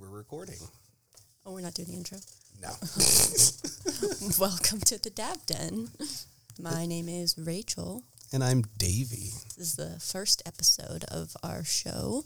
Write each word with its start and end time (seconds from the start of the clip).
we're 0.00 0.08
recording. 0.08 0.56
Oh, 1.46 1.52
we're 1.52 1.60
not 1.60 1.74
doing 1.74 1.88
the 1.88 1.94
intro. 1.96 2.18
No. 2.60 2.68
Welcome 4.38 4.80
to 4.80 4.98
the 5.02 5.10
Dab 5.14 5.44
Den. 5.46 5.88
My 6.58 6.86
name 6.86 7.08
is 7.08 7.36
Rachel. 7.38 8.02
and 8.32 8.42
I'm 8.42 8.62
Davey. 8.78 9.30
This 9.56 9.58
is 9.58 9.76
the 9.76 9.98
first 10.00 10.42
episode 10.46 11.04
of 11.04 11.36
our 11.42 11.64
show, 11.64 12.24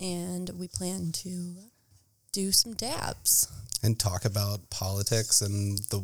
and 0.00 0.50
we 0.58 0.68
plan 0.68 1.12
to 1.12 1.54
do 2.32 2.52
some 2.52 2.74
dabs. 2.74 3.48
And 3.82 3.98
talk 3.98 4.24
about 4.24 4.68
politics 4.70 5.40
and 5.40 5.78
the 5.90 6.02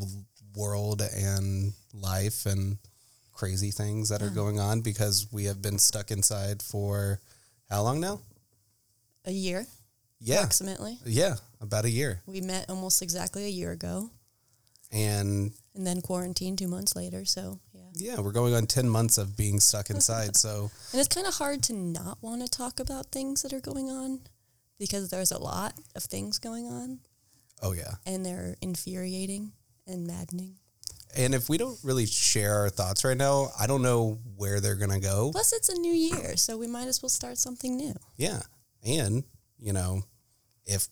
world 0.54 1.02
and 1.02 1.72
life 1.92 2.46
and 2.46 2.78
crazy 3.34 3.70
things 3.70 4.08
that 4.08 4.22
are 4.22 4.30
going 4.30 4.58
on 4.58 4.80
because 4.80 5.26
we 5.30 5.44
have 5.44 5.60
been 5.60 5.78
stuck 5.78 6.10
inside 6.10 6.62
for 6.62 7.20
how 7.68 7.82
long 7.82 8.00
now? 8.00 8.20
A 9.26 9.30
year, 9.32 9.66
Yeah. 10.20 10.36
approximately. 10.36 10.98
Yeah, 11.04 11.36
about 11.60 11.84
a 11.84 11.90
year. 11.90 12.22
We 12.26 12.40
met 12.40 12.68
almost 12.70 13.02
exactly 13.02 13.44
a 13.44 13.48
year 13.48 13.72
ago, 13.72 14.10
And 14.92 15.52
and 15.74 15.86
then 15.86 16.00
quarantine 16.00 16.56
two 16.56 16.68
months 16.68 16.96
later. 16.96 17.24
So, 17.24 17.60
yeah. 17.72 17.82
yeah, 17.94 18.20
we're 18.20 18.32
going 18.32 18.54
on 18.54 18.66
10 18.66 18.88
months 18.88 19.18
of 19.18 19.36
being 19.36 19.60
stuck 19.60 19.90
inside. 19.90 20.36
so, 20.36 20.70
And 20.92 21.00
it's 21.00 21.14
kind 21.14 21.26
of 21.26 21.34
hard 21.34 21.62
to 21.64 21.74
not 21.74 22.18
want 22.22 22.40
to 22.42 22.48
talk 22.48 22.80
about 22.80 23.12
things 23.12 23.42
that 23.42 23.52
are 23.52 23.60
going 23.60 23.90
on 23.90 24.20
because 24.78 25.10
there's 25.10 25.32
a 25.32 25.38
lot 25.38 25.74
of 25.94 26.04
things 26.04 26.38
going 26.38 26.66
on, 26.66 27.00
oh, 27.62 27.72
yeah. 27.72 27.94
and 28.06 28.24
they're 28.24 28.56
infuriating 28.62 29.52
and 29.86 30.06
maddening. 30.06 30.56
And 31.14 31.34
if 31.34 31.48
we 31.48 31.56
don't 31.56 31.78
really 31.82 32.04
share 32.06 32.54
our 32.56 32.68
thoughts 32.70 33.04
right 33.04 33.16
now, 33.16 33.50
I 33.58 33.66
don't 33.66 33.80
know 33.82 34.18
where 34.36 34.60
they're 34.60 34.74
going 34.76 34.90
to 34.90 35.00
go. 35.00 35.30
Plus, 35.32 35.52
it's 35.52 35.68
a 35.70 35.78
new 35.78 35.92
year, 35.92 36.36
so 36.36 36.58
we 36.58 36.66
might 36.66 36.88
as 36.88 37.02
well 37.02 37.08
start 37.08 37.38
something 37.38 37.76
new. 37.76 37.94
Yeah. 38.18 38.40
And, 38.86 39.24
you 39.58 39.72
know, 39.72 40.02
if 40.64 40.88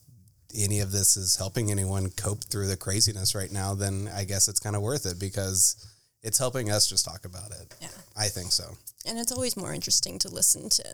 any 0.56 0.80
of 0.80 0.92
this 0.92 1.16
is 1.16 1.36
helping 1.36 1.70
anyone 1.70 2.10
cope 2.10 2.44
through 2.44 2.66
the 2.68 2.76
craziness 2.76 3.34
right 3.34 3.50
now, 3.50 3.74
then 3.74 4.08
I 4.14 4.24
guess 4.24 4.48
it's 4.48 4.60
kind 4.60 4.76
of 4.76 4.82
worth 4.82 5.04
it 5.06 5.18
because 5.18 5.76
it's 6.22 6.38
helping 6.38 6.70
us 6.70 6.86
just 6.88 7.04
talk 7.04 7.24
about 7.24 7.50
it. 7.50 7.74
Yeah. 7.80 7.88
I 8.16 8.28
think 8.28 8.52
so. 8.52 8.76
And 9.06 9.18
it's 9.18 9.32
always 9.32 9.56
more 9.56 9.72
interesting 9.74 10.18
to 10.20 10.28
listen 10.28 10.68
to 10.70 10.84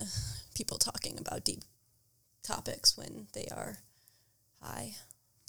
people 0.55 0.79
talking 0.79 1.19
about 1.19 1.45
deep 1.45 1.63
topics 2.43 2.97
when 2.97 3.27
they 3.35 3.47
are 3.55 3.79
high, 4.63 4.95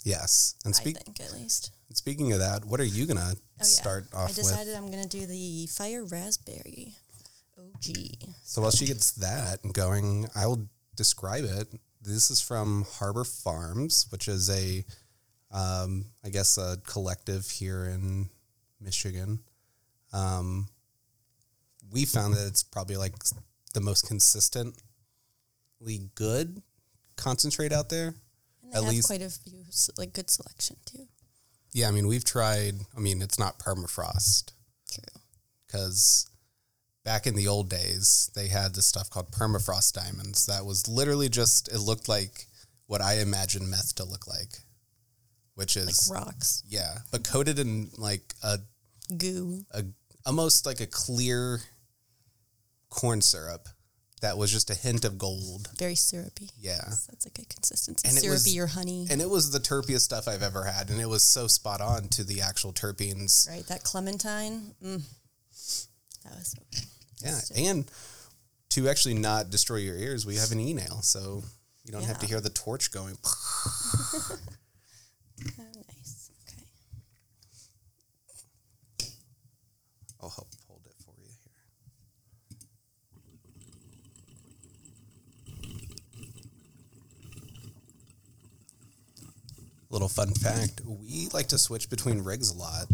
Yes. 0.04 0.56
And 0.64 0.74
speak, 0.74 0.96
I 0.98 1.02
think, 1.04 1.20
at 1.20 1.32
least. 1.32 1.70
speaking 1.94 2.32
of 2.32 2.40
that, 2.40 2.64
what 2.64 2.80
are 2.80 2.84
you 2.84 3.06
going 3.06 3.18
to 3.18 3.36
Oh, 3.36 3.36
yeah. 3.58 3.64
start 3.64 4.06
off 4.12 4.20
I 4.20 4.26
with? 4.26 4.36
decided 4.36 4.74
I'm 4.74 4.90
going 4.90 5.02
to 5.02 5.08
do 5.08 5.26
the 5.26 5.66
fire 5.68 6.04
raspberry 6.04 6.94
OG. 7.56 8.28
So 8.44 8.62
while 8.62 8.72
she 8.72 8.86
gets 8.86 9.12
that 9.12 9.60
going, 9.72 10.28
I 10.34 10.46
will 10.46 10.66
describe 10.96 11.44
it. 11.44 11.68
This 12.04 12.30
is 12.30 12.40
from 12.40 12.84
Harbor 12.98 13.22
Farmz, 13.24 14.10
which 14.10 14.26
is 14.28 14.50
a, 14.50 14.84
um, 15.52 16.06
I 16.24 16.30
guess, 16.30 16.58
a 16.58 16.78
collective 16.84 17.48
here 17.48 17.84
in 17.84 18.28
Michigan. 18.80 19.40
Um, 20.12 20.68
we 21.90 22.04
found 22.04 22.34
that 22.34 22.46
it's 22.46 22.62
probably 22.62 22.96
like 22.96 23.14
the 23.74 23.80
most 23.80 24.06
consistently 24.06 24.74
good 26.14 26.62
concentrate 27.16 27.72
out 27.72 27.88
there. 27.88 28.14
And 28.62 28.72
they 28.72 28.78
At 28.78 28.84
have 28.84 28.92
least- 28.92 29.06
quite 29.06 29.22
a 29.22 29.30
few, 29.30 29.64
like, 29.96 30.12
good 30.12 30.30
selection, 30.30 30.76
too. 30.84 31.06
Yeah, 31.72 31.88
I 31.88 31.90
mean, 31.92 32.06
we've 32.06 32.24
tried. 32.24 32.80
I 32.96 33.00
mean, 33.00 33.22
it's 33.22 33.38
not 33.38 33.58
permafrost. 33.58 34.50
True. 34.90 35.04
because 35.66 36.26
back 37.04 37.26
in 37.26 37.34
the 37.34 37.48
old 37.48 37.68
days 37.68 38.30
they 38.34 38.48
had 38.48 38.74
this 38.74 38.86
stuff 38.86 39.10
called 39.10 39.30
permafrost 39.32 39.92
diamonds 39.94 40.46
that 40.46 40.64
was 40.64 40.86
literally 40.88 41.28
just 41.28 41.68
it 41.72 41.78
looked 41.80 42.08
like 42.08 42.46
what 42.86 43.00
i 43.00 43.18
imagine 43.18 43.68
meth 43.68 43.94
to 43.94 44.04
look 44.04 44.26
like 44.28 44.58
which 45.54 45.76
Like 45.76 45.88
is 45.88 46.10
rocks, 46.12 46.62
yeah 46.68 46.98
but 47.10 47.24
coated 47.24 47.58
in 47.58 47.90
like 47.98 48.34
a, 48.42 48.58
goo. 49.16 49.64
a 49.72 49.84
almost 50.24 50.64
like 50.66 50.80
a 50.80 50.86
clear 50.86 51.60
corn 52.88 53.20
syrup 53.20 53.68
that 54.20 54.38
was 54.38 54.52
just 54.52 54.70
a 54.70 54.74
hint 54.74 55.04
of 55.04 55.18
gold 55.18 55.68
Very 55.76 55.96
syrupy. 55.96 56.50
yeah 56.60 56.76
That's 56.84 57.08
like 57.26 57.34
a 57.34 57.40
good 57.40 57.48
consistency. 57.48 58.06
And 58.08 58.16
it 58.16 58.20
Syrupy 58.20 58.34
was- 58.34 58.58
or 58.58 58.66
honey. 58.68 59.08
and 59.10 59.20
it 59.20 59.28
was 59.28 59.50
the 59.50 59.58
terpiest 59.58 60.02
stuff 60.02 60.28
i've 60.28 60.42
ever 60.44 60.62
had 60.64 60.90
and 60.90 61.00
it 61.00 61.08
was 61.08 61.24
so 61.24 61.48
spot 61.48 61.80
on 61.80 62.06
to 62.10 62.22
the 62.24 62.40
actual 62.40 62.72
terpenes 62.72 63.48
right? 63.50 63.66
That 63.66 63.82
clementine. 63.82 64.74
Mm. 64.84 65.02
That 66.24 66.34
was 66.38 66.48
so 66.48 66.62
good. 66.70 66.84
Yeah, 67.22 67.38
So- 67.38 67.54
and 67.56 67.90
to 68.70 68.88
actually 68.88 69.14
not 69.14 69.50
destroy 69.50 69.76
your 69.76 69.96
ears, 69.96 70.24
we 70.26 70.36
have 70.36 70.50
an 70.52 70.60
e 70.60 70.72
nail, 70.72 71.00
so 71.02 71.42
you 71.84 71.92
don't 71.92 72.04
have 72.04 72.18
to 72.20 72.26
hear 72.26 72.40
the 72.40 72.50
torch 72.50 72.90
going. 72.90 73.16
Oh, 75.58 75.64
nice. 75.88 76.30
Okay. 79.00 79.12
I'll 80.20 80.30
help 80.30 80.48
hold 80.68 80.82
it 80.86 80.94
for 81.04 81.14
you 81.18 81.26
here. 81.42 81.50
Little 89.90 90.08
fun 90.08 90.32
fact: 90.32 90.80
we 90.86 91.28
like 91.32 91.48
to 91.48 91.58
switch 91.58 91.90
between 91.90 92.22
rigs 92.22 92.50
a 92.50 92.56
lot, 92.56 92.86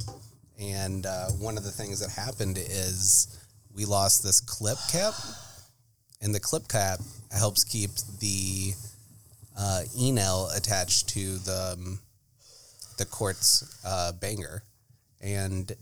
and 0.58 1.06
uh, 1.06 1.26
one 1.38 1.56
of 1.56 1.64
the 1.64 1.70
things 1.70 2.00
that 2.00 2.10
happened 2.10 2.58
is 2.58 3.38
we 3.74 3.84
lost 3.84 4.22
this 4.22 4.41
clip 4.41 4.78
cap, 4.91 5.14
and 6.20 6.34
the 6.34 6.41
clip 6.41 6.69
cap 6.69 7.00
helps 7.30 7.64
keep 7.64 7.91
the 8.20 8.72
uh, 9.58 9.82
e-nail 9.98 10.48
attached 10.56 11.08
to 11.10 11.38
the 11.38 11.76
um, 11.76 12.00
the 12.97 13.04
quartz 13.04 13.80
uh, 13.84 14.12
banger, 14.12 14.62
and 15.20 15.72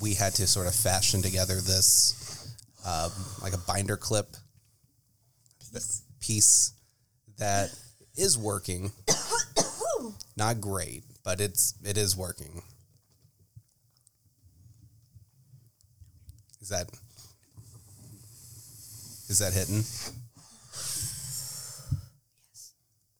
we 0.00 0.14
had 0.14 0.34
to 0.34 0.46
sort 0.46 0.66
of 0.66 0.74
fashion 0.74 1.22
together 1.22 1.54
this 1.54 2.54
um, 2.86 3.10
like 3.42 3.52
a 3.52 3.58
binder 3.58 3.96
clip 3.96 4.36
Peace. 5.72 6.02
piece 6.20 6.72
that 7.38 7.70
is 8.16 8.36
working. 8.36 8.92
Not 10.36 10.60
great, 10.60 11.04
but 11.24 11.40
it's 11.40 11.74
it 11.84 11.96
is 11.96 12.16
working. 12.16 12.62
Is 16.70 16.78
that 16.78 16.88
is 19.28 19.38
that 19.38 19.52
hitting? 19.52 19.82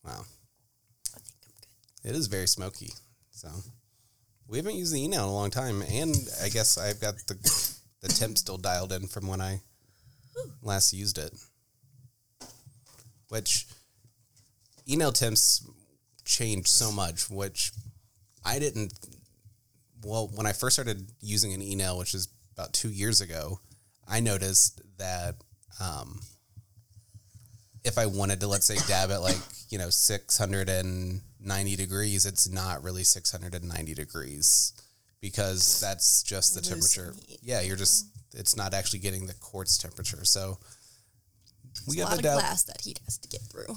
Wow. 0.05 0.25
I 0.25 1.19
think 1.19 1.35
I'm 1.35 1.51
good. 2.05 2.11
It 2.11 2.17
is 2.17 2.29
very 2.29 2.47
smoky. 2.47 2.93
So 3.33 3.49
we 4.47 4.59
haven't 4.59 4.77
used 4.77 4.95
the 4.95 5.03
e-nail 5.03 5.25
in 5.25 5.29
a 5.31 5.33
long 5.33 5.51
time, 5.51 5.83
and 5.83 6.15
I 6.41 6.49
guess 6.49 6.79
I've 6.79 7.01
got 7.01 7.17
the 7.27 7.35
the 8.03 8.09
temp 8.09 8.39
still 8.39 8.57
dialed 8.57 8.93
in 8.93 9.09
from 9.09 9.27
when 9.27 9.41
I 9.41 9.63
last 10.63 10.93
used 10.93 11.19
it. 11.19 11.33
Which 13.31 13.67
e-nail 14.87 15.11
temps 15.11 15.69
changed 16.25 16.69
so 16.69 16.93
much, 16.93 17.29
which 17.29 17.73
I 18.45 18.61
didn't. 18.61 18.93
Well, 20.05 20.31
when 20.35 20.47
I 20.47 20.53
first 20.53 20.77
started 20.77 21.11
using 21.21 21.53
an 21.53 21.63
e-nail, 21.63 21.99
which 21.99 22.15
is 22.15 22.29
about 22.61 22.73
two 22.75 22.91
years 22.91 23.21
ago, 23.21 23.59
I 24.07 24.21
noticed 24.21 24.83
that 24.99 25.37
um, 25.81 26.21
if 27.85 27.97
I 27.97 28.07
wanted 28.07 28.41
to, 28.41 28.47
let's 28.49 28.67
say, 28.67 28.77
dab 28.87 29.11
at 29.11 29.23
like, 29.23 29.39
you 29.71 29.79
know, 29.79 29.89
690 29.89 31.77
degrees, 31.77 32.27
it's 32.27 32.49
not 32.49 32.83
really 32.83 33.03
690 33.03 33.95
degrees 33.95 34.73
because 35.21 35.81
that's 35.81 36.23
just 36.23 36.55
the 36.55 36.61
temperature. 36.61 37.15
Yeah, 37.43 37.63
you're 37.63 37.77
just, 37.77 38.07
it's 38.35 38.57
not 38.57 38.75
actually 38.75 38.99
getting 38.99 39.27
the 39.27 39.35
quartz 39.35 39.79
temperature. 39.79 40.25
So 40.25 40.59
we 41.89 41.97
It's 41.97 42.03
a 42.05 42.09
have 42.09 42.09
lot 42.11 42.13
a 42.13 42.19
of 42.19 42.23
dial. 42.25 42.39
glass 42.41 42.65
that 42.65 42.81
heat 42.83 43.01
has 43.07 43.17
to 43.19 43.29
get 43.29 43.41
through. 43.43 43.75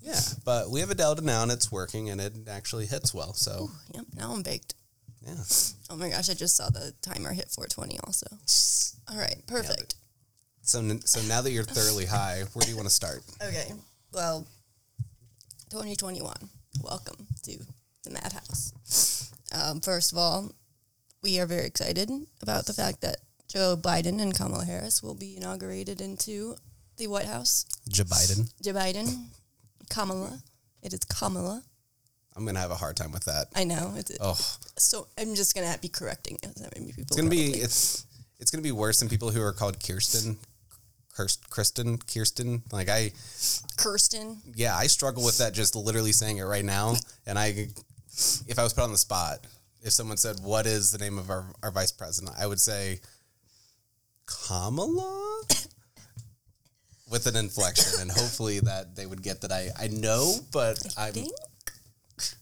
Yeah, 0.00 0.20
but 0.44 0.70
we 0.70 0.80
have 0.80 0.90
a 0.90 0.94
Delta 0.94 1.22
now 1.22 1.42
and 1.44 1.52
it's 1.52 1.70
working 1.72 2.10
and 2.10 2.20
it 2.20 2.34
actually 2.50 2.86
hits 2.86 3.14
well. 3.14 3.32
So, 3.32 3.70
Yep. 3.94 4.04
Now 4.16 4.32
I'm 4.32 4.42
baked. 4.42 4.74
Yeah. 5.26 5.34
Oh 5.90 5.96
my 5.96 6.08
gosh! 6.10 6.30
I 6.30 6.34
just 6.34 6.56
saw 6.56 6.68
the 6.70 6.92
timer 7.02 7.32
hit 7.32 7.50
420. 7.50 7.98
Also. 8.04 8.26
All 9.10 9.18
right. 9.18 9.36
Perfect. 9.46 9.96
So, 10.62 10.80
so 11.04 11.20
now 11.28 11.42
that 11.42 11.50
you're 11.50 11.62
thoroughly 11.64 12.06
high, 12.06 12.42
where 12.54 12.64
do 12.64 12.70
you 12.70 12.76
want 12.76 12.88
to 12.88 12.94
start? 12.94 13.22
Okay. 13.42 13.72
Well, 14.12 14.46
2021. 15.70 16.34
Welcome 16.82 17.26
to 17.42 17.58
the 18.04 18.10
Madhouse. 18.10 19.30
Um, 19.52 19.80
first 19.80 20.12
of 20.12 20.18
all, 20.18 20.52
we 21.22 21.38
are 21.40 21.46
very 21.46 21.66
excited 21.66 22.10
about 22.40 22.66
the 22.66 22.72
fact 22.72 23.00
that 23.02 23.16
Joe 23.48 23.76
Biden 23.76 24.20
and 24.22 24.34
Kamala 24.34 24.64
Harris 24.64 25.02
will 25.02 25.14
be 25.14 25.36
inaugurated 25.36 26.00
into 26.00 26.56
the 26.96 27.08
White 27.08 27.26
House. 27.26 27.66
Joe 27.88 28.04
Biden. 28.04 28.52
Joe 28.62 28.72
Biden, 28.72 29.26
Kamala. 29.90 30.38
It 30.82 30.92
is 30.92 31.00
Kamala. 31.00 31.62
I'm 32.36 32.44
gonna 32.44 32.60
have 32.60 32.70
a 32.70 32.76
hard 32.76 32.96
time 32.96 33.12
with 33.12 33.24
that. 33.24 33.46
I 33.54 33.64
know. 33.64 33.94
It's, 33.96 34.16
Oh, 34.20 34.38
So 34.76 35.06
I'm 35.18 35.34
just 35.34 35.54
gonna 35.54 35.76
be 35.80 35.88
correcting 35.88 36.38
it. 36.42 36.52
I 36.60 36.78
mean, 36.78 36.88
people 36.88 37.02
it's 37.02 37.16
gonna 37.16 37.30
be 37.30 37.52
it's 37.52 38.06
it's 38.40 38.50
gonna 38.50 38.62
be 38.62 38.72
worse 38.72 39.00
than 39.00 39.08
people 39.08 39.30
who 39.30 39.40
are 39.40 39.52
called 39.52 39.82
Kirsten 39.82 40.36
Kirst, 41.16 41.48
Kristen, 41.48 41.98
Kirsten. 41.98 42.62
Like 42.72 42.88
I, 42.88 43.12
Kirsten. 43.76 44.38
yeah, 44.54 44.76
I 44.76 44.88
struggle 44.88 45.24
with 45.24 45.38
that 45.38 45.54
just 45.54 45.76
literally 45.76 46.12
saying 46.12 46.38
it 46.38 46.44
right 46.44 46.64
now. 46.64 46.94
And 47.26 47.38
I, 47.38 47.68
if 48.46 48.58
I 48.58 48.62
was 48.62 48.74
put 48.74 48.84
on 48.84 48.90
the 48.90 48.98
spot, 48.98 49.38
if 49.82 49.92
someone 49.92 50.16
said, 50.16 50.36
"What 50.42 50.66
is 50.66 50.90
the 50.90 50.98
name 50.98 51.18
of 51.18 51.30
our, 51.30 51.46
our 51.62 51.70
vice 51.70 51.92
president?" 51.92 52.36
I 52.38 52.46
would 52.46 52.60
say 52.60 53.00
Kamala 54.26 55.42
with 57.10 57.26
an 57.26 57.36
inflection, 57.36 58.00
and 58.00 58.10
hopefully 58.10 58.60
that 58.60 58.94
they 58.96 59.06
would 59.06 59.22
get 59.22 59.40
that 59.42 59.52
I 59.52 59.70
I 59.78 59.88
know, 59.88 60.34
but 60.52 60.84
I'm 60.98 61.12
think? 61.12 61.32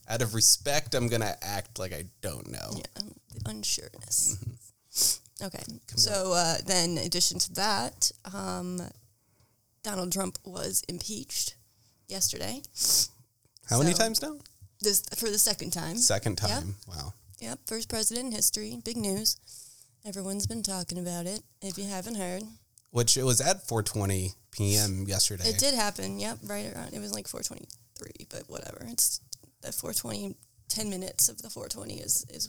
Out 0.09 0.23
of 0.23 0.35
respect, 0.35 0.95
I'm 0.95 1.09
gonna 1.09 1.37
act 1.43 1.79
like 1.79 1.93
I 1.93 2.05
don't 2.21 2.51
know. 2.51 2.73
Yeah, 2.77 3.03
the 3.35 3.41
unsureness. 3.41 4.37
Mm-hmm. 4.37 5.47
Okay. 5.47 5.63
So 5.97 6.33
uh, 6.35 6.57
then, 6.65 6.99
in 6.99 6.99
addition 7.07 7.39
to 7.41 7.53
that, 7.55 8.13
um, 8.33 8.81
Donald 9.83 10.13
Trump 10.13 10.39
was 10.45 10.85
impeached 10.89 11.57
yesterday. 12.09 12.63
How 13.69 13.79
many 13.79 13.95
times 13.95 14.23
now? 14.23 14.37
This 14.81 15.03
for 15.17 15.31
the 15.31 15.39
second 15.39 15.73
time. 15.73 15.97
Second 15.97 16.37
time. 16.39 16.77
Wow. 16.87 17.15
Yep, 17.41 17.61
first 17.67 17.89
president 17.89 18.27
in 18.27 18.33
history. 18.33 18.79
Big 18.85 18.97
news. 18.97 19.37
Everyone's 20.07 20.47
been 20.47 20.63
talking 20.63 20.99
about 20.99 21.27
it. 21.27 21.43
If 21.61 21.79
you 21.79 21.85
haven't 21.85 22.17
heard, 22.17 22.43
Which 22.91 23.17
it 23.17 23.25
was 23.25 23.41
at 23.41 23.67
4:20 23.67 24.35
p.m. 24.53 25.05
yesterday. 25.09 25.49
it 25.49 25.59
did 25.59 25.75
happen. 25.75 26.21
Yep, 26.21 26.39
right 26.45 26.73
around. 26.75 26.93
It 26.93 27.01
was 27.01 27.13
like 27.13 27.27
4:23, 27.27 28.29
but 28.29 28.43
whatever. 28.49 28.85
It's 28.89 29.21
the 29.63 29.69
4:20. 29.69 30.35
10 30.69 30.89
minutes 30.89 31.29
of 31.29 31.43
the 31.43 31.51
420 31.51 32.01
is 32.01 32.25
is 32.31 32.49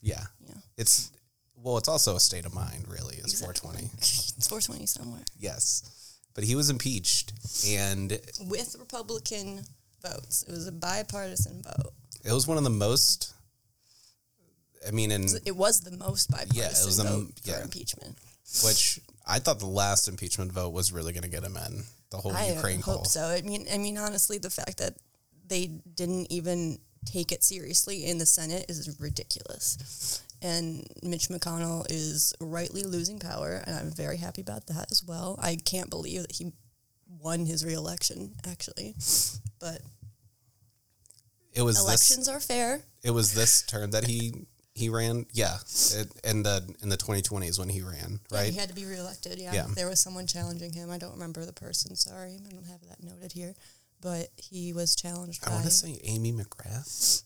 Yeah. 0.00 0.22
Yeah. 0.46 0.54
It's 0.76 1.10
well, 1.56 1.76
it's 1.78 1.88
also 1.88 2.14
a 2.14 2.20
state 2.20 2.44
of 2.46 2.52
mind, 2.54 2.86
really. 2.88 3.16
It's 3.16 3.32
Exactly. 3.40 3.88
420. 3.88 3.90
it's 4.38 4.48
420 4.52 4.86
somewhere 4.86 5.24
Yes. 5.38 5.82
But 6.34 6.44
he 6.44 6.54
was 6.56 6.68
impeached 6.70 7.32
and 7.66 8.10
with 8.48 8.76
Republican 8.78 9.64
votes. 10.02 10.42
It 10.46 10.50
was 10.52 10.66
a 10.66 10.72
bipartisan 10.72 11.62
vote. 11.62 11.92
it 12.24 12.32
was 12.32 12.46
one 12.46 12.58
of 12.58 12.64
the 12.64 12.70
most 12.70 13.32
I 14.86 14.90
mean 14.90 15.10
and 15.10 15.28
It 15.44 15.56
was 15.56 15.80
the 15.80 15.96
most 15.96 16.30
bipartisan 16.30 16.56
Yeah, 16.62 16.66
it 16.80 16.86
was 16.86 16.96
the- 16.98 17.04
vote 17.04 17.32
for 17.42 17.50
yeah. 17.50 17.62
impeachment. 17.62 18.18
which 18.64 19.00
I 19.26 19.38
thought 19.38 19.58
the 19.58 19.66
last 19.66 20.06
impeachment 20.06 20.52
vote 20.52 20.70
was 20.72 20.92
really 20.92 21.12
going 21.12 21.22
to 21.22 21.28
get 21.30 21.42
him 21.42 21.56
in. 21.56 21.84
The 22.10 22.18
whole 22.18 22.32
I 22.32 22.48
Ukraine 22.52 22.82
hope 22.82 22.96
call. 22.96 23.04
so. 23.06 23.22
I 23.24 23.40
mean, 23.40 23.66
I 23.72 23.78
mean, 23.78 23.96
honestly, 23.98 24.36
the 24.38 24.50
fact 24.50 24.76
that 24.78 24.94
they 25.46 25.66
didn't 25.94 26.30
even 26.32 26.78
take 27.04 27.32
it 27.32 27.44
seriously 27.44 28.04
in 28.06 28.18
the 28.18 28.26
Senate 28.26 28.66
is 28.68 28.96
ridiculous. 29.00 30.22
And 30.42 30.86
Mitch 31.02 31.28
McConnell 31.28 31.86
is 31.90 32.34
rightly 32.40 32.82
losing 32.82 33.18
power, 33.18 33.62
and 33.66 33.74
I'm 33.76 33.90
very 33.90 34.18
happy 34.18 34.42
about 34.42 34.66
that 34.66 34.90
as 34.90 35.02
well. 35.02 35.38
I 35.42 35.56
can't 35.56 35.88
believe 35.90 36.22
that 36.22 36.32
he 36.32 36.52
won 37.20 37.46
his 37.46 37.64
reelection, 37.64 38.32
actually. 38.46 38.94
But 39.58 39.80
It 41.52 41.62
was 41.62 41.78
elections 41.80 42.28
are 42.28 42.40
fair. 42.40 42.78
this 42.78 42.84
it 43.04 43.10
was 43.12 43.32
this 43.34 43.62
term 43.62 43.90
that 43.92 44.06
he 44.06 44.46
he 44.74 44.88
ran. 44.88 45.24
Yeah. 45.32 45.56
It, 45.94 46.08
in 46.24 46.42
the 46.42 46.74
in 46.82 46.88
the 46.88 46.96
2020s 46.96 47.58
when 47.58 47.68
he 47.68 47.80
ran, 47.80 48.18
Yeah, 48.30 48.38
right? 48.38 48.52
he 48.52 48.58
had 48.58 48.68
to 48.70 48.74
be 48.74 48.84
reelected. 48.84 49.38
Yeah. 49.38 49.52
Yeah. 49.54 49.66
There 49.74 49.88
was 49.88 50.00
someone 50.00 50.26
challenging 50.26 50.72
him. 50.72 50.90
I 50.90 50.98
don't 50.98 51.12
remember 51.12 51.44
the 51.46 51.52
person. 51.52 51.94
Sorry. 51.96 52.40
I 52.44 52.50
don't 52.52 52.66
have 52.66 52.80
that 52.88 53.02
noted 53.02 53.32
here. 53.32 53.54
But 54.04 54.28
he 54.36 54.72
was 54.74 54.94
challenged 54.94 55.42
I 55.44 55.48
by. 55.48 55.54
want 55.54 55.64
to 55.64 55.70
say 55.70 55.98
Amy 56.04 56.30
McGrath. 56.32 57.22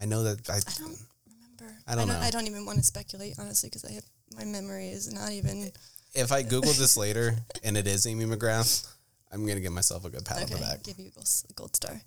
I 0.00 0.04
know 0.06 0.22
that 0.22 0.48
I, 0.48 0.54
I 0.58 0.60
don't 0.78 0.96
remember. 1.26 1.76
I 1.88 1.94
don't 1.96 2.06
know. 2.08 2.18
I 2.20 2.30
don't 2.30 2.46
even 2.46 2.64
want 2.64 2.78
to 2.78 2.84
speculate, 2.84 3.34
honestly, 3.38 3.68
because 3.68 3.84
I 3.84 3.90
have 3.92 4.04
my 4.36 4.44
memory 4.44 4.88
is 4.90 5.12
not 5.12 5.32
even. 5.32 5.72
if 6.14 6.30
I 6.30 6.42
Google 6.42 6.72
this 6.72 6.96
later 6.96 7.34
and 7.64 7.76
it 7.76 7.88
is 7.88 8.06
Amy 8.06 8.26
McGrath, 8.26 8.88
I'm 9.32 9.44
gonna 9.44 9.58
give 9.60 9.72
myself 9.72 10.04
a 10.04 10.10
good 10.10 10.24
pat 10.24 10.44
on 10.44 10.50
the 10.50 10.56
back. 10.58 10.84
give 10.84 10.98
you 11.00 11.10
a 11.16 11.52
gold, 11.54 11.74
star. 11.76 12.00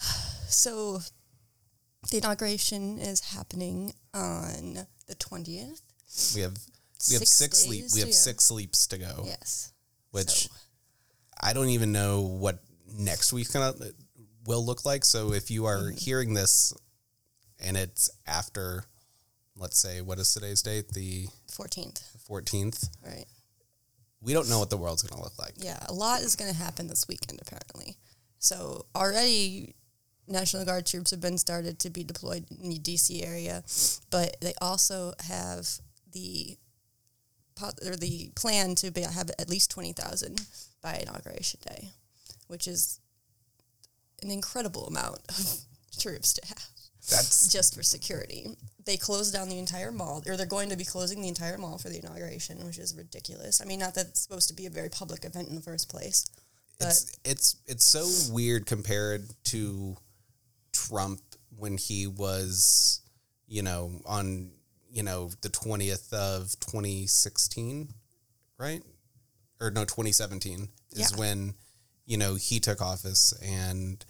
So, 0.48 1.00
the 2.10 2.18
inauguration 2.18 2.98
is 2.98 3.20
happening 3.20 3.94
on 4.12 4.86
the 5.08 5.14
20th. 5.16 5.80
We 6.34 6.42
have 6.42 6.52
we 7.08 7.14
have 7.14 7.22
Six 7.26 7.30
six, 7.32 7.58
sleep 7.64 7.84
we 7.84 7.88
to 7.88 7.98
have 8.00 8.08
go. 8.08 8.12
six 8.12 8.44
sleeps 8.44 8.86
to 8.88 8.98
go, 8.98 9.22
Yes. 9.24 9.72
which 10.10 10.28
So- 10.48 10.50
I 11.40 11.52
don't 11.54 11.70
even 11.70 11.90
know 11.92 12.20
what 12.20 12.58
next 12.96 13.32
week 13.32 13.52
gonna 13.52 13.74
will 14.46 14.64
look 14.64 14.84
like. 14.84 15.04
So 15.04 15.32
if 15.32 15.50
you 15.50 15.66
are 15.66 15.78
Mm-hmm. 15.78 15.96
hearing 15.96 16.34
this 16.34 16.72
and 17.58 17.76
it's 17.76 18.10
after, 18.26 18.84
let's 19.56 19.78
say, 19.78 20.00
what 20.00 20.18
is 20.18 20.32
today's 20.34 20.62
date? 20.62 20.88
The 20.88 21.26
14th. 21.50 22.02
14th. 22.28 22.88
Right. 23.04 23.24
We 24.20 24.32
don't 24.32 24.48
know 24.48 24.58
what 24.58 24.70
the 24.70 24.76
world's 24.76 25.02
gonna 25.02 25.22
look 25.22 25.38
like. 25.38 25.54
Yeah, 25.56 25.78
a 25.88 25.92
lot 25.92 26.22
is 26.22 26.36
going 26.36 26.50
to 26.50 26.56
happen 26.56 26.88
this 26.88 27.06
weekend, 27.08 27.40
apparently. 27.42 27.96
So, 28.38 28.86
already, 28.94 29.74
National 30.26 30.64
Guard 30.64 30.86
troops 30.86 31.10
have 31.10 31.20
been 31.20 31.36
started 31.38 31.78
to 31.80 31.90
be 31.90 32.04
deployed 32.04 32.46
in 32.62 32.70
the 32.70 32.78
DC 32.78 33.22
area, 33.26 33.62
but 34.10 34.36
they 34.40 34.54
also 34.60 35.12
have 35.28 35.68
the 36.12 36.56
or 37.86 37.96
the 37.96 38.30
plan 38.34 38.74
to 38.76 38.90
be, 38.90 39.02
have 39.02 39.30
at 39.38 39.48
least 39.48 39.70
20,000 39.70 40.40
by 40.82 40.94
inauguration 40.96 41.60
day, 41.66 41.90
which 42.54 42.68
is 42.68 43.00
an 44.22 44.30
incredible 44.30 44.86
amount 44.86 45.18
of 45.28 45.56
troops 45.98 46.32
to 46.34 46.46
have 46.46 46.64
That's 47.10 47.48
just 47.52 47.74
for 47.74 47.82
security. 47.82 48.46
They 48.86 48.96
closed 48.96 49.32
down 49.34 49.48
the 49.48 49.58
entire 49.58 49.90
mall, 49.90 50.22
or 50.24 50.36
they're 50.36 50.46
going 50.46 50.68
to 50.68 50.76
be 50.76 50.84
closing 50.84 51.20
the 51.20 51.26
entire 51.26 51.58
mall 51.58 51.78
for 51.78 51.88
the 51.88 51.98
inauguration, 51.98 52.64
which 52.64 52.78
is 52.78 52.94
ridiculous. 52.96 53.60
I 53.60 53.64
mean, 53.64 53.80
not 53.80 53.94
that 53.96 54.06
it's 54.10 54.20
supposed 54.20 54.46
to 54.50 54.54
be 54.54 54.66
a 54.66 54.70
very 54.70 54.88
public 54.88 55.24
event 55.24 55.48
in 55.48 55.56
the 55.56 55.60
first 55.62 55.88
place, 55.90 56.24
but 56.78 56.86
it's 56.88 57.18
it's 57.24 57.56
it's 57.66 57.84
so 57.84 58.06
weird 58.32 58.66
compared 58.66 59.24
to 59.46 59.96
Trump 60.72 61.20
when 61.56 61.76
he 61.76 62.06
was, 62.06 63.00
you 63.48 63.62
know, 63.62 63.90
on 64.06 64.50
you 64.92 65.02
know 65.02 65.30
the 65.40 65.48
twentieth 65.48 66.12
of 66.12 66.54
twenty 66.60 67.08
sixteen, 67.08 67.88
right? 68.58 68.82
Or 69.60 69.70
no, 69.72 69.84
twenty 69.84 70.12
seventeen 70.12 70.68
is 70.92 71.10
Yeah. 71.10 71.18
when 71.18 71.54
you 72.06 72.16
know 72.16 72.34
he 72.34 72.60
took 72.60 72.80
office, 72.82 73.32
and 73.42 74.04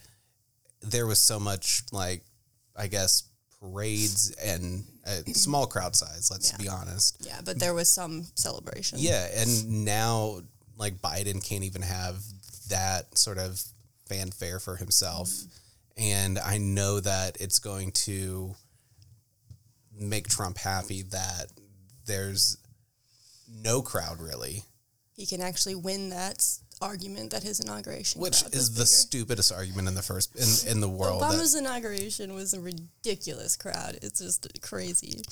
there 0.80 1.06
was 1.06 1.18
so 1.20 1.38
much 1.40 1.82
like, 1.92 2.22
I 2.76 2.86
guess 2.88 3.24
parades 3.60 4.30
and 4.42 4.84
a 5.06 5.22
small 5.34 5.66
crowd 5.66 5.96
size. 5.96 6.30
Let's 6.30 6.50
Yeah. 6.52 6.56
be 6.58 6.68
honest. 6.68 7.16
yeah, 7.20 7.40
but 7.42 7.58
there 7.58 7.72
was 7.74 7.88
some 7.88 8.26
celebration. 8.34 8.98
Yeah, 9.00 9.26
and 9.34 9.84
now 9.84 10.42
like 10.76 10.96
Biden 11.00 11.42
can't 11.42 11.64
even 11.64 11.82
have 11.82 12.22
that 12.68 13.16
sort 13.16 13.38
of 13.38 13.62
fanfare 14.06 14.58
for 14.60 14.76
himself. 14.76 15.30
Mm-hmm. 15.30 15.48
And 15.96 16.38
I 16.40 16.58
know 16.58 17.00
that 17.00 17.36
it's 17.40 17.58
going 17.60 17.92
to 17.92 18.54
make 19.96 20.26
Trump 20.28 20.58
happy 20.58 21.02
that 21.02 21.46
there's 22.04 22.58
no 23.48 23.80
crowd 23.80 24.20
really, 24.20 24.64
He 25.14 25.24
can 25.24 25.40
actually 25.40 25.76
win 25.76 26.08
that 26.10 26.44
argument 26.84 27.30
that 27.30 27.42
his 27.42 27.60
inauguration 27.60 28.20
which 28.20 28.42
is 28.52 28.74
the 28.74 28.80
bigger. 28.80 28.86
stupidest 28.86 29.52
argument 29.52 29.88
in 29.88 29.94
the 29.94 30.02
first 30.02 30.34
in, 30.36 30.72
in 30.72 30.80
the 30.80 30.88
world. 30.88 31.22
that- 31.22 31.30
Obama's 31.32 31.54
inauguration 31.54 32.34
was 32.34 32.52
a 32.54 32.60
ridiculous 32.60 33.56
crowd. 33.56 33.98
It's 34.02 34.20
just 34.20 34.46
crazy. 34.60 35.22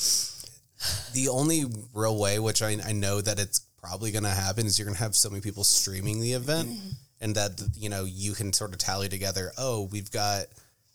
the 1.12 1.28
only 1.28 1.64
real 1.94 2.18
way, 2.18 2.38
which 2.38 2.62
I, 2.62 2.76
I 2.84 2.92
know 2.92 3.20
that 3.20 3.38
it's 3.38 3.60
probably 3.82 4.10
going 4.12 4.24
to 4.24 4.30
happen, 4.30 4.66
is 4.66 4.78
you're 4.78 4.86
going 4.86 4.96
to 4.96 5.02
have 5.02 5.14
so 5.14 5.28
many 5.28 5.42
people 5.42 5.64
streaming 5.64 6.20
the 6.20 6.32
event, 6.32 6.70
and 7.20 7.34
that 7.34 7.60
you 7.76 7.88
know 7.88 8.04
you 8.04 8.32
can 8.32 8.52
sort 8.52 8.72
of 8.72 8.78
tally 8.78 9.08
together. 9.08 9.52
Oh, 9.58 9.88
we've 9.92 10.10
got 10.10 10.46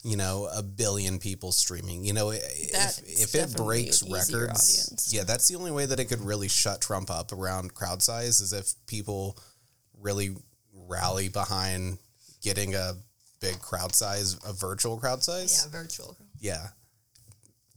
you 0.04 0.18
know 0.18 0.50
a 0.54 0.64
billion 0.64 1.20
people 1.20 1.52
streaming. 1.52 2.04
You 2.04 2.14
know, 2.14 2.32
That's 2.32 3.00
if 3.00 3.36
if 3.36 3.52
it 3.52 3.58
breaks 3.58 4.04
records, 4.04 5.14
yeah, 5.14 5.24
that's 5.24 5.48
the 5.48 5.56
only 5.56 5.72
way 5.72 5.86
that 5.86 6.00
it 6.00 6.06
could 6.06 6.22
really 6.22 6.48
shut 6.48 6.82
Trump 6.82 7.10
up 7.12 7.32
around 7.32 7.74
crowd 7.74 8.02
size 8.02 8.40
is 8.42 8.54
if 8.54 8.74
people 8.88 9.38
really 10.02 10.36
rally 10.88 11.30
behind 11.30 11.98
getting 12.42 12.76
a 12.76 12.94
big 13.42 13.60
crowd 13.60 13.94
size, 13.96 14.38
a 14.46 14.54
virtual 14.54 14.98
crowd 14.98 15.24
size. 15.24 15.66
Yeah, 15.66 15.80
virtual. 15.82 16.18
Yeah. 16.40 16.68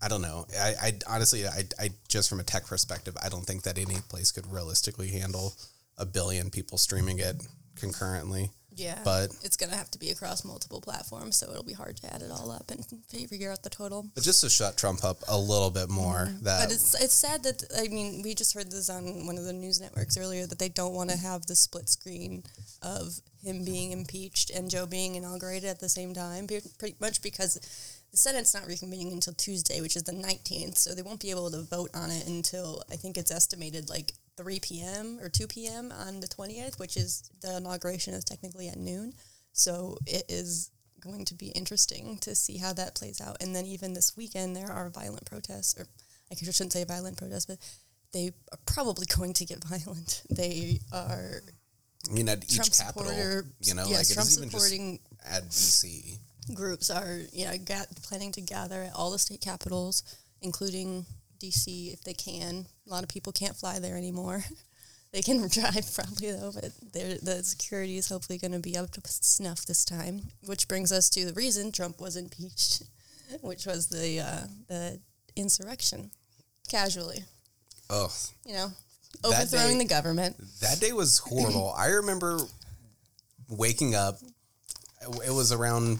I 0.02 0.08
don't 0.08 0.22
know. 0.22 0.46
I, 0.58 0.74
I 0.82 0.92
honestly, 1.08 1.46
I, 1.46 1.64
I 1.78 1.90
just 2.08 2.30
from 2.30 2.40
a 2.40 2.44
tech 2.44 2.66
perspective, 2.66 3.16
I 3.22 3.28
don't 3.28 3.44
think 3.44 3.62
that 3.64 3.78
any 3.78 3.96
place 4.08 4.32
could 4.32 4.50
realistically 4.50 5.08
handle 5.08 5.54
a 5.98 6.06
billion 6.06 6.48
people 6.50 6.78
streaming 6.78 7.18
it 7.18 7.42
concurrently. 7.76 8.50
Yeah, 8.76 8.98
But 9.04 9.30
it's 9.42 9.56
gonna 9.56 9.76
have 9.76 9.90
to 9.92 9.98
be 9.98 10.10
across 10.10 10.44
multiple 10.44 10.80
platforms, 10.80 11.36
so 11.36 11.50
it'll 11.50 11.64
be 11.64 11.72
hard 11.72 11.96
to 11.98 12.14
add 12.14 12.22
it 12.22 12.30
all 12.30 12.50
up 12.50 12.70
and 12.70 12.84
figure 13.28 13.50
out 13.50 13.62
the 13.62 13.70
total. 13.70 14.06
but 14.14 14.22
just 14.24 14.40
to 14.42 14.48
shut 14.50 14.76
Trump 14.76 15.04
up 15.04 15.18
a 15.28 15.38
little 15.38 15.70
bit 15.70 15.88
more, 15.88 16.28
that 16.42 16.60
Mm-hmm. 16.60 16.64
But 16.68 16.72
it's 16.72 16.94
it's 17.02 17.14
sad 17.14 17.42
that 17.44 17.64
I 17.76 17.88
mean 17.88 18.22
we 18.22 18.34
just 18.34 18.54
heard 18.54 18.70
this 18.70 18.88
on 18.90 19.26
one 19.26 19.38
of 19.38 19.44
the 19.44 19.52
news 19.52 19.80
networks 19.80 20.16
earlier 20.16 20.46
that 20.46 20.58
they 20.58 20.68
don't 20.68 20.94
want 20.94 21.10
to 21.10 21.16
have 21.16 21.46
the 21.46 21.56
split 21.56 21.88
screen 21.88 22.42
of 22.82 23.20
him 23.42 23.64
being 23.64 23.92
impeached 23.92 24.50
and 24.50 24.70
Joe 24.70 24.86
being 24.86 25.14
inaugurated 25.14 25.68
at 25.68 25.80
the 25.80 25.88
same 25.88 26.12
time. 26.14 26.46
Pretty 26.46 26.96
much 27.00 27.22
because 27.22 27.54
the 28.10 28.16
Senate's 28.16 28.54
not 28.54 28.64
reconvening 28.64 29.12
until 29.12 29.32
Tuesday, 29.34 29.80
which 29.80 29.96
is 29.96 30.02
the 30.04 30.12
nineteenth, 30.12 30.76
so 30.78 30.94
they 30.94 31.02
won't 31.02 31.20
be 31.20 31.30
able 31.30 31.50
to 31.50 31.62
vote 31.62 31.90
on 31.94 32.10
it 32.10 32.26
until 32.26 32.82
I 32.90 32.96
think 32.96 33.16
it's 33.16 33.30
estimated 33.30 33.88
like 33.88 34.12
3 34.40 34.60
p.m. 34.60 35.18
or 35.20 35.28
2 35.28 35.46
p.m. 35.48 35.92
on 35.92 36.20
the 36.20 36.26
20th, 36.26 36.78
which 36.78 36.96
is 36.96 37.30
the 37.42 37.58
inauguration 37.58 38.14
is 38.14 38.24
technically 38.24 38.68
at 38.68 38.78
noon. 38.78 39.12
So 39.52 39.98
it 40.06 40.24
is 40.28 40.70
going 40.98 41.26
to 41.26 41.34
be 41.34 41.48
interesting 41.48 42.16
to 42.22 42.34
see 42.34 42.56
how 42.56 42.72
that 42.72 42.94
plays 42.94 43.20
out. 43.20 43.36
And 43.42 43.54
then 43.54 43.66
even 43.66 43.92
this 43.92 44.16
weekend, 44.16 44.56
there 44.56 44.70
are 44.72 44.88
violent 44.88 45.26
protests, 45.26 45.78
or 45.78 45.86
I 46.32 46.34
shouldn't 46.36 46.72
say 46.72 46.84
violent 46.84 47.18
protests, 47.18 47.46
but 47.46 47.58
they 48.12 48.32
are 48.50 48.58
probably 48.64 49.06
going 49.16 49.34
to 49.34 49.44
get 49.44 49.62
violent. 49.64 50.22
They 50.30 50.80
are 50.90 51.42
I 52.08 52.12
mean, 52.12 52.28
at 52.30 52.44
each 52.44 52.56
Trump 52.56 52.72
capital, 52.72 53.08
supporter, 53.08 53.44
you 53.60 53.74
know, 53.74 53.84
yes, 53.86 53.98
like 53.98 54.14
Trump 54.14 54.28
it 54.28 54.32
isn't 54.32 54.44
even 54.44 54.50
just 54.50 54.64
supporting 54.64 55.00
at 55.28 55.48
DC. 55.50 56.18
groups 56.54 56.88
are 56.88 57.20
yeah 57.34 57.54
ga- 57.58 57.84
planning 58.08 58.32
to 58.32 58.40
gather 58.40 58.84
at 58.84 58.94
all 58.94 59.10
the 59.10 59.18
state 59.18 59.42
capitals, 59.42 60.02
including 60.40 61.04
DC 61.40 61.92
if 61.92 62.02
they 62.04 62.14
can. 62.14 62.66
A 62.86 62.90
lot 62.90 63.02
of 63.02 63.08
people 63.08 63.32
can't 63.32 63.56
fly 63.56 63.78
there 63.78 63.96
anymore. 63.96 64.44
they 65.12 65.22
can 65.22 65.48
drive 65.48 65.92
probably 65.94 66.30
though, 66.32 66.52
but 66.54 66.70
they're- 66.92 67.18
the 67.22 67.42
security 67.42 67.96
is 67.96 68.08
hopefully 68.08 68.38
going 68.38 68.52
to 68.52 68.58
be 68.60 68.76
up 68.76 68.90
to 68.92 69.00
snuff 69.04 69.64
this 69.66 69.84
time. 69.84 70.22
Which 70.46 70.68
brings 70.68 70.92
us 70.92 71.08
to 71.10 71.24
the 71.24 71.32
reason 71.32 71.72
Trump 71.72 72.00
was 72.00 72.16
impeached, 72.16 72.82
which 73.42 73.66
was 73.66 73.88
the 73.88 74.20
uh, 74.20 74.46
the 74.68 75.00
insurrection. 75.36 76.10
Casually, 76.68 77.24
Oh, 77.88 78.12
you 78.46 78.54
know, 78.54 78.68
overthrowing 79.24 79.78
day- 79.78 79.84
the 79.84 79.88
government. 79.88 80.36
that 80.60 80.78
day 80.78 80.92
was 80.92 81.18
horrible. 81.18 81.74
I 81.76 81.86
remember 81.88 82.38
waking 83.48 83.94
up. 83.96 84.18
It 85.26 85.32
was 85.32 85.50
around. 85.50 85.98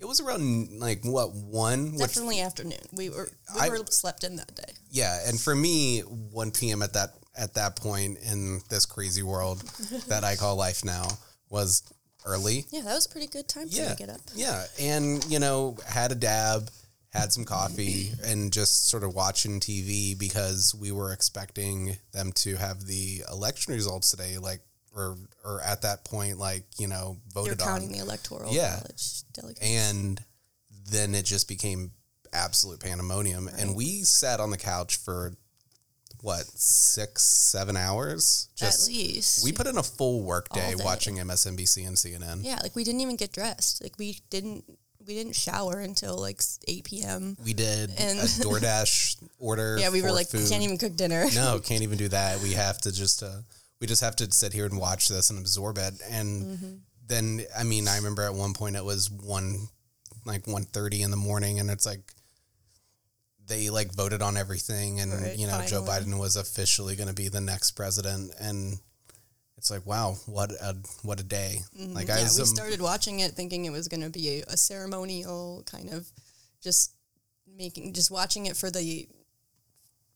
It 0.00 0.06
was 0.06 0.20
around 0.20 0.80
like 0.80 1.04
what 1.04 1.32
one? 1.34 1.92
Which 1.92 2.00
Definitely 2.00 2.40
afternoon. 2.40 2.78
We 2.92 3.10
were 3.10 3.28
we 3.54 3.60
I- 3.60 3.68
were 3.68 3.78
slept 3.90 4.24
in 4.24 4.36
that 4.36 4.54
day. 4.54 4.67
Yeah, 4.90 5.18
and 5.26 5.40
for 5.40 5.54
me, 5.54 6.00
one 6.00 6.50
p.m. 6.50 6.82
at 6.82 6.92
that 6.94 7.10
at 7.36 7.54
that 7.54 7.76
point 7.76 8.18
in 8.30 8.60
this 8.68 8.84
crazy 8.86 9.22
world 9.22 9.60
that 10.08 10.24
I 10.24 10.34
call 10.36 10.56
life 10.56 10.84
now 10.84 11.06
was 11.50 11.82
early. 12.26 12.64
Yeah, 12.70 12.82
that 12.82 12.94
was 12.94 13.06
a 13.06 13.08
pretty 13.08 13.28
good 13.28 13.48
time 13.48 13.66
Yeah, 13.68 13.90
to 13.90 13.96
get 13.96 14.10
up. 14.10 14.20
yeah, 14.34 14.64
and 14.80 15.24
you 15.26 15.38
know, 15.38 15.76
had 15.86 16.12
a 16.12 16.14
dab, 16.16 16.68
had 17.10 17.32
some 17.32 17.44
coffee, 17.44 18.12
and 18.24 18.52
just 18.52 18.88
sort 18.88 19.04
of 19.04 19.14
watching 19.14 19.60
TV 19.60 20.18
because 20.18 20.74
we 20.74 20.90
were 20.92 21.12
expecting 21.12 21.96
them 22.12 22.32
to 22.32 22.56
have 22.56 22.84
the 22.84 23.22
election 23.30 23.72
results 23.74 24.10
today, 24.10 24.36
like 24.38 24.60
or 24.94 25.16
or 25.44 25.60
at 25.62 25.82
that 25.82 26.04
point, 26.04 26.38
like 26.38 26.64
you 26.78 26.88
know, 26.88 27.18
voted 27.32 27.58
counting 27.58 27.88
on, 27.88 27.92
the 27.92 27.98
electoral 27.98 28.52
Yeah. 28.52 28.76
college 28.80 29.22
delegates. 29.32 29.60
and 29.62 30.20
then 30.90 31.14
it 31.14 31.24
just 31.24 31.46
became 31.48 31.92
absolute 32.44 32.80
pandemonium, 32.80 33.48
and 33.58 33.74
we 33.76 34.02
sat 34.04 34.40
on 34.40 34.50
the 34.50 34.56
couch 34.58 34.96
for 34.96 35.32
what 36.22 36.44
six, 36.54 37.22
seven 37.22 37.76
hours. 37.76 38.48
At 38.60 38.76
least. 38.86 39.44
we 39.44 39.52
put 39.52 39.66
in 39.66 39.76
a 39.78 39.82
full 39.82 40.22
work 40.22 40.48
day 40.50 40.74
day. 40.76 40.84
watching 40.84 41.16
MSNBC 41.16 41.86
and 41.86 41.96
CNN. 41.96 42.40
yeah, 42.44 42.58
like 42.62 42.74
we 42.74 42.84
didn't 42.84 43.00
even 43.02 43.16
get 43.16 43.32
dressed. 43.32 43.82
Like 43.82 43.94
we 43.98 44.18
didn't 44.30 44.64
we 45.06 45.14
didn't 45.14 45.34
shower 45.36 45.80
until 45.80 46.16
like 46.18 46.42
8 46.66 46.84
p.m. 46.84 47.36
We 47.44 47.54
did 47.54 47.90
And- 47.98 48.18
a 48.18 48.22
DoorDash 48.44 49.16
order. 49.38 49.78
Yeah, 49.80 49.90
we 49.90 50.02
were 50.02 50.12
like, 50.12 50.28
food. 50.28 50.46
can't 50.50 50.62
even 50.62 50.76
cook 50.76 50.96
dinner. 50.96 51.26
No, 51.34 51.58
can't 51.64 51.82
even 51.82 51.96
do 51.98 52.08
that. 52.08 52.40
We 52.42 52.52
have 52.52 52.78
to 52.82 52.92
just 52.92 53.22
uh, 53.22 53.40
we 53.80 53.86
just 53.86 54.02
have 54.02 54.16
to 54.16 54.30
sit 54.32 54.52
here 54.52 54.66
and 54.66 54.76
watch 54.78 55.08
this 55.08 55.30
and 55.30 55.38
absorb 55.38 55.78
it. 55.78 55.94
And 56.10 56.44
Mm-hmm. 56.46 56.74
then 57.06 57.42
I 57.56 57.62
mean, 57.62 57.86
I 57.88 57.96
remember 57.96 58.22
at 58.22 58.34
one 58.34 58.54
point 58.54 58.74
it 58.76 58.84
was 58.84 59.08
one 59.10 59.68
like 60.26 60.46
one 60.48 60.64
thirty 60.64 61.00
in 61.02 61.10
the 61.12 61.16
morning, 61.16 61.60
and 61.60 61.70
it's 61.70 61.86
like 61.86 62.00
they 63.48 63.70
like 63.70 63.92
voted 63.94 64.22
on 64.22 64.36
everything, 64.36 65.00
and 65.00 65.12
Right, 65.12 65.36
you 65.38 65.46
know 65.46 65.60
Joe. 65.66 65.82
Biden 65.82 66.18
was 66.18 66.36
officially 66.36 66.94
going 66.96 67.08
to 67.08 67.14
be 67.14 67.28
the 67.28 67.40
next 67.40 67.72
president, 67.72 68.32
and 68.40 68.78
it's 69.56 69.70
like 69.70 69.84
wow, 69.86 70.16
what 70.26 70.52
a 70.52 70.76
what 71.02 71.18
a 71.20 71.24
day! 71.24 71.60
Like 71.76 72.06
Mm-hmm. 72.06 72.16
yeah, 72.18 72.22
was 72.22 72.36
we 72.36 72.42
um, 72.42 72.46
started 72.46 72.80
watching 72.80 73.20
it 73.20 73.32
thinking 73.32 73.64
it 73.64 73.72
was 73.72 73.88
going 73.88 74.02
to 74.02 74.10
be 74.10 74.40
a, 74.40 74.44
a 74.52 74.56
ceremonial 74.56 75.62
kind 75.66 75.90
of 75.92 76.06
just 76.62 76.92
making 77.56 77.92
just 77.94 78.10
watching 78.10 78.46
it 78.46 78.56
for 78.56 78.70
the 78.70 79.08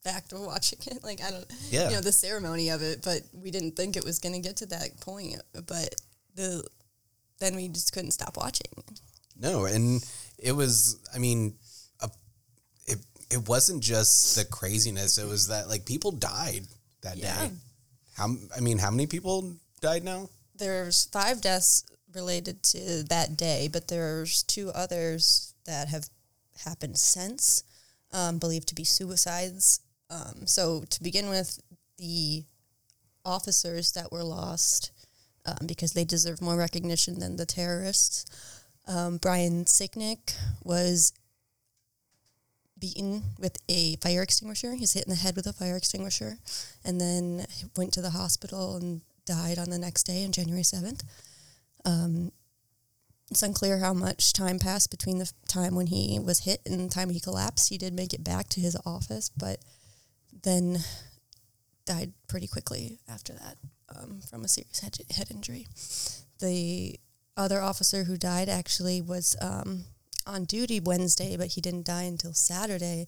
fact 0.04 0.32
of 0.32 0.40
watching 0.40 0.78
it. 0.86 0.98
Like 1.02 1.22
I 1.22 1.30
don't, 1.30 1.46
Yeah. 1.70 1.88
you 1.88 1.94
know, 1.96 2.00
the 2.00 2.12
ceremony 2.12 2.68
of 2.70 2.82
it. 2.82 3.02
But 3.04 3.22
we 3.32 3.50
didn't 3.50 3.76
think 3.76 3.96
it 3.96 4.04
was 4.04 4.18
going 4.18 4.34
to 4.34 4.40
get 4.40 4.56
to 4.58 4.66
that 4.66 5.00
point. 5.00 5.36
But 5.52 5.94
the 6.34 6.64
then 7.40 7.56
we 7.56 7.68
just 7.68 7.92
couldn't 7.92 8.12
stop 8.12 8.36
watching. 8.36 8.70
No, 9.36 9.64
and 9.64 10.04
it 10.38 10.52
was. 10.52 10.98
I 11.14 11.18
mean, 11.18 11.54
it 13.32 13.48
wasn't 13.48 13.82
just 13.82 14.36
the 14.36 14.44
craziness. 14.44 15.18
It 15.18 15.26
was 15.26 15.48
that 15.48 15.68
like 15.68 15.84
people 15.84 16.12
died 16.12 16.66
that 17.02 17.16
Yeah. 17.16 17.48
day. 17.48 17.52
How 18.14 18.36
I 18.56 18.60
mean, 18.60 18.78
how 18.78 18.90
many 18.90 19.06
people 19.06 19.54
died 19.80 20.04
now? 20.04 20.28
There's 20.54 21.06
five 21.06 21.40
deaths 21.40 21.84
related 22.14 22.62
to 22.64 23.02
that 23.04 23.36
day, 23.36 23.68
but 23.68 23.88
there's 23.88 24.42
two 24.42 24.70
others 24.70 25.54
that 25.64 25.88
have 25.88 26.08
happened 26.64 26.98
since, 26.98 27.64
um, 28.12 28.38
believed 28.38 28.68
to 28.68 28.74
be 28.74 28.84
suicides. 28.84 29.80
Um, 30.10 30.46
so 30.46 30.84
to 30.90 31.02
begin 31.02 31.30
with, 31.30 31.58
the 31.98 32.44
officers 33.24 33.92
that 33.92 34.10
were 34.10 34.24
lost 34.24 34.90
um, 35.46 35.66
because 35.66 35.92
they 35.92 36.04
deserve 36.04 36.40
more 36.42 36.56
recognition 36.56 37.18
than 37.20 37.36
the 37.36 37.46
terrorists. 37.46 38.24
Um, 38.86 39.18
Brian 39.18 39.64
Sicknick 39.64 40.34
was 40.64 41.12
beaten 42.82 43.22
with 43.38 43.56
a 43.68 43.94
fire 43.96 44.22
extinguisher. 44.22 44.74
He 44.74 44.80
was 44.80 44.92
hit 44.92 45.04
in 45.04 45.10
the 45.10 45.16
head 45.16 45.36
with 45.36 45.46
a 45.46 45.52
fire 45.52 45.76
extinguisher, 45.76 46.38
and 46.84 47.00
then 47.00 47.46
went 47.76 47.92
to 47.94 48.02
the 48.02 48.10
hospital 48.10 48.76
and 48.76 49.02
died 49.24 49.56
on 49.56 49.70
the 49.70 49.78
next 49.78 50.02
day, 50.02 50.24
on 50.24 50.32
January 50.32 50.64
seventh. 50.64 51.04
Um, 51.84 52.32
it's 53.30 53.42
unclear 53.42 53.78
how 53.78 53.94
much 53.94 54.32
time 54.32 54.58
passed 54.58 54.90
between 54.90 55.18
the 55.18 55.30
time 55.46 55.76
when 55.76 55.86
he 55.86 56.18
was 56.18 56.40
hit 56.40 56.60
and 56.66 56.90
the 56.90 56.92
time 56.92 57.10
he 57.10 57.20
collapsed. 57.20 57.68
He 57.68 57.78
did 57.78 57.94
make 57.94 58.12
it 58.12 58.24
back 58.24 58.48
to 58.50 58.60
his 58.60 58.76
office, 58.84 59.30
but 59.30 59.60
then 60.42 60.78
died 61.86 62.12
pretty 62.26 62.48
quickly 62.48 62.98
after 63.08 63.32
that 63.32 63.56
um, 63.94 64.20
from 64.28 64.44
a 64.44 64.48
serious 64.48 64.80
head, 64.80 64.98
head 65.14 65.30
injury. 65.30 65.68
The 66.40 66.98
other 67.36 67.62
officer 67.62 68.04
who 68.04 68.16
died 68.16 68.48
actually 68.48 69.00
was 69.00 69.36
um, 69.40 69.84
on 70.26 70.44
duty 70.44 70.80
Wednesday, 70.80 71.36
but 71.36 71.48
he 71.48 71.60
didn't 71.60 71.86
die 71.86 72.02
until 72.02 72.32
Saturday 72.32 73.06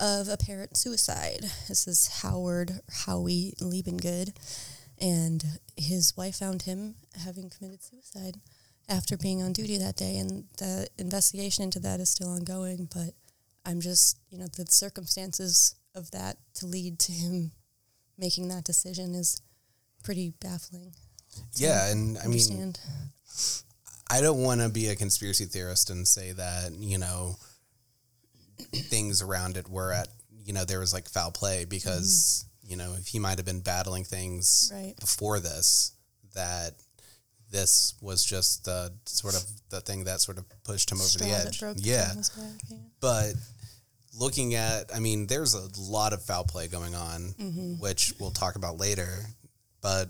of 0.00 0.28
apparent 0.28 0.76
suicide. 0.76 1.40
This 1.68 1.86
is 1.88 2.20
Howard 2.22 2.80
Howie 3.04 3.54
Liebengood, 3.60 4.34
and 5.00 5.44
his 5.76 6.16
wife 6.16 6.36
found 6.36 6.62
him 6.62 6.94
having 7.24 7.50
committed 7.50 7.82
suicide 7.82 8.36
after 8.88 9.16
being 9.16 9.42
on 9.42 9.52
duty 9.52 9.76
that 9.78 9.96
day, 9.96 10.16
and 10.16 10.44
the 10.58 10.88
investigation 10.98 11.64
into 11.64 11.80
that 11.80 12.00
is 12.00 12.10
still 12.10 12.28
ongoing. 12.30 12.88
But 12.92 13.14
I'm 13.66 13.80
just, 13.80 14.18
you 14.30 14.38
know, 14.38 14.46
the 14.46 14.66
circumstances 14.70 15.74
of 15.94 16.10
that 16.12 16.38
to 16.54 16.66
lead 16.66 16.98
to 17.00 17.12
him 17.12 17.52
making 18.16 18.48
that 18.48 18.64
decision 18.64 19.14
is 19.14 19.40
pretty 20.02 20.32
baffling. 20.40 20.94
Yeah, 21.54 21.90
and 21.90 22.18
I 22.18 22.26
mean. 22.26 22.74
I 24.10 24.20
don't 24.20 24.42
want 24.42 24.60
to 24.60 24.68
be 24.68 24.88
a 24.88 24.96
conspiracy 24.96 25.44
theorist 25.44 25.90
and 25.90 26.06
say 26.08 26.32
that 26.32 26.72
you 26.78 26.98
know 26.98 27.36
things 28.72 29.22
around 29.22 29.56
it 29.56 29.68
were 29.68 29.92
at 29.92 30.08
you 30.44 30.52
know 30.52 30.64
there 30.64 30.80
was 30.80 30.92
like 30.92 31.08
foul 31.08 31.30
play 31.30 31.64
because 31.64 32.44
you 32.66 32.76
know 32.76 32.94
if 32.98 33.06
he 33.08 33.18
might 33.18 33.38
have 33.38 33.46
been 33.46 33.60
battling 33.60 34.04
things 34.04 34.70
Right. 34.74 34.94
before 34.98 35.40
this 35.40 35.92
that 36.34 36.72
this 37.50 37.94
was 38.02 38.24
just 38.24 38.64
the 38.64 38.92
sort 39.06 39.34
of 39.34 39.42
the 39.70 39.80
thing 39.80 40.04
that 40.04 40.20
sort 40.20 40.38
of 40.38 40.44
pushed 40.64 40.90
him 40.90 40.98
over 40.98 41.06
Straw 41.08 41.26
the 41.26 41.32
edge. 41.34 41.60
broke 41.60 41.76
Yeah, 41.78 42.08
camel's 42.08 42.30
yeah. 42.70 42.76
but 43.00 43.32
looking 44.18 44.54
at 44.54 44.94
i 44.94 44.98
mean 44.98 45.26
there's 45.26 45.54
a 45.54 45.68
lot 45.80 46.12
of 46.12 46.22
foul 46.22 46.44
play 46.44 46.66
going 46.68 46.94
on 46.94 47.34
Mm-hmm. 47.40 47.74
which 47.80 48.12
we'll 48.18 48.30
talk 48.32 48.56
about 48.56 48.78
later 48.78 49.08
but 49.80 50.08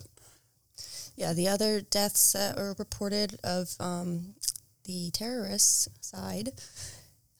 Yeah, 1.18 1.32
the 1.32 1.48
other 1.48 1.80
deaths 1.80 2.32
that 2.34 2.56
were 2.56 2.76
reported 2.78 3.40
of 3.42 3.74
um, 3.80 4.36
the 4.84 5.10
terrorists 5.10 5.88
side, 6.00 6.50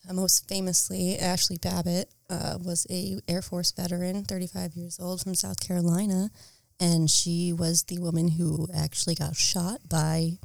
uh, 0.08 0.12
most 0.12 0.48
famously, 0.48 1.16
Ashley 1.16 1.58
Babbitt 1.58 2.10
uh, 2.28 2.58
was 2.60 2.88
a 2.90 3.20
Air 3.28 3.40
Force 3.40 3.70
veteran, 3.70 4.24
35 4.24 4.74
years 4.74 4.98
old 5.00 5.20
from 5.20 5.36
South 5.36 5.60
Carolina, 5.60 6.30
and 6.80 7.08
she 7.08 7.52
was 7.52 7.84
the 7.84 8.00
woman 8.00 8.26
who 8.26 8.66
actually 8.74 9.14
got 9.14 9.36
shot 9.36 9.88
by 9.88 10.38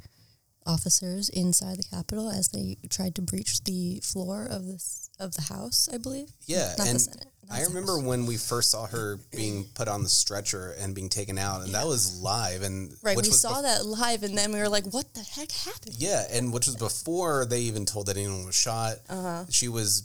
officers 0.64 1.28
inside 1.28 1.78
the 1.78 1.88
Capitol 1.90 2.30
as 2.30 2.50
they 2.50 2.76
tried 2.88 3.16
to 3.16 3.22
breach 3.22 3.64
the 3.64 3.98
floor 4.04 4.46
of 4.48 4.64
this 4.64 5.10
of 5.18 5.34
the 5.34 5.42
House, 5.42 5.88
I 5.92 5.98
believe. 5.98 6.28
yeah 6.46 6.76
not 6.78 6.86
and 6.86 6.94
the 6.94 7.00
Senate. 7.00 7.26
I 7.50 7.62
remember 7.62 7.98
when 7.98 8.26
we 8.26 8.36
first 8.36 8.70
saw 8.70 8.86
her 8.86 9.18
being 9.30 9.64
put 9.74 9.88
on 9.88 10.02
the 10.02 10.08
stretcher 10.08 10.74
and 10.78 10.94
being 10.94 11.08
taken 11.08 11.38
out 11.38 11.62
and 11.62 11.74
that 11.74 11.86
was 11.86 12.20
live 12.20 12.62
and 12.62 12.94
Right, 13.02 13.16
which 13.16 13.26
we 13.26 13.32
saw 13.32 13.54
bef- 13.58 13.62
that 13.62 13.86
live, 13.86 14.22
and 14.22 14.36
then 14.36 14.52
we 14.52 14.58
were 14.58 14.68
like, 14.68 14.84
"What 14.92 15.12
the 15.14 15.22
heck 15.22 15.50
happened?" 15.52 15.94
yeah 15.98 16.24
and 16.30 16.52
which 16.52 16.66
was 16.66 16.76
before 16.76 17.44
they 17.46 17.60
even 17.60 17.84
told 17.86 18.06
that 18.06 18.16
anyone 18.16 18.46
was 18.46 18.54
shot 18.54 18.96
Uh-huh. 19.08 19.44
she 19.50 19.68
was 19.68 20.04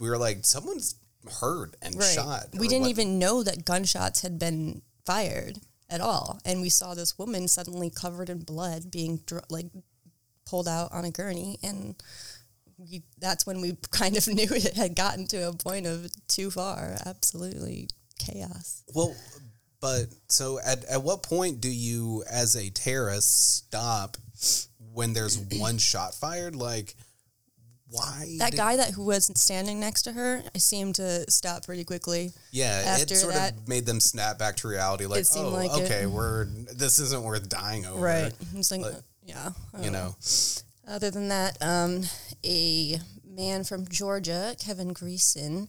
we 0.00 0.08
were 0.08 0.18
like 0.18 0.44
someone's 0.44 0.94
hurt 1.40 1.74
and 1.82 1.94
Right. 1.96 2.14
shot 2.14 2.46
We 2.54 2.66
didn't 2.68 2.82
what- 2.82 2.90
even 2.90 3.18
know 3.18 3.42
that 3.42 3.64
gunshots 3.64 4.20
had 4.20 4.38
been 4.38 4.82
fired 5.06 5.60
at 5.88 6.00
all. 6.00 6.40
And 6.44 6.60
we 6.62 6.68
saw 6.70 6.94
this 6.94 7.18
woman 7.18 7.46
suddenly 7.48 7.90
covered 7.90 8.28
in 8.30 8.38
blood 8.40 8.90
being 8.90 9.18
dr- 9.26 9.44
like 9.50 9.66
pulled 10.46 10.66
out 10.66 10.90
on 10.90 11.04
a 11.04 11.10
gurney. 11.10 11.58
And 11.62 11.94
we, 12.90 13.02
that's 13.18 13.46
when 13.46 13.60
we 13.60 13.76
kind 13.90 14.16
of 14.16 14.26
knew 14.28 14.46
it 14.50 14.74
had 14.76 14.94
gotten 14.94 15.26
to 15.28 15.48
a 15.48 15.52
point 15.52 15.86
of 15.86 16.08
too 16.28 16.50
far. 16.50 16.96
Absolutely 17.06 17.88
chaos. 18.18 18.82
Well, 18.94 19.14
but 19.80 20.06
so 20.28 20.58
at, 20.64 20.84
at 20.84 21.02
what 21.02 21.22
point 21.22 21.60
do 21.60 21.70
you, 21.70 22.24
as 22.30 22.54
a 22.54 22.70
terrorist, 22.70 23.56
stop 23.66 24.16
when 24.92 25.12
there's 25.12 25.38
one 25.58 25.78
shot 25.78 26.14
fired? 26.14 26.54
Like, 26.54 26.94
why? 27.88 28.36
That 28.38 28.56
guy 28.56 28.76
that 28.76 28.92
who 28.92 29.04
was 29.04 29.30
standing 29.34 29.78
next 29.80 30.02
to 30.02 30.12
her, 30.12 30.42
I 30.54 30.58
seemed 30.58 30.94
to 30.94 31.30
stop 31.30 31.66
pretty 31.66 31.84
quickly. 31.84 32.32
Yeah, 32.50 32.82
after 32.86 33.14
it 33.14 33.16
sort 33.18 33.34
that- 33.34 33.52
of 33.52 33.68
made 33.68 33.84
them 33.84 34.00
snap 34.00 34.38
back 34.38 34.56
to 34.56 34.68
reality. 34.68 35.04
Like, 35.06 35.20
It 35.20 35.28
oh, 35.36 35.48
like 35.50 35.70
it. 35.78 35.84
okay, 35.84 36.06
we're 36.06 36.46
this 36.74 36.98
isn't 37.00 37.22
worth 37.22 37.48
dying 37.48 37.84
over. 37.84 38.00
Right. 38.00 38.32
It's 38.54 38.70
like, 38.70 38.80
But- 38.82 39.02
yeah. 39.24 39.50
You 39.78 39.84
don't 39.84 39.92
know, 39.92 40.14
oh. 40.16 40.62
Other 40.92 41.10
than 41.10 41.28
that, 41.28 41.56
um, 41.62 42.02
a 42.44 42.98
man 43.26 43.64
from 43.64 43.88
Georgia, 43.88 44.54
Kevin 44.58 44.92
Greeson, 44.92 45.68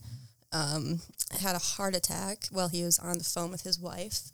um, 0.51 0.99
had 1.39 1.55
a 1.55 1.59
heart 1.59 1.95
attack 1.95 2.47
while 2.51 2.67
he 2.67 2.83
was 2.83 2.99
on 2.99 3.17
the 3.19 3.23
phone 3.23 3.49
with 3.49 3.61
his 3.61 3.79
wife. 3.79 4.31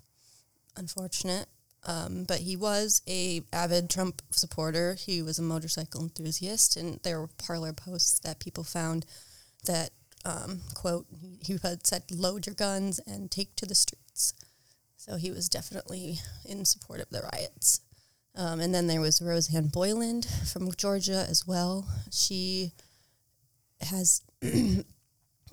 Unfortunate. 0.75 1.47
Um, 1.85 2.23
but 2.27 2.39
he 2.39 2.55
was 2.55 3.03
a 3.07 3.43
avid 3.53 3.91
Trump 3.91 4.23
supporter. 4.31 4.95
He 4.95 5.21
was 5.21 5.37
a 5.37 5.43
motorcycle 5.43 6.01
enthusiast, 6.01 6.75
and 6.75 6.99
there 7.03 7.21
were 7.21 7.29
Parler 7.37 7.71
posts 7.71 8.19
that 8.21 8.39
people 8.39 8.63
found 8.63 9.05
that 9.65 9.91
um, 10.25 10.61
quote 10.73 11.05
he, 11.21 11.37
he 11.41 11.59
had 11.61 11.85
said, 11.85 12.03
"Load 12.11 12.47
your 12.47 12.55
guns 12.55 12.99
and 13.05 13.29
take 13.29 13.55
to 13.57 13.67
the 13.67 13.75
streets." 13.75 14.33
So 14.97 15.17
he 15.17 15.29
was 15.29 15.49
definitely 15.49 16.19
in 16.43 16.65
support 16.65 16.99
of 16.99 17.11
the 17.11 17.21
riots. 17.31 17.79
Um, 18.35 18.59
and 18.59 18.73
then 18.73 18.87
there 18.87 19.01
was 19.01 19.21
Rosanne 19.21 19.67
Boyland 19.67 20.25
from 20.51 20.71
Georgia 20.77 21.25
as 21.29 21.45
well. 21.45 21.87
She 22.11 22.71
has 23.81 24.21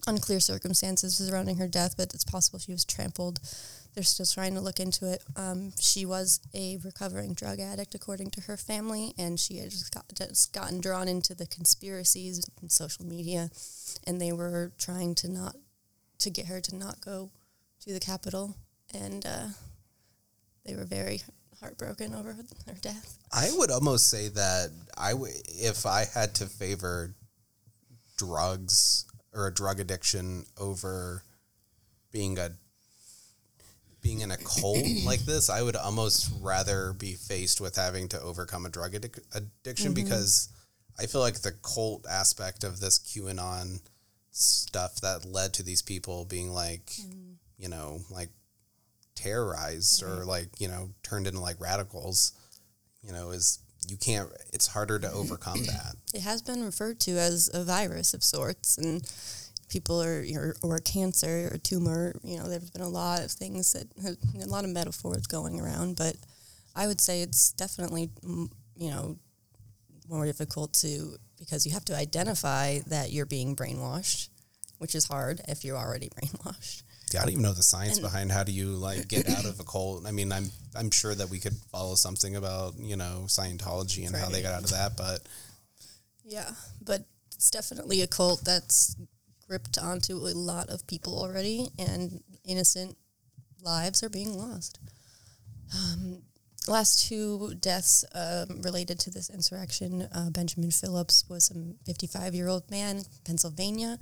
unclear 0.06 0.40
circumstances 0.40 1.16
surrounding 1.16 1.56
her 1.56 1.68
death, 1.68 1.96
but 1.96 2.14
it's 2.14 2.24
possible 2.24 2.58
she 2.58 2.72
was 2.72 2.84
trampled. 2.84 3.40
They're 3.94 4.04
still 4.04 4.26
trying 4.26 4.54
to 4.54 4.60
look 4.60 4.78
into 4.78 5.10
it. 5.10 5.24
Um, 5.36 5.72
she 5.80 6.04
was 6.04 6.40
a 6.54 6.78
recovering 6.84 7.32
drug 7.32 7.60
addict, 7.60 7.94
according 7.94 8.30
to 8.32 8.42
her 8.42 8.56
family, 8.56 9.14
and 9.18 9.40
she 9.40 9.56
had 9.56 9.70
just, 9.70 9.92
got, 9.92 10.04
just 10.14 10.52
gotten 10.52 10.80
drawn 10.80 11.08
into 11.08 11.34
the 11.34 11.46
conspiracies 11.46 12.46
in 12.62 12.68
social 12.68 13.06
media, 13.06 13.50
and 14.06 14.20
they 14.20 14.32
were 14.32 14.72
trying 14.78 15.14
to 15.16 15.28
not 15.28 15.56
to 16.18 16.30
get 16.30 16.46
her 16.46 16.60
to 16.60 16.76
not 16.76 17.00
go 17.00 17.30
to 17.80 17.92
the 17.92 18.00
Capitol, 18.00 18.56
and 18.94 19.24
uh, 19.26 19.48
they 20.64 20.74
were 20.74 20.84
very 20.84 21.22
heartbroken 21.60 22.14
over 22.14 22.36
their 22.66 22.76
death. 22.80 23.18
I 23.32 23.50
would 23.56 23.70
almost 23.70 24.08
say 24.08 24.28
that 24.28 24.70
I 24.96 25.12
w- 25.12 25.32
if 25.46 25.86
I 25.86 26.04
had 26.12 26.34
to 26.36 26.46
favor 26.46 27.14
drugs 28.16 29.04
or 29.32 29.46
a 29.46 29.54
drug 29.54 29.80
addiction 29.80 30.44
over 30.58 31.22
being 32.12 32.38
a 32.38 32.50
being 34.00 34.20
in 34.20 34.30
a 34.30 34.36
cult 34.36 34.78
like 35.04 35.20
this, 35.20 35.50
I 35.50 35.62
would 35.62 35.76
almost 35.76 36.32
rather 36.40 36.92
be 36.92 37.14
faced 37.14 37.60
with 37.60 37.76
having 37.76 38.08
to 38.08 38.20
overcome 38.20 38.64
a 38.64 38.70
drug 38.70 38.92
addic- 38.92 39.24
addiction 39.34 39.94
mm-hmm. 39.94 40.04
because 40.04 40.48
I 40.98 41.06
feel 41.06 41.20
like 41.20 41.42
the 41.42 41.52
cult 41.62 42.06
aspect 42.08 42.64
of 42.64 42.80
this 42.80 42.98
QAnon 42.98 43.80
stuff 44.30 45.00
that 45.00 45.24
led 45.24 45.54
to 45.54 45.62
these 45.62 45.82
people 45.82 46.24
being 46.24 46.50
like, 46.50 46.86
mm. 47.00 47.34
you 47.58 47.68
know, 47.68 48.00
like 48.10 48.28
terrorized 49.16 50.02
or 50.02 50.24
like, 50.24 50.48
you 50.60 50.68
know, 50.68 50.90
turned 51.02 51.26
into 51.26 51.40
like 51.40 51.60
radicals, 51.60 52.32
you 53.02 53.12
know, 53.12 53.30
is 53.30 53.58
you 53.88 53.96
can't, 53.96 54.30
it's 54.52 54.68
harder 54.68 54.98
to 54.98 55.10
overcome 55.10 55.62
that. 55.66 55.96
It 56.14 56.20
has 56.20 56.42
been 56.42 56.64
referred 56.64 57.00
to 57.00 57.12
as 57.12 57.50
a 57.52 57.64
virus 57.64 58.14
of 58.14 58.22
sorts, 58.22 58.78
and 58.78 59.02
people 59.68 60.02
are 60.02 60.24
or, 60.34 60.56
or 60.62 60.76
a 60.76 60.80
cancer 60.80 61.50
or 61.52 61.58
tumor. 61.58 62.14
You 62.22 62.38
know, 62.38 62.48
there's 62.48 62.70
been 62.70 62.82
a 62.82 62.88
lot 62.88 63.22
of 63.22 63.30
things 63.30 63.72
that 63.72 63.86
have, 64.02 64.16
a 64.42 64.48
lot 64.48 64.64
of 64.64 64.70
metaphors 64.70 65.26
going 65.26 65.60
around, 65.60 65.96
but 65.96 66.16
I 66.74 66.86
would 66.86 67.00
say 67.00 67.22
it's 67.22 67.52
definitely 67.52 68.10
mm, 68.24 68.50
you 68.76 68.90
know 68.90 69.16
more 70.08 70.24
difficult 70.24 70.72
to 70.74 71.16
because 71.38 71.66
you 71.66 71.72
have 71.72 71.84
to 71.86 71.96
identify 71.96 72.78
that 72.86 73.12
you're 73.12 73.26
being 73.26 73.56
brainwashed, 73.56 74.28
which 74.78 74.94
is 74.94 75.06
hard 75.06 75.40
if 75.48 75.64
you're 75.64 75.76
already 75.76 76.08
brainwashed. 76.16 76.82
I 77.14 77.18
don't 77.20 77.30
even 77.30 77.42
know 77.42 77.52
the 77.52 77.62
science 77.62 77.98
And- 77.98 78.02
behind 78.02 78.32
how 78.32 78.42
do 78.42 78.52
you 78.52 78.70
like 78.70 79.06
get 79.08 79.28
out 79.28 79.44
of 79.44 79.60
a 79.60 79.64
cult. 79.64 80.06
I 80.06 80.10
mean, 80.10 80.32
I'm 80.32 80.50
I'm 80.74 80.90
sure 80.90 81.14
that 81.14 81.30
we 81.30 81.38
could 81.38 81.54
follow 81.70 81.94
something 81.94 82.36
about 82.36 82.74
you 82.78 82.96
know 82.96 83.24
Scientology 83.26 84.06
and 84.06 84.16
how 84.16 84.28
they 84.28 84.42
got 84.42 84.54
out 84.54 84.64
of 84.64 84.70
that, 84.70 84.96
but 84.96 85.20
Yeah, 86.24 86.50
but 86.84 87.04
it's 87.34 87.50
definitely 87.50 88.02
a 88.02 88.06
cult 88.06 88.44
that's 88.44 88.96
gripped 89.46 89.78
onto 89.78 90.16
a 90.16 90.34
lot 90.34 90.68
of 90.68 90.86
people 90.86 91.18
already, 91.18 91.68
and 91.78 92.22
innocent 92.44 92.96
lives 93.62 94.02
are 94.02 94.08
being 94.08 94.36
lost. 94.36 94.80
Um, 95.74 96.22
last 96.66 97.08
two 97.08 97.54
deaths 97.60 98.04
um, 98.14 98.60
related 98.62 98.98
to 99.00 99.10
this 99.10 99.30
insurrection 99.30 100.02
uh, 100.12 100.30
Benjamin 100.30 100.70
Phillips 100.72 101.24
was 101.28 101.50
a 101.50 101.54
55 101.84 102.34
year 102.34 102.48
old 102.48 102.68
man, 102.70 103.02
Pennsylvania. 103.24 103.98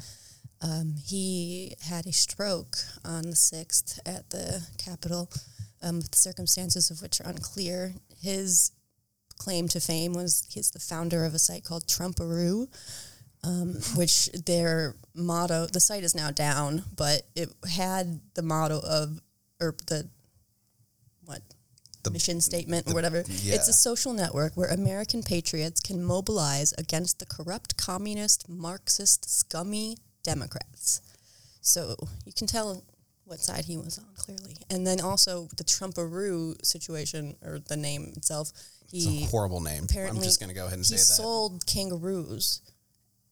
Um, 0.62 0.94
he 1.06 1.74
had 1.82 2.06
a 2.06 2.12
stroke 2.12 2.76
on 3.04 3.22
the 3.22 3.36
6th 3.36 3.98
at 4.06 4.30
the 4.30 4.66
Capitol, 4.78 5.30
um, 5.82 6.00
the 6.00 6.08
circumstances 6.16 6.90
of 6.90 7.02
which 7.02 7.20
are 7.20 7.28
unclear. 7.28 7.92
His 8.22 8.72
claim 9.36 9.68
to 9.68 9.80
fame 9.80 10.14
was 10.14 10.46
he's 10.48 10.70
the 10.70 10.78
founder 10.78 11.24
of 11.24 11.34
a 11.34 11.38
site 11.38 11.64
called 11.64 11.86
Trumparoo, 11.86 12.68
um, 13.42 13.74
which 13.96 14.30
their 14.46 14.94
motto, 15.14 15.66
the 15.66 15.80
site 15.80 16.04
is 16.04 16.14
now 16.14 16.30
down, 16.30 16.84
but 16.96 17.22
it 17.36 17.50
had 17.70 18.20
the 18.34 18.42
motto 18.42 18.80
of, 18.80 19.20
or 19.60 19.74
the, 19.88 20.08
what, 21.26 21.42
The- 22.04 22.10
mission 22.10 22.40
statement 22.40 22.88
or 22.90 22.94
whatever. 22.94 23.22
yeah. 23.28 23.56
It's 23.56 23.68
a 23.68 23.72
social 23.74 24.14
network 24.14 24.56
where 24.56 24.68
American 24.70 25.22
patriots 25.22 25.80
can 25.82 26.02
mobilize 26.02 26.72
against 26.78 27.18
the 27.18 27.26
corrupt 27.26 27.76
communist, 27.76 28.48
Marxist, 28.48 29.28
scummy 29.28 29.98
Democrats. 30.24 31.00
So 31.60 31.94
you 32.26 32.32
can 32.32 32.46
tell 32.48 32.82
what 33.24 33.38
side 33.38 33.64
he 33.64 33.76
was 33.76 33.98
on 33.98 34.06
clearly. 34.16 34.56
And 34.68 34.86
then 34.86 35.00
also 35.00 35.48
the 35.56 35.64
Trumparoo 35.64 36.56
situation, 36.64 37.36
or 37.42 37.58
the 37.60 37.76
name 37.76 38.12
itself, 38.16 38.50
it's 38.92 39.04
he 39.04 39.22
a 39.24 39.26
horrible 39.26 39.60
name. 39.60 39.84
Apparently, 39.84 40.18
I'm 40.18 40.22
just 40.24 40.40
gonna 40.40 40.52
go 40.54 40.66
ahead 40.66 40.74
and 40.74 40.84
say 40.86 40.96
that. 40.96 41.00
He 41.00 41.04
sold 41.04 41.64
kangaroos, 41.66 42.60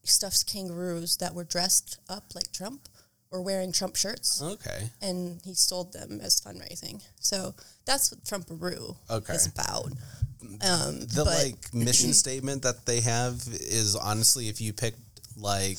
stuffed 0.05 0.47
kangaroos 0.47 1.17
that 1.19 1.35
were 1.35 1.45
dressed 1.45 1.99
up 2.09 2.25
like 2.35 2.51
Trump 2.53 2.89
or 3.31 3.43
wearing 3.43 3.73
Trump 3.73 3.97
shirts, 3.97 4.43
Okay. 4.43 4.91
and 5.01 5.41
he 5.45 5.55
sold 5.55 5.93
them 5.93 6.21
as 6.23 6.41
fundraising. 6.41 7.03
So 7.21 7.55
that's 7.87 8.11
what 8.11 8.23
Trumparoo 8.25 8.97
Okay. 9.11 9.35
is 9.35 9.47
about. 9.47 9.93
Um, 10.61 11.07
The 11.07 11.25
like 11.25 11.73
mission 11.75 12.13
statement 12.25 12.63
that 12.63 12.85
they 12.87 13.01
have 13.01 13.47
is 13.51 13.95
honestly, 13.95 14.49
if 14.49 14.61
you 14.61 14.73
picked 14.73 14.99
like 15.37 15.79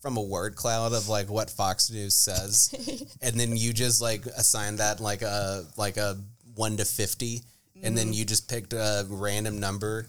from 0.00 0.16
a 0.16 0.22
word 0.22 0.54
cloud 0.56 0.92
of 0.92 1.08
like 1.08 1.28
what 1.28 1.50
Fox 1.50 1.90
News 1.90 2.14
says, 2.14 2.72
and 3.22 3.38
then 3.38 3.56
you 3.56 3.72
just 3.72 4.00
like 4.00 4.26
assign 4.26 4.76
that 4.76 5.00
like 5.00 5.22
a 5.22 5.64
like 5.76 5.96
a 5.96 6.16
one 6.54 6.76
to 6.76 6.84
fifty, 6.84 7.42
and 7.82 7.96
then 7.96 8.06
mm-hmm. 8.06 8.14
you 8.14 8.24
just 8.24 8.48
picked 8.48 8.72
a 8.72 9.06
random 9.08 9.60
number, 9.60 10.06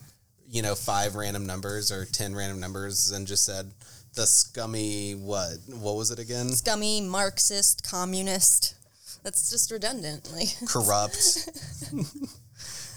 you 0.47 0.62
know, 0.62 0.75
five 0.75 1.15
random 1.15 1.45
numbers 1.45 1.91
or 1.91 2.06
ten 2.06 2.36
random 2.36 2.60
numbers, 2.60 3.12
and 3.12 3.28
just 3.28 3.45
said 3.45 3.71
the 4.15 4.25
scummy 4.25 5.13
what 5.13 5.58
what 5.67 5.95
was 5.95 6.12
it 6.12 6.19
again? 6.19 6.49
scummy 6.49 7.02
Marxist 7.02 7.89
communist. 7.89 8.75
That's 9.23 9.49
just 9.49 9.71
redundant. 9.71 10.32
Like 10.34 10.49
Corrupt. 10.67 11.49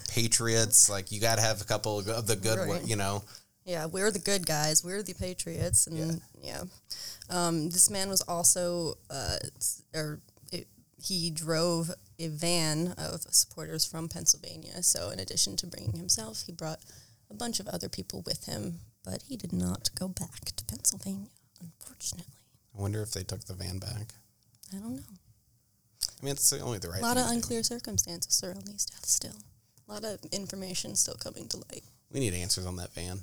Patriots, 0.09 0.89
like 0.89 1.11
you 1.11 1.19
got 1.19 1.35
to 1.35 1.41
have 1.41 1.59
a 1.61 1.65
couple 1.65 1.99
of 1.99 2.27
the 2.27 2.35
good, 2.35 2.69
Right. 2.69 2.85
you 2.85 2.95
know. 2.95 3.23
Yeah, 3.65 3.85
we're 3.87 4.11
the 4.11 4.19
good 4.19 4.45
guys. 4.45 4.83
We're 4.83 5.01
the 5.01 5.13
patriots, 5.13 5.87
and 5.87 6.21
yeah, 6.41 6.63
Um, 7.29 7.69
this 7.69 7.89
man 7.89 8.09
was 8.09 8.21
also, 8.21 8.95
uh, 9.09 9.37
or 9.95 10.19
it, 10.51 10.67
he 11.01 11.31
drove 11.31 11.91
a 12.19 12.27
van 12.27 12.93
of 12.97 13.21
supporters 13.29 13.85
from 13.85 14.09
Pennsylvania. 14.09 14.83
So 14.83 15.09
in 15.09 15.19
addition 15.19 15.55
to 15.57 15.67
bringing 15.67 15.97
himself, 15.97 16.43
he 16.45 16.51
brought 16.51 16.79
a 17.29 17.33
bunch 17.33 17.59
of 17.59 17.67
other 17.67 17.89
people 17.89 18.23
with 18.25 18.45
him. 18.45 18.79
But 19.03 19.23
he 19.27 19.35
did 19.35 19.51
not 19.51 19.89
go 19.99 20.07
back 20.07 20.45
to 20.55 20.63
Pennsylvania, 20.63 21.27
unfortunately. 21.59 22.33
I 22.77 22.81
wonder 22.81 23.01
if 23.01 23.11
they 23.11 23.23
took 23.23 23.43
the 23.43 23.53
van 23.53 23.77
back. 23.77 24.13
I 24.73 24.77
don't 24.77 24.95
know. 24.95 25.03
I 26.21 26.25
mean, 26.25 26.31
it's 26.31 26.53
only 26.53 26.79
the 26.79 26.87
right. 26.87 27.01
A 27.01 27.05
lot 27.05 27.17
of 27.17 27.23
to 27.23 27.29
do. 27.29 27.35
unclear 27.35 27.63
circumstances 27.63 28.33
surround 28.33 28.65
these 28.65 28.85
deaths 28.85 29.11
still. 29.11 29.35
A 29.89 29.91
lot 29.91 30.05
of 30.05 30.19
information 30.31 30.95
still 30.95 31.15
coming 31.15 31.49
to 31.49 31.57
light. 31.57 31.83
We 32.11 32.21
need 32.21 32.33
answers 32.33 32.65
on 32.65 32.77
that 32.77 32.93
van. 32.93 33.19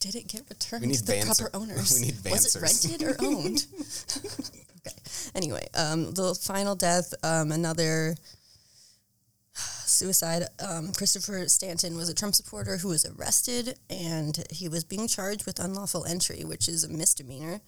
Did 0.00 0.16
it 0.16 0.28
get 0.28 0.42
returned 0.48 0.92
to 0.94 1.04
the 1.04 1.22
proper 1.24 1.50
owners? 1.54 1.92
we 1.94 2.06
need 2.06 2.16
Was 2.24 2.56
it 2.56 2.60
rented 2.60 3.02
or 3.06 3.16
owned? 3.20 3.66
okay. 4.86 4.96
anyway, 5.34 5.66
um, 5.74 6.12
the 6.12 6.34
final 6.34 6.74
death, 6.74 7.12
um, 7.22 7.52
another 7.52 8.16
suicide. 9.54 10.44
Um, 10.66 10.92
Christopher 10.92 11.46
Stanton 11.48 11.96
was 11.96 12.08
a 12.08 12.14
Trump 12.14 12.34
supporter 12.34 12.78
who 12.78 12.88
was 12.88 13.04
arrested, 13.04 13.78
and 13.90 14.42
he 14.50 14.68
was 14.68 14.84
being 14.84 15.06
charged 15.06 15.44
with 15.44 15.58
unlawful 15.58 16.06
entry, 16.06 16.44
which 16.44 16.68
is 16.68 16.84
a 16.84 16.88
misdemeanor, 16.88 17.60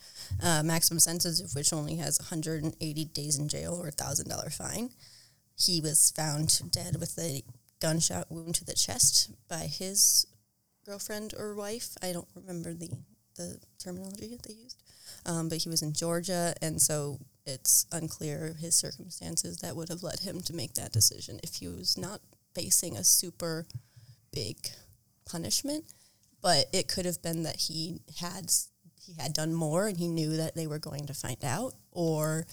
uh, 0.43 0.63
maximum 0.63 1.01
sentence 1.01 1.41
of 1.41 1.55
which 1.55 1.73
only 1.73 1.97
has 1.97 2.19
180 2.19 3.05
days 3.07 3.39
in 3.39 3.49
jail 3.49 3.75
or 3.75 3.89
a 3.89 3.93
thousand 3.93 4.29
dollar 4.29 4.49
fine. 4.49 4.91
He 5.57 5.81
was 5.81 6.11
found 6.17 6.71
dead 6.71 6.97
with 6.99 7.19
a 7.19 7.43
gunshot 7.81 8.31
wound 8.31 8.55
to 8.55 8.65
the 8.65 8.75
chest 8.75 9.31
by 9.49 9.67
his 9.67 10.27
girlfriend 10.85 11.35
or 11.39 11.55
wife. 11.55 11.97
I 12.03 12.13
don't 12.13 12.29
remember 12.35 12.75
the 12.75 12.91
the 13.37 13.59
terminology 13.79 14.29
that 14.29 14.43
they 14.43 14.55
used, 14.55 14.83
um, 15.25 15.49
but 15.49 15.59
he 15.59 15.69
was 15.69 15.83
in 15.83 15.95
Georgia, 15.95 16.55
and 16.61 16.81
so 16.81 17.19
it's 17.47 17.87
unclear 17.91 18.55
his 18.61 18.75
circumstances 18.75 19.59
that 19.59 19.75
would 19.75 19.89
have 19.89 20.03
led 20.03 20.21
him 20.21 20.43
to 20.43 20.55
make 20.55 20.75
that 20.75 20.93
decision 20.93 21.41
if 21.43 21.57
he 21.57 21.69
was 21.69 21.97
not 21.97 22.21
facing 22.55 22.97
a 22.97 23.05
super 23.05 23.67
big 24.33 24.57
punishment. 25.25 25.85
But 26.43 26.67
it 26.73 26.89
could 26.89 27.07
have 27.07 27.23
been 27.23 27.45
that 27.45 27.57
he 27.57 28.01
had 28.21 28.53
he 29.01 29.15
had 29.19 29.33
done 29.33 29.55
more 29.55 29.89
and 29.89 29.97
he 29.97 30.09
knew 30.09 30.37
that 30.37 30.55
they 30.55 30.67
were 30.67 30.79
going 30.79 31.07
to 31.07 31.15
find 31.15 31.43
out, 31.45 31.75
or 31.91 32.47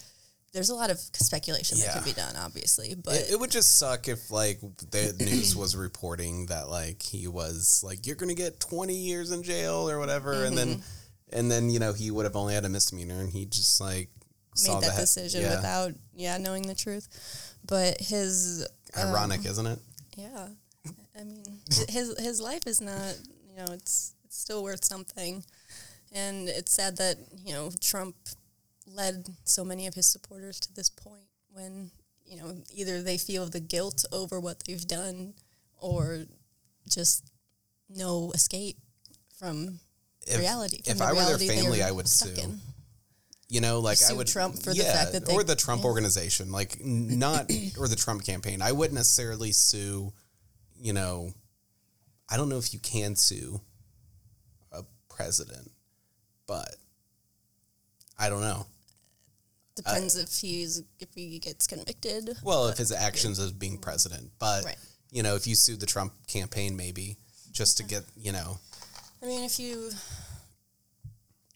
there's 0.53 0.69
a 0.69 0.75
lot 0.75 0.89
of 0.89 0.97
speculation 0.97 1.77
that 1.79 1.93
could 1.93 2.05
be 2.05 2.13
done, 2.13 2.35
obviously. 2.35 2.95
But 2.95 3.15
It, 3.15 3.31
it 3.33 3.39
would 3.39 3.51
just 3.51 3.77
suck 3.77 4.07
if 4.07 4.31
like 4.31 4.59
the 4.59 5.15
news 5.19 5.55
was 5.55 5.75
reporting 5.75 6.47
that 6.47 6.69
like 6.69 7.01
he 7.03 7.27
was 7.27 7.83
like 7.85 8.07
you're 8.07 8.15
gonna 8.15 8.33
get 8.33 8.59
20 8.59 8.93
years 8.93 9.31
in 9.31 9.43
jail 9.43 9.89
or 9.89 9.99
whatever, 9.99 10.45
and 10.45 10.57
then 10.57 10.67
mm-hmm. 10.67 11.37
and 11.37 11.51
then 11.51 11.69
you 11.69 11.79
know 11.79 11.93
he 11.93 12.11
would 12.11 12.25
have 12.25 12.35
only 12.35 12.53
had 12.53 12.65
a 12.65 12.69
misdemeanor, 12.69 13.19
and 13.19 13.29
he 13.29 13.45
just 13.45 13.79
like 13.79 14.09
saw 14.55 14.75
made 14.75 14.83
that 14.83 14.95
the 14.95 15.01
decision 15.01 15.41
yeah. 15.41 15.55
without 15.55 15.93
yeah 16.15 16.37
knowing 16.37 16.67
the 16.67 16.75
truth. 16.75 17.07
But 17.67 17.99
his 17.99 18.67
Ironic, 18.97 19.41
um, 19.41 19.45
isn't 19.45 19.67
it? 19.67 19.79
Yeah, 20.17 20.47
I 21.19 21.23
mean, 21.23 21.59
his 21.89 22.17
his 22.19 22.41
life 22.41 22.65
is 22.65 22.81
not 22.81 23.15
you 23.49 23.57
know 23.57 23.71
it's 23.73 24.15
it's 24.25 24.37
still 24.37 24.63
worth 24.63 24.83
something, 24.83 25.43
and 26.11 26.49
it's 26.49 26.73
sad 26.73 26.97
that 26.97 27.17
you 27.45 27.53
know 27.53 27.71
Trump 27.81 28.15
led 28.95 29.27
so 29.43 29.63
many 29.63 29.87
of 29.87 29.93
his 29.95 30.07
supporters 30.07 30.59
to 30.61 30.73
this 30.73 30.89
point 30.89 31.27
when 31.51 31.91
you 32.25 32.37
know 32.37 32.55
either 32.73 33.01
they 33.01 33.17
feel 33.17 33.45
the 33.45 33.59
guilt 33.59 34.05
over 34.11 34.39
what 34.39 34.63
they've 34.65 34.87
done 34.87 35.33
or 35.77 36.25
just 36.87 37.23
no 37.89 38.31
escape 38.33 38.77
from 39.37 39.79
If- 40.27 40.39
reality. 40.39 40.81
From 40.83 40.91
if 40.91 40.97
the 40.97 41.03
I 41.05 41.13
were 41.13 41.37
their 41.37 41.47
family, 41.47 41.81
I 41.83 41.91
would 41.91 42.07
sue. 42.07 42.33
in. 42.41 42.59
You 43.47 43.61
know, 43.61 43.79
like 43.79 43.97
I 44.07 44.13
would 44.13 44.27
Trump 44.27 44.59
for 44.59 44.73
the 44.73 44.83
fact 44.83 45.13
that 45.13 45.25
they- 45.25 45.33
or 45.33 45.43
the 45.43 45.55
Trump 45.55 45.81
yeah. 45.81 45.87
organization, 45.87 46.51
like 46.51 46.79
not 46.83 47.49
or 47.79 47.87
the 47.87 47.95
Trump 47.95 48.23
campaign. 48.23 48.61
I 48.61 48.71
wouldn't 48.71 48.95
necessarily 48.95 49.51
sue. 49.51 50.13
You 50.77 50.93
know, 50.93 51.33
I 52.29 52.37
don't 52.37 52.47
know 52.49 52.59
if 52.59 52.73
you 52.73 52.79
can 52.79 53.15
sue 53.15 53.59
a 54.71 54.83
president, 55.09 55.71
but 56.45 56.75
I 58.19 58.29
don't 58.29 58.41
know. 58.41 58.67
Depends 59.83 60.15
if 60.15 60.29
he's 60.39 60.81
if 60.99 61.09
he 61.15 61.39
gets 61.39 61.67
convicted. 61.67 62.37
Well, 62.43 62.67
if 62.67 62.77
his 62.77 62.91
actions 62.91 63.39
as 63.39 63.51
being 63.51 63.77
president, 63.77 64.31
but 64.39 64.65
Right. 64.65 64.77
you 65.11 65.23
know, 65.23 65.35
if 65.35 65.47
you 65.47 65.55
sue 65.55 65.75
the 65.75 65.85
Trump 65.85 66.13
campaign, 66.27 66.75
maybe 66.75 67.17
just 67.51 67.77
to 67.77 67.83
get 67.83 68.03
you 68.17 68.31
know, 68.31 68.59
I 69.21 69.25
mean, 69.25 69.43
if 69.43 69.59
you 69.59 69.91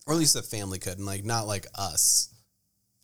or 0.06 0.14
at 0.14 0.20
least 0.20 0.34
the 0.34 0.42
family 0.42 0.80
could, 0.80 0.98
and 0.98 1.06
like 1.06 1.24
not 1.24 1.48
like 1.48 1.66
us. 1.76 2.30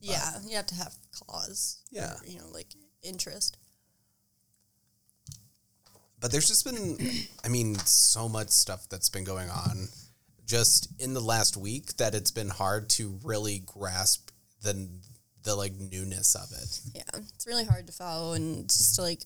Yeah, 0.02 0.40
you 0.46 0.56
have 0.56 0.68
to 0.68 0.76
have 0.76 0.94
cause. 1.28 1.80
Yeah. 1.92 2.14
or, 2.14 2.26
you 2.26 2.40
know, 2.40 2.48
like 2.54 2.68
interest. 3.04 3.58
but 6.20 6.32
there's 6.32 6.48
just 6.48 6.66
been 6.66 6.98
i 7.46 7.48
mean 7.48 7.76
so 7.86 8.28
much 8.28 8.50
stuff 8.50 8.88
that's 8.90 9.08
been 9.10 9.24
going 9.24 9.50
on 9.50 9.88
just 10.46 10.90
in 11.00 11.14
the 11.14 11.22
last 11.22 11.56
week 11.56 11.96
that 11.98 12.14
it's 12.14 12.32
been 12.32 12.50
hard 12.50 12.90
to 12.90 13.18
really 13.24 13.60
grasp 13.66 14.30
the 14.62 14.90
the 15.44 15.56
like 15.56 15.74
newness 15.74 16.36
of 16.36 16.52
it 16.52 16.80
Yeah, 16.94 17.22
it's 17.34 17.48
really 17.48 17.66
hard 17.66 17.88
to 17.88 17.94
follow 17.94 18.34
and 18.34 18.68
just 18.68 19.00
like 19.00 19.22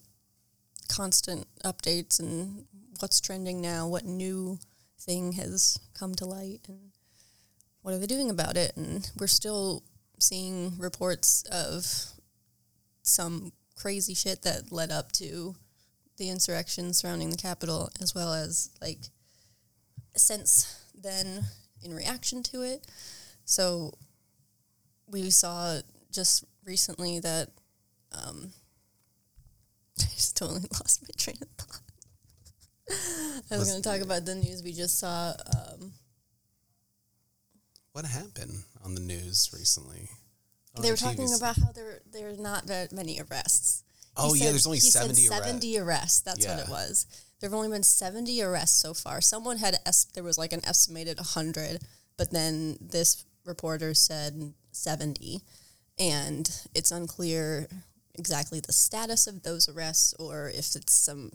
constant 0.87 1.47
updates 1.63 2.19
and 2.19 2.65
what's 2.99 3.19
trending 3.19 3.61
now, 3.61 3.87
what 3.87 4.05
new 4.05 4.59
thing 4.99 5.33
has 5.33 5.77
come 5.93 6.15
to 6.15 6.25
light, 6.25 6.61
and 6.67 6.91
what 7.81 7.93
are 7.93 7.97
they 7.97 8.07
doing 8.07 8.29
about 8.29 8.55
it? 8.57 8.75
And 8.77 9.09
we're 9.19 9.27
still 9.27 9.83
seeing 10.19 10.77
reports 10.77 11.43
of 11.51 11.85
some 13.01 13.51
crazy 13.75 14.13
shit 14.13 14.43
that 14.43 14.71
led 14.71 14.91
up 14.91 15.11
to 15.13 15.55
the 16.17 16.29
insurrection 16.29 16.93
surrounding 16.93 17.29
the 17.29 17.37
Capitol, 17.37 17.89
as 18.01 18.15
well 18.15 18.33
as 18.33 18.69
like 18.81 18.99
since 20.15 20.79
then 20.95 21.43
in 21.81 21.93
reaction 21.93 22.43
to 22.43 22.61
it. 22.61 22.85
So 23.45 23.93
we 25.07 25.29
saw 25.29 25.79
just 26.13 26.45
recently 26.65 27.19
that 27.19 27.49
um, 28.13 28.51
I 29.99 30.03
just 30.15 30.37
totally 30.37 30.61
lost 30.73 31.01
my 31.03 31.09
train 31.17 31.37
of 31.41 31.47
thought. 31.57 31.81
I 33.51 33.57
was 33.57 33.69
going 33.71 33.81
to 33.81 33.89
talk 33.89 34.01
about 34.01 34.25
the 34.25 34.35
news 34.35 34.61
we 34.63 34.71
just 34.73 34.99
saw. 34.99 35.33
Um, 35.55 35.93
what 37.93 38.05
happened 38.05 38.63
on 38.83 38.95
the 38.95 39.01
news 39.01 39.51
recently 39.53 40.09
On 40.75 40.81
they 40.81 40.87
the 40.89 40.93
were 40.93 40.97
talking 40.97 41.25
TVs? 41.27 41.37
about 41.37 41.57
how 41.57 41.71
there 41.73 41.99
there's 42.11 42.39
not 42.39 42.67
that 42.67 42.91
many 42.91 43.19
arrests. 43.21 43.83
He 44.05 44.11
oh 44.17 44.33
yeah 44.33 44.45
said- 44.45 44.53
there's 44.53 44.65
only 44.65 44.77
he 44.79 44.81
70 44.89 45.27
arrests 45.27 45.45
70 45.45 45.77
arrests. 45.79 46.19
That's 46.21 46.47
what 46.47 46.59
it 46.59 46.69
was. 46.69 47.05
There 47.39 47.49
have 47.49 47.55
only 47.57 47.69
been 47.69 47.83
70 47.83 48.41
arrests 48.41 48.79
so 48.79 48.93
far. 48.93 49.21
Someone 49.21 49.57
had 49.57 49.77
es- 49.85 50.05
there 50.13 50.23
was 50.23 50.37
like 50.37 50.53
an 50.53 50.61
estimated 50.65 51.17
100, 51.17 51.81
but 52.17 52.31
then 52.31 52.77
this 52.79 53.25
reporter 53.45 53.93
said 53.93 54.53
70, 54.71 55.41
and 55.99 56.49
it's 56.75 56.91
unclear 56.91 57.67
exactly 58.15 58.59
the 58.59 58.73
status 58.73 59.27
of 59.27 59.43
those 59.43 59.69
arrests 59.69 60.13
or 60.19 60.49
if 60.49 60.75
it's 60.75 60.93
some 60.93 61.31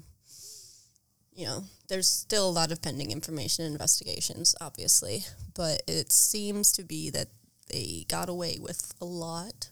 you 1.33 1.47
know, 1.47 1.64
there's 1.88 2.09
still 2.09 2.49
a 2.49 2.51
lot 2.51 2.73
of 2.73 2.83
pending 2.83 3.11
information 3.11 3.64
and 3.64 3.75
investigations, 3.75 4.55
obviously, 4.61 5.25
but 5.55 5.83
it 5.87 6.11
seems 6.12 6.73
to 6.73 6.83
be 6.83 7.11
that 7.11 7.29
they 7.73 8.07
got 8.09 8.29
away 8.29 8.59
with 8.61 8.92
a 9.01 9.05
lot, 9.05 9.71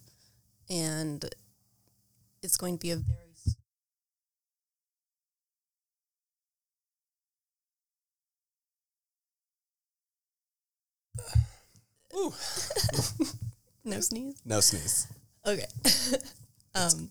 and 0.71 1.25
it's 2.43 2.57
going 2.57 2.77
to 2.79 2.81
be 2.81 2.91
a 2.91 2.97
very 2.97 3.17
Ooh, 12.15 12.33
no 13.87 14.01
sneeze. 14.01 14.37
no 14.45 14.61
sneeze 14.61 15.07
Okay. 15.47 15.65
um, 16.75 17.09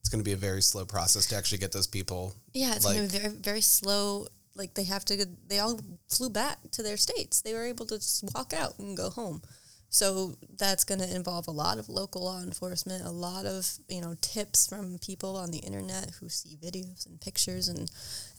it's 0.00 0.08
going 0.10 0.20
to 0.20 0.24
be 0.24 0.32
a 0.32 0.36
very 0.36 0.62
slow 0.62 0.84
process 0.84 1.26
to 1.26 1.36
actually 1.36 1.58
get 1.58 1.72
those 1.72 1.86
people 1.86 2.34
yeah, 2.52 2.74
it's 2.74 2.84
like- 2.84 2.96
going 2.96 3.08
to 3.08 3.12
be 3.12 3.18
very 3.18 3.34
very 3.34 3.60
slow. 3.60 4.26
Like 4.54 4.74
they 4.74 4.84
have 4.84 5.04
to. 5.06 5.24
They 5.46 5.60
all 5.60 5.78
flew 6.08 6.30
back 6.30 6.58
to 6.72 6.82
their 6.82 6.96
states. 6.96 7.42
They 7.42 7.54
were 7.54 7.64
able 7.64 7.86
to 7.86 7.96
just 7.98 8.24
walk 8.34 8.52
out 8.52 8.76
and 8.80 8.96
go 8.96 9.08
home. 9.08 9.40
So 9.88 10.34
that's 10.58 10.82
going 10.84 11.00
to 11.00 11.14
involve 11.14 11.46
a 11.46 11.52
lot 11.52 11.78
of 11.78 11.88
local 11.88 12.24
law 12.24 12.42
enforcement, 12.42 13.04
a 13.04 13.10
lot 13.10 13.46
of 13.46 13.70
you 13.88 14.00
know 14.00 14.16
tips 14.20 14.66
from 14.66 14.98
people 14.98 15.36
on 15.36 15.52
the 15.52 15.58
internet 15.58 16.10
who 16.18 16.28
see 16.28 16.56
videos 16.60 17.06
and 17.06 17.20
pictures 17.20 17.68
and 17.68 17.88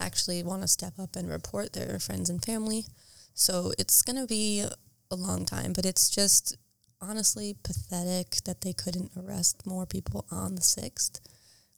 actually 0.02 0.43
want 0.43 0.62
to 0.62 0.67
step 0.67 0.93
up 0.99 1.15
and 1.15 1.30
report 1.30 1.71
their 1.71 1.97
friends 1.99 2.30
and 2.30 2.43
family. 2.43 2.84
So 3.34 3.71
it's 3.80 4.02
going 4.02 4.17
to 4.17 4.28
be 4.28 4.65
a 5.10 5.15
long 5.15 5.45
time, 5.45 5.71
but 5.71 5.86
it's 5.86 6.10
just 6.10 6.58
honestly 7.01 7.55
pathetic 7.63 8.38
that 8.45 8.62
they 8.62 8.73
couldn't 8.73 9.12
arrest 9.17 9.65
more 9.65 9.85
people 9.85 10.25
on 10.31 10.55
the 10.55 10.62
sixth. 10.62 11.19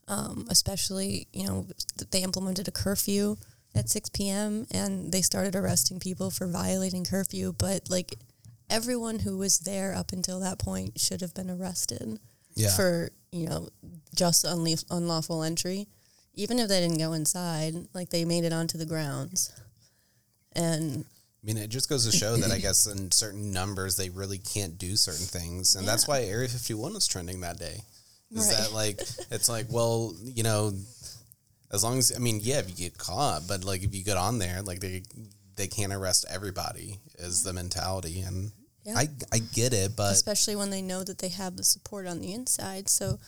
Um, 0.07 0.47
especially, 0.49 1.27
you 1.31 1.47
know, 1.47 1.67
they 2.11 2.23
implemented 2.23 2.67
a 2.67 2.71
curfew 2.71 3.37
at 3.73 3.89
6 3.89 4.09
p.m. 4.09 4.65
and 4.71 5.11
they 5.11 5.21
started 5.21 5.55
arresting 5.55 5.99
people 5.99 6.31
for 6.31 6.47
violating 6.47 7.05
curfew, 7.05 7.53
but 7.57 7.89
like 7.89 8.15
everyone 8.69 9.19
who 9.19 9.37
was 9.37 9.59
there 9.59 9.93
up 9.93 10.11
until 10.11 10.39
that 10.39 10.59
point 10.59 10.99
should 10.99 11.21
have 11.21 11.33
been 11.33 11.49
arrested 11.49 12.19
yeah 12.55 12.69
for 12.69 13.11
you 13.31 13.47
know 13.47 13.67
just 14.15 14.45
unle- 14.45 14.85
unlawful 14.89 15.43
entry 15.43 15.87
even 16.33 16.59
if 16.59 16.67
they 16.67 16.79
didn't 16.79 16.97
go 16.97 17.13
inside 17.13 17.73
like 17.93 18.09
they 18.09 18.25
made 18.25 18.43
it 18.43 18.53
onto 18.53 18.77
the 18.77 18.85
grounds 18.85 19.53
and 20.53 21.05
I 21.43 21.47
mean, 21.47 21.57
it 21.57 21.69
just 21.69 21.89
goes 21.89 22.05
to 22.09 22.15
show 22.15 22.35
that 22.37 22.51
I 22.51 22.59
guess 22.67 22.85
in 22.85 23.09
certain 23.11 23.51
numbers 23.51 23.95
they 23.97 24.09
really 24.09 24.37
can't 24.37 24.77
do 24.77 24.95
certain 24.95 25.25
things, 25.25 25.75
and 25.75 25.87
that's 25.87 26.07
why 26.07 26.21
Area 26.21 26.47
51 26.47 26.93
was 26.93 27.07
trending 27.07 27.41
that 27.41 27.57
day. 27.59 27.81
Is 28.33 28.47
Right. 28.47 28.57
that 28.57 28.71
like 28.73 29.01
it's 29.31 29.49
like 29.49 29.65
well, 29.69 30.13
you 30.23 30.43
know, 30.43 30.71
as 31.71 31.83
long 31.83 31.97
as 31.97 32.13
I 32.15 32.19
mean, 32.19 32.39
yeah, 32.41 32.59
if 32.59 32.69
you 32.69 32.75
get 32.75 32.97
caught, 32.97 33.47
but 33.47 33.63
like 33.63 33.83
if 33.83 33.93
you 33.95 34.03
get 34.03 34.17
on 34.17 34.37
there, 34.39 34.61
like 34.61 34.79
they 34.79 35.03
they 35.55 35.67
can't 35.67 35.91
arrest 35.93 36.25
everybody 36.29 36.99
is 37.19 37.43
the 37.43 37.53
mentality, 37.53 38.21
and 38.21 38.51
Yeah. 38.85 38.97
I 38.97 39.09
I 39.33 39.39
get 39.39 39.73
it, 39.73 39.95
but 39.95 40.13
especially 40.13 40.55
when 40.55 40.69
they 40.69 40.81
know 40.81 41.03
that 41.03 41.17
they 41.19 41.27
have 41.29 41.57
the 41.57 41.63
support 41.63 42.07
on 42.07 42.19
the 42.19 42.33
inside. 42.33 42.87
So, 42.89 43.19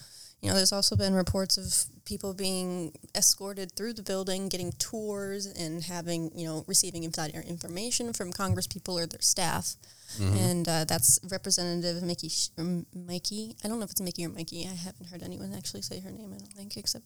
you 0.43 0.49
know, 0.49 0.55
there's 0.55 0.73
also 0.73 0.97
been 0.97 1.13
reports 1.13 1.57
of 1.57 1.89
people 2.03 2.33
being 2.33 2.91
escorted 3.15 3.71
through 3.71 3.93
the 3.93 4.03
building, 4.03 4.49
getting 4.49 4.73
tours, 4.73 5.45
and 5.45 5.81
having, 5.85 6.31
you 6.35 6.45
know, 6.45 6.65
receiving 6.67 7.05
insider 7.05 7.39
information 7.39 8.11
from 8.11 8.33
Congress 8.33 8.67
people 8.67 8.99
or 8.99 9.05
their 9.05 9.21
staff. 9.21 9.75
And 10.19 10.67
uh, 10.67 10.83
that's 10.83 11.17
Representative 11.31 12.03
Mickey, 12.03 12.27
Sh- 12.27 12.49
or 12.57 12.83
Mikey. 12.93 13.55
I 13.63 13.69
don't 13.69 13.79
know 13.79 13.85
if 13.85 13.91
it's 13.91 14.01
Mickey 14.01 14.25
or 14.25 14.29
Mikey. 14.29 14.67
I 14.69 14.75
haven't 14.75 15.07
heard 15.07 15.23
anyone 15.23 15.53
actually 15.55 15.81
say 15.81 16.01
her 16.01 16.11
name, 16.11 16.33
I 16.35 16.37
don't 16.37 16.53
think, 16.53 16.75
except, 16.75 17.05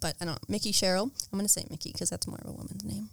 but 0.00 0.14
I 0.20 0.24
don't. 0.24 0.48
Mickey 0.48 0.72
Sherrill. 0.72 1.12
I'm 1.32 1.38
going 1.38 1.46
to 1.46 1.48
say 1.48 1.64
Mickey 1.70 1.92
because 1.92 2.10
that's 2.10 2.26
more 2.26 2.40
of 2.42 2.50
a 2.50 2.52
woman's 2.52 2.84
name. 2.84 3.08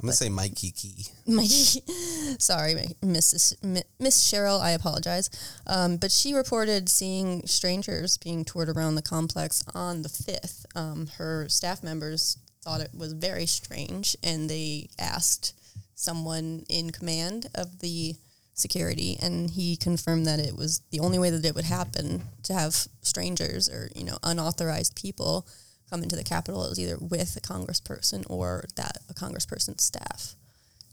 I'm 0.00 0.06
gonna 0.06 0.12
say 0.12 0.28
Mike 0.28 0.54
Kiki. 0.54 1.06
Mikey, 1.26 1.82
sorry, 2.38 2.96
Mrs. 3.02 3.62
Mi- 3.64 3.82
Miss 3.98 4.22
Sherrill, 4.22 4.60
I 4.60 4.70
apologize. 4.70 5.28
Um, 5.66 5.96
but 5.96 6.12
she 6.12 6.34
reported 6.34 6.88
seeing 6.88 7.44
strangers 7.46 8.16
being 8.16 8.44
toured 8.44 8.68
around 8.68 8.94
the 8.94 9.02
complex 9.02 9.64
on 9.74 10.02
the 10.02 10.08
5th. 10.08 10.66
Um, 10.76 11.08
her 11.18 11.48
staff 11.48 11.82
members 11.82 12.38
thought 12.62 12.80
it 12.80 12.90
was 12.96 13.12
very 13.12 13.46
strange 13.46 14.16
and 14.22 14.48
they 14.48 14.88
asked 15.00 15.54
someone 15.96 16.64
in 16.68 16.90
command 16.90 17.48
of 17.56 17.80
the 17.80 18.14
security 18.54 19.16
and 19.20 19.50
he 19.50 19.76
confirmed 19.76 20.26
that 20.26 20.38
it 20.38 20.56
was 20.56 20.80
the 20.90 21.00
only 21.00 21.18
way 21.18 21.30
that 21.30 21.44
it 21.44 21.54
would 21.54 21.64
happen 21.64 22.22
to 22.42 22.52
have 22.52 22.74
strangers 23.02 23.68
or 23.68 23.88
you 23.94 24.04
know 24.04 24.18
unauthorized 24.24 24.96
people 24.96 25.46
come 25.90 26.02
into 26.02 26.16
the 26.16 26.24
capitol 26.24 26.64
it 26.64 26.70
was 26.70 26.78
either 26.80 26.96
with 27.00 27.36
a 27.36 27.40
congressperson 27.40 28.24
or 28.28 28.64
that 28.76 28.98
a 29.08 29.14
congressperson's 29.14 29.82
staff 29.82 30.34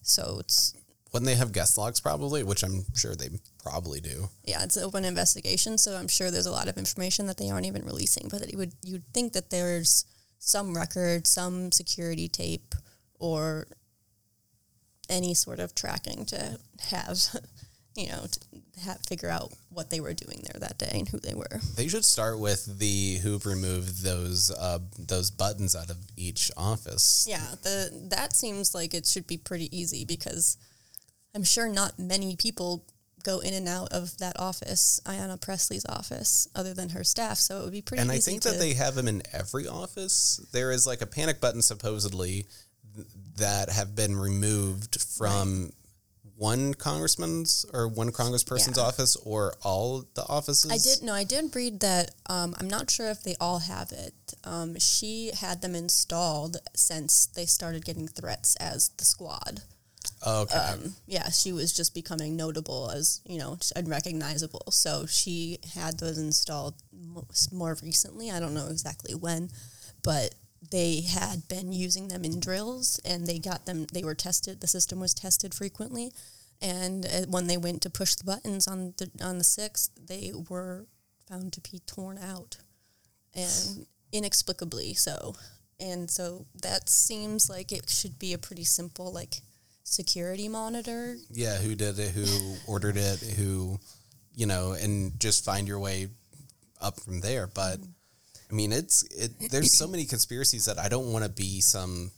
so 0.02 0.38
it's 0.40 0.74
Wouldn't 1.12 1.28
they 1.28 1.36
have 1.36 1.52
guest 1.52 1.78
logs 1.78 2.00
probably? 2.00 2.44
Which 2.44 2.64
I'm 2.64 2.86
sure 2.96 3.16
they 3.16 3.30
probably 3.64 4.00
do. 4.00 4.30
yeah, 4.44 4.64
it's 4.64 4.78
an 4.78 4.84
open 4.84 5.04
investigation, 5.04 5.78
so 5.80 5.96
I'm 5.98 6.08
sure 6.08 6.30
there's 6.30 6.46
a 6.46 6.52
lot 6.52 6.68
of 6.68 6.78
information 6.78 7.26
that 7.26 7.38
they 7.38 7.50
aren't 7.50 7.66
even 7.66 7.84
releasing. 7.84 8.28
But 8.30 8.44
it 8.44 8.56
would 8.56 8.74
you'd 8.84 9.08
think 9.14 9.34
that 9.34 9.50
there's 9.50 10.06
some 10.38 10.76
record, 10.76 11.26
some 11.26 11.72
security 11.72 12.28
tape, 12.28 12.76
or 13.18 13.68
any 15.10 15.34
sort 15.34 15.60
of 15.60 15.74
tracking 15.74 16.26
to 16.26 16.60
have, 16.92 17.18
you 17.96 18.10
know, 18.10 18.26
to 18.26 18.80
have, 18.82 19.00
figure 19.08 19.30
out 19.30 19.54
what 19.70 19.90
they 19.90 20.00
were 20.00 20.14
doing 20.14 20.44
there 20.44 20.60
that 20.60 20.78
day 20.78 20.92
and 20.94 21.08
who 21.08 21.20
they 21.20 21.34
were. 21.34 21.60
They 21.76 21.88
should 21.88 22.06
start 22.06 22.40
with 22.40 22.80
the 22.80 23.16
who 23.24 23.40
removed 23.46 24.04
those 24.04 24.52
uh, 24.52 24.80
those 25.00 25.32
buttons 25.32 25.76
out 25.76 25.90
of 25.90 25.98
each 26.18 26.52
office. 26.58 27.26
Yeah, 27.28 27.46
the 27.64 28.08
that 28.12 28.36
seems 28.36 28.76
like 28.76 28.94
it 28.94 29.06
should 29.06 29.28
be 29.28 29.38
pretty 29.38 29.76
easy 29.76 30.06
because 30.06 30.58
I'm 31.34 31.44
sure 31.44 31.68
not 31.68 31.98
many 31.98 32.36
people 32.36 32.86
go 33.24 33.40
in 33.40 33.54
and 33.54 33.68
out 33.68 33.92
of 33.92 34.18
that 34.20 34.40
office, 34.40 35.00
Ayanna 35.06 35.42
Pressley's 35.42 35.86
office, 35.90 36.48
other 36.56 36.74
than 36.74 36.90
her 36.90 37.04
staff. 37.04 37.38
So 37.38 37.60
it 37.60 37.64
would 37.64 37.74
be 37.74 37.82
pretty. 37.82 38.02
And 38.02 38.12
I 38.12 38.20
think 38.20 38.44
that 38.44 38.60
they 38.60 38.74
have 38.74 38.96
them 38.96 39.08
in 39.08 39.24
every 39.34 39.68
office. 39.68 40.40
There 40.52 40.72
is 40.72 40.86
like 40.86 41.02
a 41.02 41.08
panic 41.08 41.42
button 41.42 41.62
supposedly 41.62 42.46
that 43.38 43.70
have 43.70 43.96
been 43.96 44.16
removed 44.16 45.02
from 45.02 45.72
one 46.38 46.74
congressman's 46.74 47.66
or 47.74 47.88
one 47.88 48.12
congressperson's 48.12 48.78
Yeah. 48.78 48.84
office 48.84 49.16
or 49.18 49.56
all 49.64 50.06
the 50.16 50.24
offices. 50.24 50.72
I 50.72 50.78
did 50.78 51.02
no, 51.04 51.14
I 51.14 51.24
did 51.24 51.56
read 51.56 51.80
that. 51.80 52.12
Um, 52.28 52.56
I'm 52.60 52.70
not 52.70 52.90
sure 52.92 53.10
if 53.10 53.24
they 53.24 53.36
all 53.40 53.60
have 53.60 53.92
it. 53.92 54.14
Um, 54.44 54.78
she 54.80 55.32
had 55.40 55.62
them 55.62 55.76
installed 55.76 56.58
since 56.76 57.28
they 57.28 57.46
started 57.46 57.86
getting 57.86 58.08
threats 58.08 58.56
as 58.58 58.90
the 58.98 59.06
squad. 59.06 59.62
Okay. 60.26 60.56
Um, 60.56 60.96
yeah, 61.08 61.30
she 61.30 61.52
was 61.52 61.72
just 61.74 61.94
becoming 61.94 62.36
notable 62.36 62.92
as 62.92 63.22
you 63.26 63.38
know 63.38 63.58
unrecognizable. 63.76 64.72
So 64.72 65.06
she 65.06 65.60
had 65.74 66.00
those 66.00 66.18
installed 66.18 66.76
mo- 66.92 67.28
more 67.52 67.78
recently. 67.82 68.30
I 68.32 68.40
don't 68.40 68.54
know 68.54 68.68
exactly 68.68 69.16
when, 69.16 69.50
but 70.04 70.36
they 70.72 71.02
had 71.02 71.48
been 71.48 71.72
using 71.72 72.08
them 72.08 72.24
in 72.24 72.40
drills, 72.40 73.00
and 73.06 73.28
they 73.28 73.40
got 73.40 73.66
them. 73.66 73.88
They 73.92 74.04
were 74.04 74.16
tested. 74.16 74.62
The 74.62 74.68
system 74.68 75.00
was 75.00 75.14
tested 75.14 75.54
frequently, 75.54 76.12
and 76.62 77.06
uh, 77.06 77.26
when 77.30 77.48
they 77.48 77.58
went 77.58 77.82
to 77.84 77.90
push 77.90 78.16
the 78.16 78.24
buttons 78.24 78.68
on 78.68 78.94
the 78.98 79.10
on 79.24 79.38
the 79.38 79.44
sixth, 79.44 79.92
they 80.08 80.32
were 80.50 80.86
found 81.28 81.54
to 81.54 81.62
be 81.62 81.80
torn 81.86 82.18
out, 82.18 82.58
and 83.34 83.86
inexplicably 84.12 84.94
so. 84.94 85.36
And 85.80 86.10
so 86.10 86.46
that 86.62 86.90
seems 86.90 87.50
like 87.50 87.72
it 87.72 87.90
should 87.90 88.18
be 88.18 88.34
a 88.34 88.38
pretty 88.38 88.64
simple 88.64 89.12
like 89.12 89.42
security 89.84 90.48
monitor. 90.48 91.18
yeah, 91.30 91.58
who 91.58 91.76
did 91.76 92.00
it? 92.00 92.12
Who 92.12 92.56
ordered 92.68 92.98
it? 92.98 93.20
Who, 93.38 93.80
you 94.36 94.46
know, 94.46 94.72
and 94.74 95.20
just 95.20 95.46
find 95.46 95.68
your 95.68 95.80
way 95.80 96.10
up 96.82 97.00
from 97.00 97.22
there. 97.22 97.48
But 97.48 97.80
I 98.50 98.54
mean, 98.54 98.72
it's 98.72 99.04
it. 99.04 99.32
There's 99.52 99.74
so 99.74 99.88
many 99.88 100.06
conspiracies 100.06 100.66
that 100.66 100.78
I 100.80 100.88
don't 100.90 101.12
want 101.12 101.24
to 101.26 101.30
be 101.30 101.62
some 101.62 102.12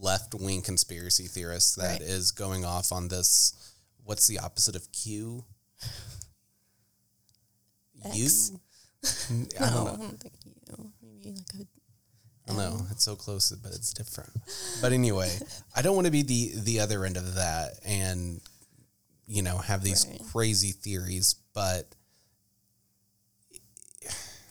left 0.00 0.34
wing 0.34 0.60
conspiracy 0.62 1.26
theorist 1.26 1.76
that 1.76 2.02
is 2.02 2.32
Right. 2.32 2.38
going 2.38 2.64
off 2.64 2.92
on 2.92 3.08
this. 3.08 3.54
What's 4.04 4.26
the 4.26 4.38
opposite 4.40 4.76
of 4.76 4.92
Q? 4.92 5.44
X? 8.04 8.50
You? 8.52 8.60
I 9.60 9.70
no, 9.70 9.70
don't 9.70 9.88
I 9.88 9.92
know. 9.92 9.96
don't 9.96 10.18
think 10.20 10.34
you. 10.44 10.90
Maybe 11.02 11.30
like 11.36 11.54
a 11.60 11.66
I 12.46 12.48
don't 12.48 12.56
know. 12.58 12.86
It's 12.90 13.02
so 13.04 13.16
close, 13.16 13.50
but 13.52 13.72
it's 13.72 13.94
different. 13.94 14.30
But 14.82 14.92
anyway, 14.92 15.34
I 15.74 15.80
don't 15.80 15.94
want 15.94 16.06
to 16.06 16.10
be 16.10 16.22
the 16.22 16.52
the 16.56 16.80
other 16.80 17.04
end 17.06 17.16
of 17.16 17.36
that 17.36 17.78
and 17.86 18.40
you 19.26 19.42
know 19.42 19.56
have 19.56 19.82
these 19.82 20.06
Right. 20.06 20.20
crazy 20.30 20.72
theories. 20.72 21.36
But 21.54 21.94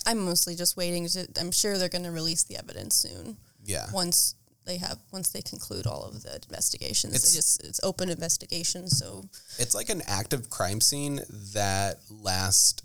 I'm 0.05 0.19
mostly 0.25 0.55
just 0.55 0.75
waiting 0.77 1.07
to. 1.07 1.27
I'm 1.39 1.51
sure 1.51 1.77
they're 1.77 1.89
going 1.89 2.03
to 2.05 2.11
release 2.11 2.43
the 2.43 2.57
evidence 2.57 2.95
soon. 2.95 3.37
yeah, 3.63 3.87
Once 3.93 4.35
they 4.65 4.77
have, 4.77 4.97
once 5.11 5.29
they 5.29 5.41
conclude 5.41 5.85
all 5.87 6.03
of 6.03 6.23
the 6.23 6.35
investigations, 6.35 7.15
It's- 7.15 7.33
just 7.33 7.63
it's 7.63 7.79
open 7.83 8.09
investigation. 8.09 8.89
So 8.89 9.25
it's 9.59 9.75
like 9.75 9.89
an 9.89 10.01
active 10.07 10.49
crime 10.49 10.79
scene 10.81 11.21
that 11.53 11.99
lasts 12.09 12.81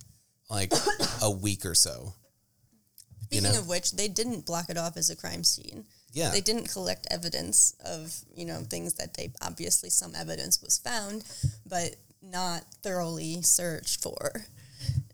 like 0.50 0.72
a 1.22 1.30
week 1.30 1.64
or 1.66 1.74
so. 1.74 2.14
You 3.30 3.38
speaking 3.40 3.52
know? 3.54 3.58
of 3.60 3.68
which, 3.68 3.92
they 3.92 4.08
didn't 4.08 4.46
block 4.46 4.70
it 4.70 4.78
off 4.78 4.96
as 4.96 5.10
a 5.10 5.16
crime 5.16 5.44
scene. 5.44 5.84
Yeah, 6.12 6.30
They 6.30 6.40
didn't 6.40 6.70
collect 6.70 7.06
evidence 7.10 7.74
of 7.84 8.14
you 8.34 8.46
know 8.46 8.62
things 8.68 8.94
that 8.94 9.14
they 9.14 9.30
obviously 9.42 9.90
some 9.90 10.14
evidence 10.16 10.62
was 10.62 10.78
found, 10.78 11.22
but 11.66 11.96
not 12.22 12.64
thoroughly 12.82 13.42
searched 13.42 14.02
for, 14.02 14.46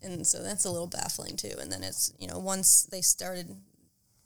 and 0.05 0.27
so 0.27 0.43
that's 0.43 0.65
a 0.65 0.71
little 0.71 0.87
baffling 0.87 1.37
too. 1.37 1.55
And 1.61 1.73
then 1.73 1.83
it's 1.83 2.13
you 2.19 2.29
know 2.29 2.39
once 2.39 2.85
they 2.85 3.01
started, 3.01 3.49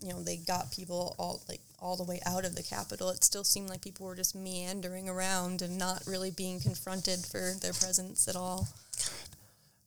you 0.00 0.10
know 0.12 0.22
they 0.22 0.36
got 0.36 0.72
people 0.72 1.14
all 1.18 1.42
like 1.48 1.60
all 1.80 1.96
the 1.96 2.04
way 2.04 2.20
out 2.26 2.44
of 2.44 2.54
the 2.56 2.62
Capitol, 2.62 3.10
it 3.10 3.22
still 3.24 3.44
seemed 3.44 3.68
like 3.68 3.82
people 3.82 4.06
were 4.06 4.16
just 4.16 4.34
meandering 4.34 5.08
around 5.08 5.62
and 5.62 5.78
not 5.78 6.02
really 6.06 6.30
being 6.30 6.60
confronted 6.60 7.20
for 7.20 7.52
their 7.60 7.72
presence 7.72 8.26
at 8.26 8.36
all. 8.36 8.68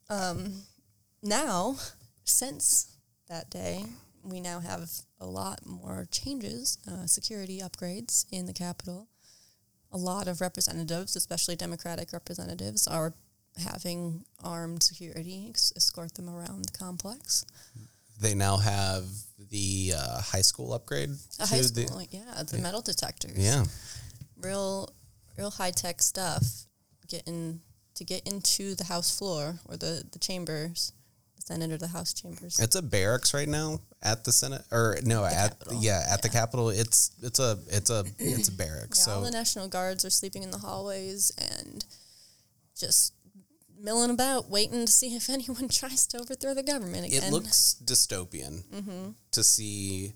Um, 0.09 0.63
now, 1.21 1.75
since 2.23 2.95
that 3.29 3.49
day, 3.49 3.85
we 4.23 4.39
now 4.39 4.59
have 4.59 4.89
a 5.19 5.25
lot 5.25 5.65
more 5.65 6.07
changes, 6.11 6.77
uh, 6.89 7.05
security 7.05 7.59
upgrades 7.59 8.25
in 8.31 8.45
the 8.45 8.53
Capitol. 8.53 9.07
A 9.91 9.97
lot 9.97 10.27
of 10.27 10.41
representatives, 10.41 11.15
especially 11.15 11.55
Democratic 11.55 12.13
representatives, 12.13 12.87
are 12.87 13.13
having 13.57 14.23
armed 14.43 14.83
security 14.83 15.51
escort 15.75 16.13
them 16.15 16.29
around 16.29 16.65
the 16.65 16.77
complex. 16.77 17.45
they 18.19 18.33
now 18.35 18.57
have 18.57 19.05
the 19.49 19.93
uh, 19.97 20.21
high 20.21 20.41
school 20.41 20.73
upgrade. 20.73 21.09
A 21.39 21.45
high 21.47 21.61
school, 21.61 21.97
the- 21.99 22.07
yeah, 22.11 22.43
the 22.43 22.57
metal 22.59 22.81
detectors. 22.81 23.37
yeah, 23.37 23.65
real, 24.41 24.89
real 25.37 25.51
high 25.51 25.71
tech 25.71 26.01
stuff. 26.01 26.43
Getting 27.09 27.59
to 27.95 28.05
get 28.05 28.25
into 28.25 28.73
the 28.75 28.85
House 28.85 29.17
floor 29.17 29.55
or 29.67 29.75
the 29.75 30.03
the 30.13 30.19
chambers, 30.19 30.93
the 31.35 31.41
Senate 31.41 31.71
or 31.71 31.77
the 31.77 31.89
House 31.89 32.13
chambers. 32.13 32.57
it's 32.59 32.75
a 32.77 32.81
barracks 32.81 33.33
right 33.33 33.49
now 33.49 33.81
at 34.01 34.23
the 34.23 34.31
Senate 34.31 34.63
or 34.71 34.97
no 35.03 35.25
at 35.25 35.33
Capitol. 35.33 35.77
yeah 35.81 36.05
at 36.09 36.21
the 36.21 36.29
Capitol. 36.29 36.69
It's 36.69 37.11
it's 37.21 37.39
a 37.39 37.59
it's 37.67 37.89
a 37.89 38.05
it's 38.17 38.47
a 38.47 38.53
barracks. 38.53 39.05
Yeah, 39.05 39.13
all 39.15 39.19
so 39.19 39.25
the 39.25 39.31
National 39.31 39.67
Guards 39.67 40.05
are 40.05 40.09
sleeping 40.09 40.41
in 40.43 40.51
the 40.51 40.57
hallways 40.59 41.31
and 41.37 41.83
just 42.77 43.13
milling 43.81 44.11
about, 44.11 44.49
waiting 44.49 44.85
to 44.85 44.91
see 44.91 45.15
if 45.15 45.29
anyone 45.37 45.67
tries 45.69 46.05
to 46.07 46.19
overthrow 46.19 46.53
the 46.53 46.63
government 46.63 47.05
again. 47.07 47.23
it 47.23 47.31
looks 47.31 47.75
dystopian 47.83 48.63
to 49.31 49.43
see 49.43 50.13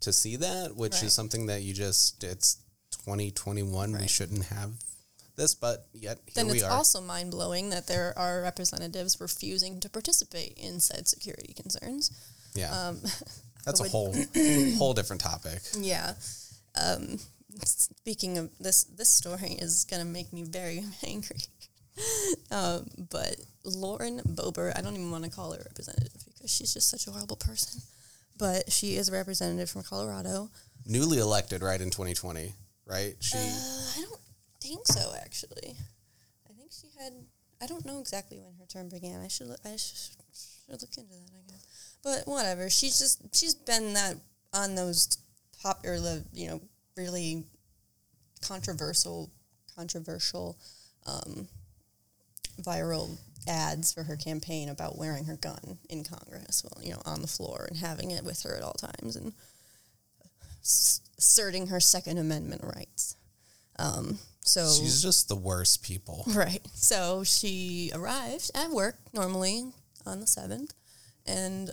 to 0.00 0.12
see 0.12 0.36
that 0.36 0.76
which 0.76 0.92
Mm-hmm. 0.92 0.96
Right. 1.04 1.06
is 1.06 1.12
something 1.14 1.46
that 1.46 1.62
you 1.62 1.72
just 1.74 2.22
it's 2.24 2.56
2021 3.04 3.92
we 3.98 4.06
shouldn't 4.08 4.44
have 4.46 4.72
this 5.36 5.54
but 5.54 5.86
yet 5.92 6.18
here 6.26 6.44
then 6.44 6.54
it's 6.54 6.62
also 6.62 7.00
mind 7.00 7.30
blowing 7.30 7.70
that 7.70 7.86
there 7.86 8.12
are 8.16 8.42
representatives 8.42 9.20
refusing 9.20 9.80
to 9.80 9.88
participate 9.88 10.52
in 10.56 10.78
said 10.80 11.08
security 11.08 11.52
concerns. 11.54 12.10
yeah 12.54 12.70
Um, 12.88 13.00
that's 13.64 13.80
a 13.80 13.88
whole 13.88 14.14
whole 14.78 14.94
different 14.94 15.22
topic 15.22 15.60
yeah. 15.78 16.14
Um, 16.80 17.18
speaking 17.64 18.36
of 18.38 18.50
this, 18.58 18.82
this 18.84 19.08
story 19.08 19.52
is 19.52 19.84
going 19.84 20.02
to 20.04 20.08
make 20.08 20.32
me 20.32 20.42
very 20.42 20.84
angry. 21.06 21.38
Um, 22.54 22.86
but 23.10 23.36
Lauren 23.64 24.20
Boebert, 24.20 24.78
I 24.78 24.80
don't 24.80 24.94
even 24.94 25.10
want 25.10 25.24
to 25.24 25.30
call 25.30 25.52
her 25.52 25.58
representative 25.58 26.22
because 26.24 26.54
she's 26.54 26.72
just 26.72 26.88
such 26.88 27.08
a 27.08 27.10
horrible 27.10 27.36
person. 27.36 27.82
But 28.38 28.70
she 28.70 28.94
is 28.94 29.08
a 29.08 29.12
representative 29.12 29.68
from 29.68 29.82
Colorado. 29.82 30.50
Newly 30.86 31.18
elected, 31.18 31.62
right 31.62 31.80
in 31.80 31.90
2020, 31.90 32.52
right? 32.86 33.14
She. 33.18 33.38
Uh, 33.38 33.40
I 33.40 34.02
don't 34.02 34.20
think 34.60 34.86
so, 34.86 35.12
actually. 35.20 35.74
I 36.48 36.52
think 36.52 36.70
she 36.70 36.88
had. 37.02 37.12
I 37.60 37.66
don't 37.66 37.84
know 37.84 37.98
exactly 37.98 38.38
when 38.38 38.54
her 38.60 38.66
term 38.66 38.88
began. 38.88 39.20
I 39.20 39.28
should. 39.28 39.48
Look, 39.48 39.60
I 39.64 39.76
should, 39.76 39.98
should 39.98 40.80
look 40.80 40.82
into 40.96 41.10
that. 41.10 41.32
I 41.36 41.50
guess. 41.50 41.96
But 42.04 42.22
whatever. 42.26 42.70
She's 42.70 42.98
just. 43.00 43.34
She's 43.34 43.54
been 43.54 43.94
that 43.94 44.16
on 44.52 44.76
those 44.76 45.18
popular, 45.60 46.22
you 46.32 46.48
know, 46.48 46.60
really 46.96 47.44
controversial, 48.42 49.30
controversial, 49.74 50.56
um, 51.06 51.48
viral 52.62 53.16
ads 53.46 53.92
for 53.92 54.02
her 54.04 54.16
campaign 54.16 54.68
about 54.68 54.96
wearing 54.98 55.24
her 55.24 55.36
gun 55.36 55.78
in 55.88 56.04
Congress. 56.04 56.64
Well, 56.64 56.84
you 56.84 56.92
know, 56.92 57.02
on 57.04 57.20
the 57.20 57.28
floor 57.28 57.66
and 57.68 57.76
having 57.78 58.10
it 58.10 58.24
with 58.24 58.42
her 58.42 58.56
at 58.56 58.62
all 58.62 58.72
times 58.74 59.16
and 59.16 59.32
asserting 60.62 61.68
her 61.68 61.80
Second 61.80 62.18
Amendment 62.18 62.62
rights. 62.64 63.16
Um, 63.78 64.18
so 64.40 64.60
She's 64.66 65.02
just 65.02 65.28
the 65.28 65.36
worst 65.36 65.82
people. 65.82 66.24
Right. 66.34 66.62
So 66.74 67.24
she 67.24 67.90
arrived 67.94 68.50
at 68.54 68.70
work 68.70 68.96
normally 69.12 69.72
on 70.06 70.20
the 70.20 70.26
7th 70.26 70.70
and 71.26 71.70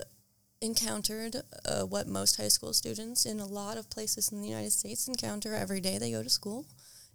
encountered 0.60 1.36
uh, 1.64 1.82
what 1.82 2.06
most 2.06 2.36
high 2.36 2.48
school 2.48 2.72
students 2.72 3.26
in 3.26 3.40
a 3.40 3.46
lot 3.46 3.76
of 3.76 3.90
places 3.90 4.30
in 4.30 4.40
the 4.40 4.48
United 4.48 4.72
States 4.72 5.08
encounter 5.08 5.54
every 5.54 5.80
day 5.80 5.98
they 5.98 6.12
go 6.12 6.22
to 6.22 6.30
school 6.30 6.64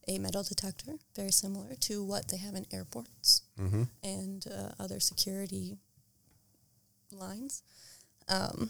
a 0.07 0.17
metal 0.19 0.43
detector, 0.43 0.93
very 1.15 1.31
similar 1.31 1.75
to 1.81 2.03
what 2.03 2.27
they 2.29 2.37
have 2.37 2.55
in 2.55 2.65
airports 2.71 3.41
Mm-hmm. 3.59 3.83
and 4.03 4.45
uh, 4.47 4.69
other 4.79 4.99
security 4.99 5.77
lines. 7.11 7.63
Um, 8.29 8.69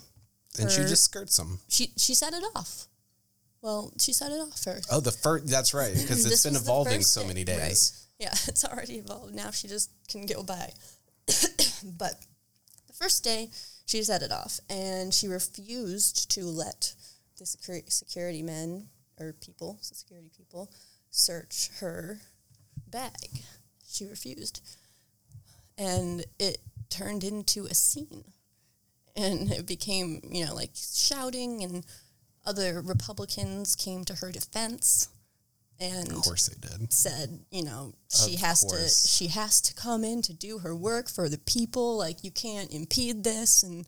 And 0.60 0.72
she 0.72 0.82
just 0.82 1.04
skirts 1.04 1.38
them. 1.38 1.60
she, 1.70 1.92
she 1.98 2.14
set 2.14 2.34
it 2.34 2.44
off. 2.56 2.88
Well, 3.62 3.92
she 4.00 4.14
set 4.14 4.32
it 4.32 4.40
off 4.40 4.58
first. 4.60 4.88
Oh, 4.92 5.00
the 5.00 5.12
first. 5.12 5.48
That's 5.48 5.74
right, 5.74 5.94
because 5.94 6.26
it's 6.32 6.44
been 6.44 6.56
evolving 6.56 7.02
so 7.02 7.26
many 7.26 7.42
right. 7.42 7.58
days. 7.58 8.08
Yeah, 8.20 8.30
it's 8.48 8.64
already 8.66 8.96
evolved. 8.96 9.34
Now 9.36 9.52
she 9.52 9.68
just 9.68 9.90
can 10.08 10.26
go 10.26 10.44
by. 10.44 10.72
but 11.84 12.14
the 12.88 12.94
first 12.94 13.24
day, 13.24 13.50
she 13.86 14.04
set 14.04 14.22
it 14.22 14.32
off, 14.32 14.60
and 14.70 15.14
she 15.14 15.28
refused 15.28 16.30
to 16.32 16.46
let 16.46 16.94
the 17.38 17.46
security, 17.46 17.90
security 17.90 18.42
men 18.44 18.88
or 19.20 19.34
people, 19.34 19.78
security 19.82 20.32
people, 20.36 20.72
search 21.18 21.70
her 21.80 22.20
bag. 22.88 23.44
She 23.90 24.06
refused, 24.06 24.62
and 25.78 26.24
it 26.40 26.60
turned 26.90 27.24
into 27.24 27.66
a 27.66 27.74
scene, 27.74 28.24
and 29.16 29.52
it 29.52 29.66
became 29.66 30.22
you 30.30 30.46
know 30.46 30.54
like 30.54 30.72
shouting, 30.76 31.64
and 31.64 31.86
other 32.46 32.82
Republicans 32.82 33.76
came 33.76 34.04
to 34.06 34.16
her 34.16 34.32
defense, 34.32 35.10
and 35.80 36.12
Of 36.12 36.22
course 36.22 36.48
they 36.48 36.68
did. 36.68 36.94
said, 36.94 37.40
you 37.52 37.64
know, 37.64 37.94
she 38.10 38.36
Of 38.36 38.42
has 38.42 38.62
course. 38.62 39.02
to 39.04 39.08
she 39.08 39.28
has 39.28 39.60
to 39.62 39.74
come 39.74 40.04
in 40.04 40.22
to 40.24 40.34
do 40.34 40.60
her 40.60 40.76
work 40.76 41.10
for 41.10 41.28
the 41.30 41.40
people. 41.40 41.98
Like 41.98 42.24
you 42.24 42.32
can't 42.32 42.72
impede 42.72 43.24
this 43.24 43.64
and 43.64 43.86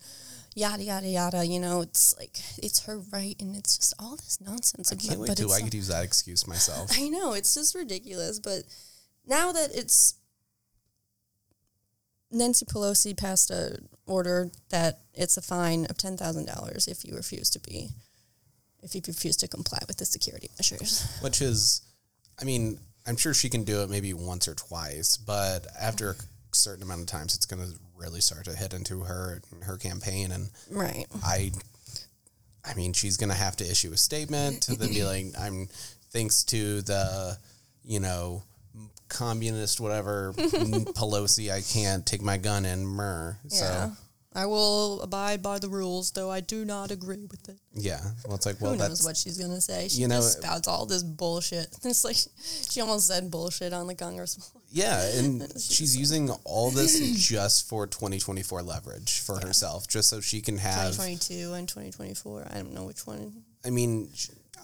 yada 0.59 0.83
yada 0.83 1.07
yada. 1.07 1.45
You 1.45 1.59
know, 1.59 1.81
it's 1.81 2.15
like 2.17 2.37
it's 2.61 2.85
her 2.85 2.99
right, 3.11 3.35
and 3.39 3.55
it's 3.55 3.77
just 3.77 3.93
all 3.99 4.15
this 4.17 4.39
nonsense. 4.41 4.91
I 4.91 4.95
But- 4.95 5.03
can't 5.05 5.19
wait 5.19 5.27
but 5.27 5.37
till 5.37 5.51
I 5.51 5.61
could 5.61 5.73
use 5.73 5.87
that 5.87 6.03
excuse 6.03 6.45
myself. 6.47 6.91
I 6.93 7.07
know 7.09 7.33
it's 7.33 7.53
just 7.53 7.73
ridiculous, 7.75 8.39
but 8.39 8.63
now 9.25 9.51
that 9.51 9.71
it's 9.73 10.15
Nancy 12.31 12.65
Pelosi 12.65 13.15
passed 13.17 13.49
a 13.49 13.77
order 14.05 14.51
that 14.69 14.99
it's 15.13 15.37
a 15.37 15.41
fine 15.41 15.85
of 15.89 15.97
ten 15.97 16.17
thousand 16.17 16.45
dollars 16.45 16.87
if 16.87 17.03
you 17.05 17.15
refuse 17.15 17.49
to 17.51 17.59
be 17.59 17.89
if 18.81 18.95
you 18.95 19.01
refuse 19.07 19.35
to 19.37 19.47
comply 19.47 19.79
with 19.87 19.97
the 19.97 20.05
security 20.05 20.49
measures. 20.57 21.05
Which 21.21 21.41
is, 21.41 21.81
I 22.39 22.45
mean, 22.45 22.79
I'm 23.05 23.17
sure 23.17 23.33
she 23.33 23.49
can 23.49 23.63
do 23.65 23.81
it 23.81 23.89
maybe 23.89 24.13
once 24.13 24.47
or 24.47 24.55
twice, 24.55 25.17
but 25.17 25.67
after 25.79 26.11
a 26.11 26.15
certain 26.53 26.83
amount 26.83 27.01
of 27.01 27.07
times, 27.07 27.35
it's 27.35 27.45
going 27.45 27.61
to 27.61 27.73
really 27.99 28.21
start 28.21 28.45
to 28.45 28.55
hit 28.55 28.73
into 28.73 29.01
her 29.01 29.41
her 29.63 29.77
campaign. 29.77 30.31
And 30.31 30.49
Right. 30.71 31.05
I, 31.23 31.51
I 32.65 32.73
mean, 32.73 32.93
she's 32.93 33.17
going 33.17 33.29
to 33.29 33.35
have 33.35 33.55
to 33.57 33.69
issue 33.69 33.91
a 33.93 33.97
statement 33.97 34.63
to 34.63 34.75
then 34.75 34.89
be 34.89 35.03
like, 35.03 35.25
I'm 35.39 35.67
thanks 36.11 36.43
to 36.45 36.81
the, 36.81 37.37
you 37.83 37.99
know, 37.99 38.43
communist 39.07 39.79
whatever 39.79 40.33
Pelosi, 40.37 41.51
I 41.51 41.61
can't 41.61 42.05
take 42.05 42.21
my 42.21 42.37
gun 42.37 42.65
and 42.65 42.87
murr. 42.87 43.37
Yeah. 43.45 43.57
So 43.57 43.91
I 44.33 44.45
will 44.45 45.01
abide 45.01 45.41
by 45.41 45.57
the 45.57 45.67
rules, 45.69 46.11
though 46.11 46.29
I 46.29 46.39
do 46.41 46.63
not 46.63 46.91
agree 46.91 47.25
with 47.25 47.49
it. 47.49 47.57
yeah, 47.73 47.99
well, 48.25 48.35
it's 48.35 48.45
like, 48.45 48.61
well, 48.61 48.73
Who 48.73 48.77
knows 48.77 49.03
what 49.03 49.17
she's 49.17 49.39
gonna 49.39 49.59
say? 49.59 49.87
She 49.87 50.01
you 50.01 50.07
know, 50.07 50.17
just 50.17 50.37
spouts 50.37 50.67
all 50.67 50.85
this 50.85 51.01
bullshit. 51.01 51.67
It's 51.83 52.03
like 52.03 52.17
she 52.69 52.79
almost 52.81 53.07
said 53.07 53.31
bullshit 53.31 53.73
on 53.73 53.87
the 53.87 53.95
Congress. 53.95 54.51
Yeah, 54.71 55.01
and 55.17 55.41
she's 55.59 55.97
using 55.97 56.29
all 56.43 56.71
this 56.71 56.99
just 57.27 57.67
for 57.67 57.87
2024 57.87 58.61
leverage 58.61 59.21
for 59.21 59.39
herself, 59.39 59.87
just 59.87 60.09
so 60.09 60.21
she 60.21 60.41
can 60.41 60.57
have. 60.57 60.91
2022 60.91 61.53
and 61.53 61.67
2024. 61.67 62.47
I 62.51 62.55
don't 62.55 62.73
know 62.73 62.85
which 62.85 63.05
one. 63.07 63.43
I 63.65 63.69
mean, 63.71 64.09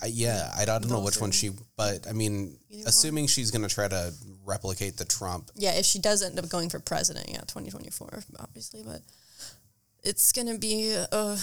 I, 0.02 0.08
yeah, 0.08 0.52
I 0.58 0.66
don't 0.66 0.88
know 0.90 1.00
which 1.00 1.20
one 1.20 1.32
she, 1.32 1.52
but 1.76 2.08
I 2.08 2.14
mean, 2.14 2.58
Either 2.70 2.80
one. 2.80 2.88
assuming 2.88 3.28
she's 3.28 3.52
going 3.52 3.68
to 3.68 3.74
try 3.74 3.88
to 3.88 4.14
replicate 4.46 4.98
the 4.98 5.06
Trump. 5.06 5.50
Yeah, 5.56 5.74
if 5.74 5.86
she 5.86 6.00
does 6.00 6.22
end 6.22 6.38
up 6.38 6.50
going 6.50 6.70
for 6.70 6.80
president, 6.80 7.30
yeah, 7.30 7.42
2024, 7.42 8.24
obviously, 8.40 8.84
but 8.86 9.02
it's 10.04 10.32
gonna 10.32 10.58
be 10.58 10.92
a 10.94 11.38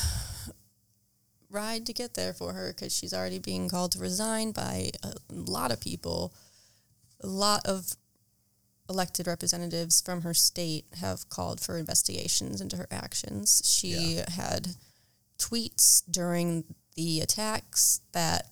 ride 1.51 1.85
to 1.87 1.93
get 1.93 2.15
there 2.15 2.33
for 2.33 2.53
her 2.53 2.73
because 2.73 2.95
she's 2.97 3.13
already 3.13 3.39
being 3.39 3.69
called 3.69 3.93
to 3.93 3.99
resign 3.99 4.53
by 4.53 4.91
a 5.03 5.13
lot 5.31 5.73
of 5.73 5.81
people. 5.81 6.33
A 7.21 7.27
lot 7.27 7.67
of 7.67 7.93
elected 8.89 9.27
representatives 9.27 10.01
from 10.01 10.23
her 10.23 10.35
state 10.35 10.87
have 11.01 11.29
called 11.29 11.61
for 11.61 11.79
investigations 11.79 12.61
into 12.61 12.77
her 12.77 12.89
actions. 12.91 13.63
She 13.65 14.21
had 14.37 14.77
tweets 15.39 16.03
during 16.11 16.65
the 16.95 17.21
attacks 17.21 18.01
that 18.13 18.51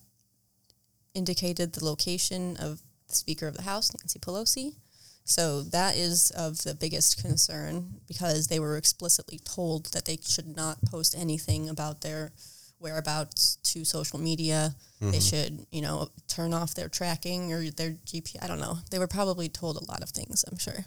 indicated 1.14 1.72
the 1.72 1.84
location 1.84 2.56
of 2.56 2.80
the 3.08 3.14
Speaker 3.14 3.46
of 3.48 3.56
the 3.56 3.62
House, 3.62 3.92
Nancy 3.94 4.18
Pelosi. 4.18 4.76
So 5.24 5.62
that 5.62 5.96
is 5.96 6.30
of 6.30 6.62
the 6.62 6.74
biggest 6.74 7.20
concern 7.22 8.00
because 8.08 8.46
they 8.46 8.58
were 8.58 8.76
explicitly 8.76 9.38
told 9.38 9.86
that 9.92 10.04
they 10.04 10.18
should 10.22 10.56
not 10.56 10.84
post 10.84 11.14
anything 11.16 11.68
about 11.68 12.00
their 12.00 12.32
whereabouts 12.80 13.58
to 13.62 13.84
social 13.84 14.18
media. 14.18 14.74
They 15.00 15.06
mm-hmm. 15.06 15.18
should, 15.20 15.66
you 15.70 15.82
know, 15.82 16.08
turn 16.28 16.52
off 16.52 16.74
their 16.74 16.88
tracking 16.88 17.52
or 17.52 17.70
their 17.70 17.92
GP. 18.06 18.42
I 18.42 18.46
don't 18.46 18.60
know. 18.60 18.78
They 18.90 18.98
were 18.98 19.06
probably 19.06 19.48
told 19.48 19.76
a 19.76 19.84
lot 19.84 20.02
of 20.02 20.10
things, 20.10 20.44
I'm 20.50 20.58
sure. 20.58 20.84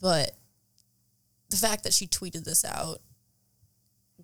But 0.00 0.36
the 1.50 1.56
fact 1.56 1.84
that 1.84 1.92
she 1.92 2.06
tweeted 2.06 2.44
this 2.44 2.64
out 2.64 2.98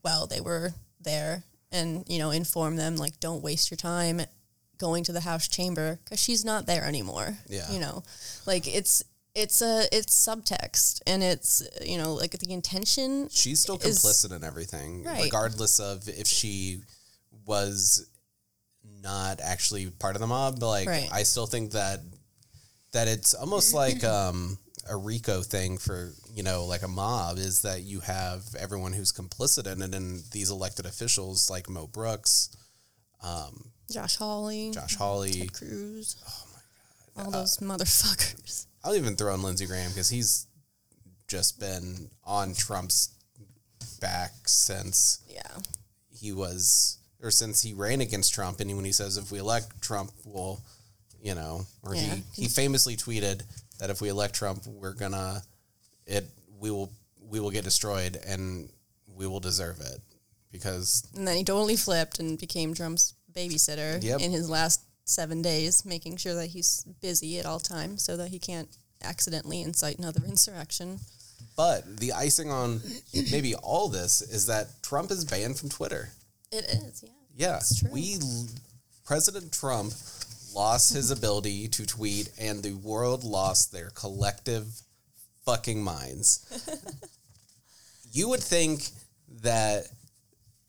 while 0.03 0.27
they 0.27 0.41
were 0.41 0.75
there 1.01 1.45
and, 1.73 2.05
you 2.09 2.19
know, 2.19 2.31
informed 2.31 2.79
them, 2.79 2.97
like, 2.97 3.21
don't 3.21 3.43
waste 3.43 3.71
your 3.71 3.77
time 3.77 4.21
going 4.79 5.05
to 5.05 5.13
the 5.13 5.21
House 5.21 5.49
chamber 5.49 6.01
because 6.05 6.19
she's 6.19 6.45
not 6.45 6.67
there 6.67 6.85
anymore. 6.85 7.37
Yeah. 7.49 7.71
You 7.71 7.81
know, 7.81 8.03
like, 8.47 8.67
it's. 8.67 9.03
It's 9.35 9.63
a 9.63 9.87
it's 9.93 10.13
subtext 10.27 11.01
and 11.07 11.23
it's 11.23 11.63
you 11.85 11.99
know 11.99 12.15
like 12.15 12.33
the 12.33 12.53
intention 12.53 13.29
She's 13.31 13.61
still 13.61 13.77
Is- 13.79 14.01
complicit 14.03 14.35
in 14.35 14.43
everything, 14.45 15.05
Right. 15.05 15.23
regardless 15.25 15.79
of 15.79 16.09
if 16.09 16.27
she 16.27 16.81
was 17.47 18.07
not 19.03 19.41
actually 19.41 19.87
part 19.91 20.17
of 20.17 20.21
the 20.21 20.27
mob. 20.27 20.59
But 20.61 20.69
like, 20.69 20.89
Right. 20.89 21.09
I 21.13 21.23
still 21.23 21.47
think 21.47 21.73
that 21.73 22.01
that 22.93 23.07
it's 23.09 23.35
almost 23.35 23.73
like 23.73 24.03
um, 24.19 24.59
a 24.89 24.97
RICO 24.97 25.43
thing 25.43 25.79
for 25.79 26.13
you 26.35 26.43
know, 26.43 26.65
like 26.65 26.83
a 26.83 26.89
mob 26.89 27.39
is 27.39 27.63
that 27.63 27.83
you 27.83 28.01
have 28.01 28.43
everyone 28.59 28.93
who's 28.93 29.13
complicit 29.13 29.67
in 29.71 29.81
it, 29.83 29.95
and 29.95 30.23
these 30.33 30.51
elected 30.51 30.87
officials 30.87 31.49
like 31.51 31.69
Mo 31.69 31.87
Brooks, 31.87 32.51
Josh 33.91 34.17
Hawley, 34.17 34.71
Josh 34.73 34.95
Hawley. 34.97 35.33
Ted 35.33 35.53
Cruz. 35.53 36.17
Oh 36.29 36.45
my 36.53 37.23
god! 37.25 37.27
All 37.27 37.33
those 37.41 37.57
motherfuckers. 37.59 38.67
I'll 38.85 38.97
even 38.97 39.17
throw 39.17 39.35
in 39.35 39.43
Lindsey 39.43 39.67
Graham 39.67 39.91
because 39.91 40.09
he's 40.11 40.47
just 41.29 41.61
been 41.61 42.11
on 42.25 42.55
Trump's 42.55 43.11
back 44.01 44.33
since 44.47 45.21
Yeah. 45.29 45.59
he 46.11 46.33
was 46.33 46.99
or 47.23 47.31
since 47.31 47.61
he 47.63 47.73
ran 47.75 48.01
against 48.01 48.33
Trump 48.33 48.61
and 48.61 48.75
when 48.77 48.85
he 48.85 48.93
says 48.93 49.17
if 49.17 49.31
we 49.31 49.39
elect 49.39 49.81
Trump 49.83 50.11
we'll 50.25 50.61
you 51.23 51.35
know 51.35 51.67
or 51.83 51.95
Yeah. 51.95 52.17
he, 52.35 52.43
he 52.43 52.49
famously 52.49 52.97
tweeted 52.97 53.43
that 53.79 53.91
if 53.91 54.01
we 54.01 54.09
elect 54.09 54.35
Trump 54.35 54.67
we're 54.67 54.95
gonna 54.95 55.43
it 56.07 56.25
we 56.59 56.71
will 56.71 56.91
we 57.21 57.41
will 57.41 57.51
get 57.51 57.65
destroyed 57.65 58.17
and 58.27 58.71
we 59.15 59.27
will 59.27 59.41
deserve 59.41 59.81
it 59.81 60.01
because 60.51 61.07
And 61.15 61.29
then 61.29 61.37
he 61.37 61.45
totally 61.45 61.77
flipped 61.77 62.19
and 62.19 62.39
became 62.39 62.73
Trump's 62.75 63.15
babysitter 63.33 64.03
Yep. 64.03 64.21
in 64.21 64.31
his 64.33 64.49
last 64.49 64.81
seven 65.11 65.43
days, 65.43 65.85
making 65.85 66.17
sure 66.17 66.35
that 66.35 66.49
he's 66.49 66.85
busy 67.01 67.39
at 67.39 67.47
all 67.47 67.61
times 67.61 68.03
so 68.03 68.17
that 68.17 68.29
he 68.29 68.39
can't 68.39 68.69
accidentally 69.03 69.63
incite 69.63 69.99
another 69.99 70.23
insurrection. 70.27 71.01
But 71.57 71.99
the 71.99 72.13
icing 72.13 72.51
on 72.51 72.81
maybe 73.31 73.55
all 73.55 73.89
this 73.89 74.23
is 74.23 74.47
that 74.47 74.83
Trump 74.83 75.11
is 75.11 75.25
banned 75.25 75.59
from 75.59 75.69
Twitter. 75.69 76.11
It 76.51 76.65
is, 76.65 77.05
yeah. 77.05 77.11
Yeah, 77.37 77.61
we 77.93 78.19
President 79.05 79.53
Trump 79.53 79.93
lost 80.55 80.95
his 80.95 81.11
ability 81.17 81.69
to 81.69 81.87
tweet, 81.87 82.31
and 82.39 82.63
the 82.63 82.75
world 82.75 83.25
lost 83.25 83.73
their 83.73 83.91
collective 83.91 84.67
fucking 85.45 85.83
minds. 85.83 86.47
you 88.13 88.29
would 88.29 88.43
think 88.43 88.89
that 89.43 89.87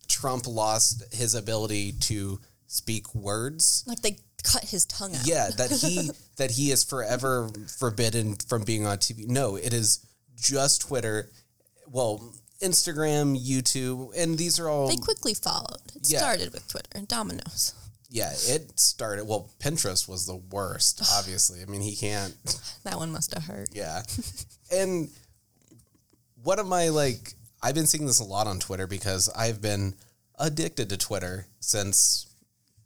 Trump 0.08 0.48
lost 0.48 1.14
his 1.14 1.36
ability 1.36 1.94
to 1.94 2.40
speak 2.68 3.14
words. 3.14 3.84
Like 3.88 4.02
they 4.02 4.18
cut 4.44 4.66
his 4.66 4.86
tongue 4.86 5.16
out. 5.16 5.26
Yeah, 5.28 5.50
that 5.58 5.72
he 5.72 6.12
that 6.38 6.52
he 6.52 6.72
is 6.72 6.84
forever 6.84 7.50
forbidden 7.80 8.36
from 8.36 8.64
being 8.64 8.86
on 8.86 8.98
TV. 8.98 9.28
No, 9.28 9.56
it 9.56 9.74
is 9.74 10.06
just 10.40 10.82
Twitter. 10.82 11.30
Well, 11.88 12.34
Instagram, 12.62 13.38
YouTube, 13.40 14.12
and 14.16 14.38
these 14.38 14.60
are 14.60 14.70
all 14.70 14.88
They 14.88 14.98
quickly 14.98 15.34
followed. 15.34 15.82
It 15.96 16.10
Yeah. 16.10 16.20
started 16.20 16.54
with 16.54 16.68
Twitter 16.68 16.90
and 16.94 17.08
Domino's. 17.08 17.74
Yeah, 18.10 18.34
it 18.34 18.78
started. 18.80 19.26
Well, 19.26 19.50
Pinterest 19.60 20.08
was 20.08 20.26
the 20.26 20.36
worst, 20.36 21.02
obviously. 21.14 21.62
I 21.62 21.66
mean, 21.66 21.82
he 21.82 21.96
can't. 21.96 22.36
That 22.84 22.98
one 22.98 23.12
must 23.12 23.34
have 23.34 23.44
hurt. 23.46 23.70
Yeah. 23.74 24.04
and 24.72 25.10
one 26.44 26.60
of 26.60 26.68
my, 26.68 26.90
like, 26.90 27.34
I've 27.64 27.76
been 27.76 27.88
seeing 27.88 28.06
this 28.06 28.20
a 28.20 28.24
lot 28.26 28.48
on 28.48 28.60
Twitter 28.60 28.86
because 28.88 29.30
I've 29.36 29.62
been 29.62 29.96
addicted 30.40 30.90
to 30.90 30.98
Twitter 30.98 31.48
since 31.60 32.26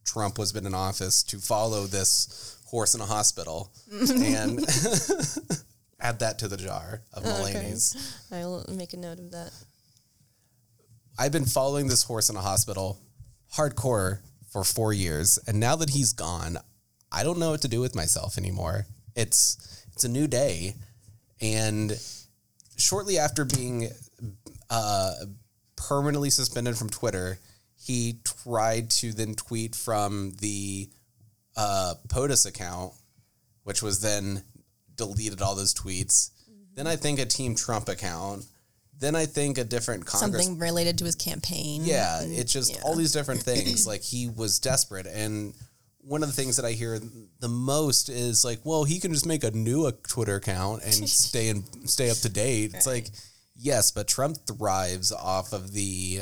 Trump 0.05 0.37
was 0.37 0.51
been 0.51 0.65
in 0.65 0.73
office 0.73 1.23
to 1.23 1.37
follow 1.39 1.85
this 1.85 2.57
horse 2.67 2.95
in 2.95 3.01
a 3.01 3.05
hospital 3.05 3.71
and 3.91 4.59
add 5.99 6.19
that 6.19 6.39
to 6.39 6.47
the 6.47 6.57
jar 6.57 7.01
of 7.13 7.23
Mulaney's. 7.23 8.17
I'll 8.31 8.65
make 8.69 8.93
a 8.93 8.97
note 8.97 9.19
of 9.19 9.31
that. 9.31 9.51
I've 11.17 11.31
been 11.31 11.45
following 11.45 11.87
this 11.87 12.03
horse 12.03 12.29
in 12.29 12.35
a 12.35 12.41
hospital 12.41 12.99
hardcore 13.55 14.19
for 14.51 14.63
four 14.63 14.93
years, 14.93 15.39
and 15.47 15.59
now 15.59 15.75
that 15.77 15.89
he's 15.89 16.13
gone, 16.13 16.57
I 17.11 17.23
don't 17.23 17.39
know 17.39 17.51
what 17.51 17.61
to 17.61 17.67
do 17.67 17.79
with 17.79 17.95
myself 17.95 18.37
anymore. 18.37 18.85
It's 19.15 19.85
it's 19.93 20.03
a 20.03 20.09
new 20.09 20.27
day, 20.27 20.75
and 21.41 21.97
shortly 22.77 23.17
after 23.17 23.45
being 23.45 23.89
uh, 24.69 25.13
permanently 25.77 26.29
suspended 26.29 26.77
from 26.77 26.89
Twitter, 26.89 27.39
he 27.85 28.19
tried 28.43 28.89
to 28.89 29.13
then 29.13 29.35
tweet 29.35 29.75
from 29.75 30.31
the 30.41 30.89
uh, 31.55 31.93
POTUS 32.07 32.47
account, 32.47 32.93
which 33.63 33.83
was 33.83 34.01
then 34.01 34.43
deleted 34.95 35.41
all 35.41 35.53
those 35.55 35.73
tweets. 35.73 36.31
Then 36.73 36.87
I 36.87 36.95
think 36.95 37.19
a 37.19 37.25
Team 37.25 37.53
Trump 37.55 37.87
account. 37.87 38.45
Then 38.97 39.15
I 39.15 39.25
think 39.27 39.57
a 39.57 39.63
different 39.63 40.05
Congress 40.05 40.45
Something 40.45 40.59
related 40.59 40.97
to 40.99 41.05
his 41.05 41.15
campaign. 41.15 41.83
yeah, 41.83 42.21
and- 42.21 42.33
it's 42.33 42.51
just 42.51 42.73
yeah. 42.75 42.81
all 42.83 42.95
these 42.95 43.11
different 43.11 43.43
things. 43.51 43.85
like 43.85 44.01
he 44.01 44.27
was 44.27 44.57
desperate, 44.59 45.05
and 45.05 45.53
one 45.99 46.23
of 46.23 46.29
the 46.29 46.35
things 46.35 46.55
that 46.55 46.65
I 46.65 46.71
hear 46.71 46.99
the 47.39 47.49
most 47.49 48.09
is 48.09 48.43
like, 48.43 48.59
well, 48.63 48.83
he 48.83 48.99
can 48.99 49.13
just 49.13 49.25
make 49.25 49.43
a 49.43 49.51
new 49.51 49.91
Twitter 50.07 50.35
account 50.35 50.83
and 50.83 50.93
stay 51.09 51.49
and 51.49 51.63
stay 51.89 52.09
up 52.09 52.17
to 52.17 52.29
date. 52.29 52.73
It's 52.73 52.87
like, 52.87 53.09
yes, 53.55 53.91
but 53.91 54.07
Trump 54.07 54.37
thrives 54.47 55.11
off 55.11 55.51
of 55.53 55.71
the 55.73 56.21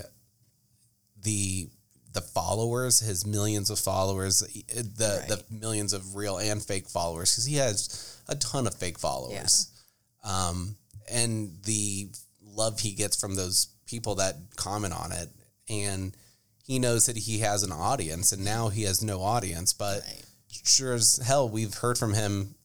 the 1.24 1.70
the 2.14 2.22
followers, 2.22 3.00
his 3.00 3.26
millions 3.26 3.70
of 3.72 3.80
followers, 3.80 4.40
the 4.40 5.26
the 5.28 5.44
millions 5.50 5.94
of 5.94 6.16
real 6.16 6.38
and 6.38 6.62
fake 6.62 6.88
followers, 6.88 7.32
because 7.32 7.46
he 7.46 7.56
has 7.56 8.22
a 8.30 8.36
ton 8.36 8.68
of 8.68 8.76
fake 8.76 9.00
followers 9.00 9.72
um, 10.24 10.76
and 11.12 11.58
the 11.64 12.10
love 12.42 12.80
he 12.80 12.92
gets 12.92 13.20
from 13.20 13.36
those 13.36 13.68
people 13.88 14.16
that 14.16 14.36
comment 14.56 14.94
on 14.94 15.12
it. 15.12 15.30
And 15.70 16.16
he 16.66 16.78
knows 16.80 17.08
that 17.08 17.18
he 17.18 17.40
has 17.40 17.64
an 17.64 17.72
audience, 17.72 18.32
and 18.32 18.44
now 18.46 18.70
he 18.70 18.84
has 18.84 19.02
no 19.02 19.22
audience. 19.22 19.74
But 19.74 20.02
Right. 20.02 20.24
sure 20.64 20.94
as 20.94 21.18
hell, 21.18 21.50
we've 21.50 21.74
heard 21.74 21.98
from 21.98 22.14
him 22.14 22.56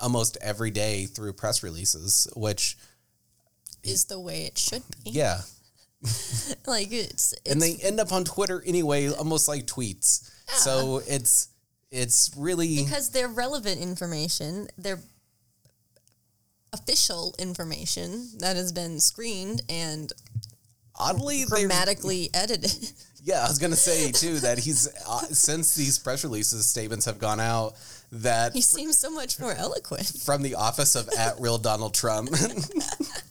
almost 0.00 0.38
every 0.40 0.70
day 0.70 1.06
through 1.06 1.34
press 1.34 1.62
releases, 1.62 2.26
which, 2.34 2.76
is 3.82 4.06
the 4.06 4.18
way 4.18 4.44
it 4.44 4.58
should 4.58 4.82
be. 5.04 5.10
yeah. 5.10 5.42
Like 6.66 6.92
it's, 6.92 7.32
it's 7.32 7.52
And 7.52 7.60
they 7.60 7.76
end 7.82 8.00
up 8.00 8.12
on 8.12 8.24
Twitter 8.24 8.62
anyway, 8.64 9.08
almost 9.08 9.48
like 9.48 9.66
tweets. 9.66 10.30
So 10.48 11.00
it's, 11.06 11.48
it's 11.90 12.30
really, 12.36 12.84
because 12.84 13.10
they're 13.10 13.28
relevant 13.28 13.80
information. 13.80 14.68
They're 14.78 15.00
official 16.72 17.34
information 17.38 18.28
that 18.38 18.56
has 18.56 18.72
been 18.72 19.00
screened 19.00 19.62
and 19.68 20.12
oddly, 20.98 21.44
they 21.44 21.46
grammatically 21.46 22.30
edited. 22.34 22.92
Yeah, 23.22 23.44
I 23.44 23.48
was 23.48 23.58
gonna 23.58 23.76
say 23.76 24.12
too 24.12 24.38
that 24.40 24.58
he's 24.58 24.88
uh, 25.06 25.18
since 25.24 25.74
these 25.74 25.98
press 25.98 26.24
releases 26.24 26.66
statements 26.66 27.04
have 27.04 27.18
gone 27.18 27.38
out 27.38 27.74
that 28.12 28.54
he 28.54 28.62
seems 28.62 28.96
so 28.96 29.10
much 29.10 29.38
more 29.38 29.52
eloquent. 29.52 30.06
from 30.24 30.40
the 30.40 30.54
office 30.54 30.96
of 30.96 31.06
at 31.18 31.38
real 31.38 31.58
Donald 31.58 31.92
Trump. 31.92 32.30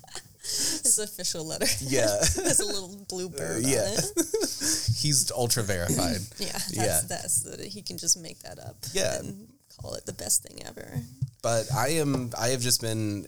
His 0.49 0.97
official 0.99 1.45
letter 1.45 1.67
yeah, 1.81 2.07
has 2.19 2.59
a 2.59 2.65
little 2.65 3.05
blue 3.07 3.29
bird 3.29 3.63
yeah, 3.63 3.81
on 3.81 3.93
it. 3.97 4.05
he's 4.97 5.31
ultra 5.31 5.63
verified. 5.63 6.21
Yeah, 6.39 6.51
that's 6.53 6.71
Yeah. 6.73 7.01
that's 7.07 7.41
that 7.43 7.59
he 7.61 7.81
can 7.81 7.97
just 7.97 8.17
make 8.19 8.39
that 8.43 8.59
up. 8.59 8.77
Yeah. 8.93 9.19
and 9.19 9.47
call 9.81 9.93
it 9.95 10.05
the 10.05 10.13
best 10.13 10.43
thing 10.43 10.61
ever. 10.65 11.01
But 11.41 11.71
I 11.73 11.89
am 11.99 12.31
I 12.37 12.49
have 12.49 12.61
just 12.61 12.81
been 12.81 13.27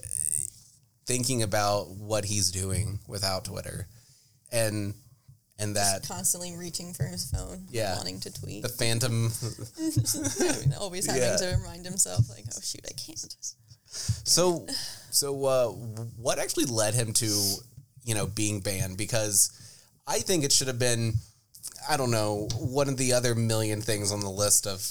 thinking 1.06 1.44
about 1.44 1.90
what 1.90 2.26
he's 2.26 2.52
doing 2.52 3.00
without 3.08 3.46
Twitter, 3.46 3.88
and 4.52 4.94
and 5.60 5.76
that 5.76 6.08
Constantly 6.08 6.56
reaching 6.58 6.94
for 6.94 7.04
his 7.04 7.30
phone, 7.30 7.68
Yeah. 7.70 7.96
wanting 7.98 8.20
to 8.22 8.32
tweet. 8.32 8.64
the 8.64 8.70
Phantom. 8.70 9.32
I 9.78 10.60
mean, 10.60 10.74
always 10.80 11.06
having 11.06 11.22
Yeah. 11.22 11.38
to 11.38 11.56
remind 11.58 11.86
himself, 11.86 12.28
like, 12.30 12.46
oh 12.56 12.60
shoot, 12.62 12.82
I 12.90 12.94
can't. 12.94 13.36
So, 14.24 14.66
so 15.14 15.46
uh, 15.46 15.68
what 16.18 16.40
actually 16.40 16.66
led 16.66 16.94
him 16.94 17.14
to, 17.14 17.26
you 18.04 18.16
know, 18.16 18.28
being 18.28 18.60
banned? 18.60 18.98
Because 18.98 19.52
I 20.08 20.20
think 20.20 20.44
it 20.44 20.52
should 20.52 20.68
have 20.68 20.80
been, 20.80 21.14
I 21.90 21.98
don't 21.98 22.12
know, 22.12 22.48
one 22.58 22.90
of 22.90 22.98
the 22.98 23.14
other 23.14 23.36
million 23.36 23.82
things 23.82 24.12
on 24.12 24.20
the 24.22 24.30
list 24.30 24.68
of 24.68 24.86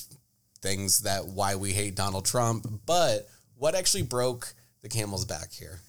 things 0.63 1.01
that 1.03 1.27
why 1.27 1.55
we 1.57 1.73
hate 1.73 1.95
Donald 1.95 2.25
Trump. 2.27 2.67
But 2.87 3.29
what 3.57 3.75
actually 3.75 4.03
broke 4.03 4.53
the 4.83 4.89
camel's 4.89 5.25
back 5.25 5.53
here? 5.53 5.81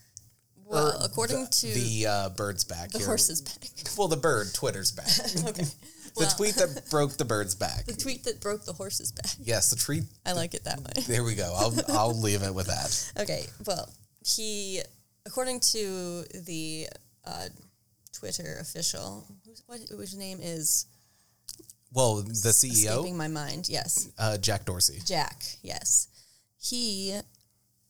Well, 0.66 0.88
Or 0.88 1.06
according 1.06 1.42
the, 1.42 1.48
to 1.52 1.68
the 1.68 2.08
uh, 2.08 2.30
bird's 2.30 2.64
back 2.64 2.92
the 2.92 3.00
here. 3.00 3.08
horse's 3.08 3.42
back. 3.42 3.58
Well, 3.98 4.08
the 4.08 4.16
bird, 4.18 4.48
Twitter's 4.54 4.92
back. 4.92 5.08
okay. 5.50 5.64
the 5.64 5.74
Well, 6.16 6.30
tweet 6.38 6.56
that 6.56 6.88
broke 6.90 7.18
the 7.18 7.26
bird's 7.26 7.56
back. 7.56 7.86
the 7.86 7.94
tweet 7.94 8.24
that 8.24 8.40
broke 8.40 8.64
the 8.64 8.72
horse's 8.74 9.12
back. 9.12 9.32
Yes, 9.44 9.70
the 9.70 9.76
tweet. 9.76 10.04
I 10.26 10.32
like 10.32 10.54
it 10.54 10.64
that 10.64 10.80
way. 10.80 11.04
There 11.08 11.24
we 11.26 11.36
go. 11.36 11.54
I'll 11.58 11.74
I'll 11.90 12.18
leave 12.18 12.44
it 12.44 12.54
with 12.56 12.68
that. 12.68 13.12
Okay, 13.24 13.46
well, 13.66 13.90
he, 14.26 14.82
according 15.26 15.60
to 15.72 16.24
the 16.46 16.88
uh, 17.26 17.48
Twitter 18.14 18.58
official, 18.60 19.26
what 19.68 19.80
whose 19.90 20.16
name 20.16 20.40
is 20.42 20.86
Well, 21.94 22.16
the 22.22 22.50
CEO, 22.50 22.72
escaping 22.98 23.18
my 23.18 23.28
mind. 23.28 23.68
Yes, 23.70 24.10
uh, 24.18 24.38
Jack 24.38 24.66
Dorsey. 24.66 25.00
Jack. 25.06 25.44
Yes, 25.62 26.08
he 26.62 27.20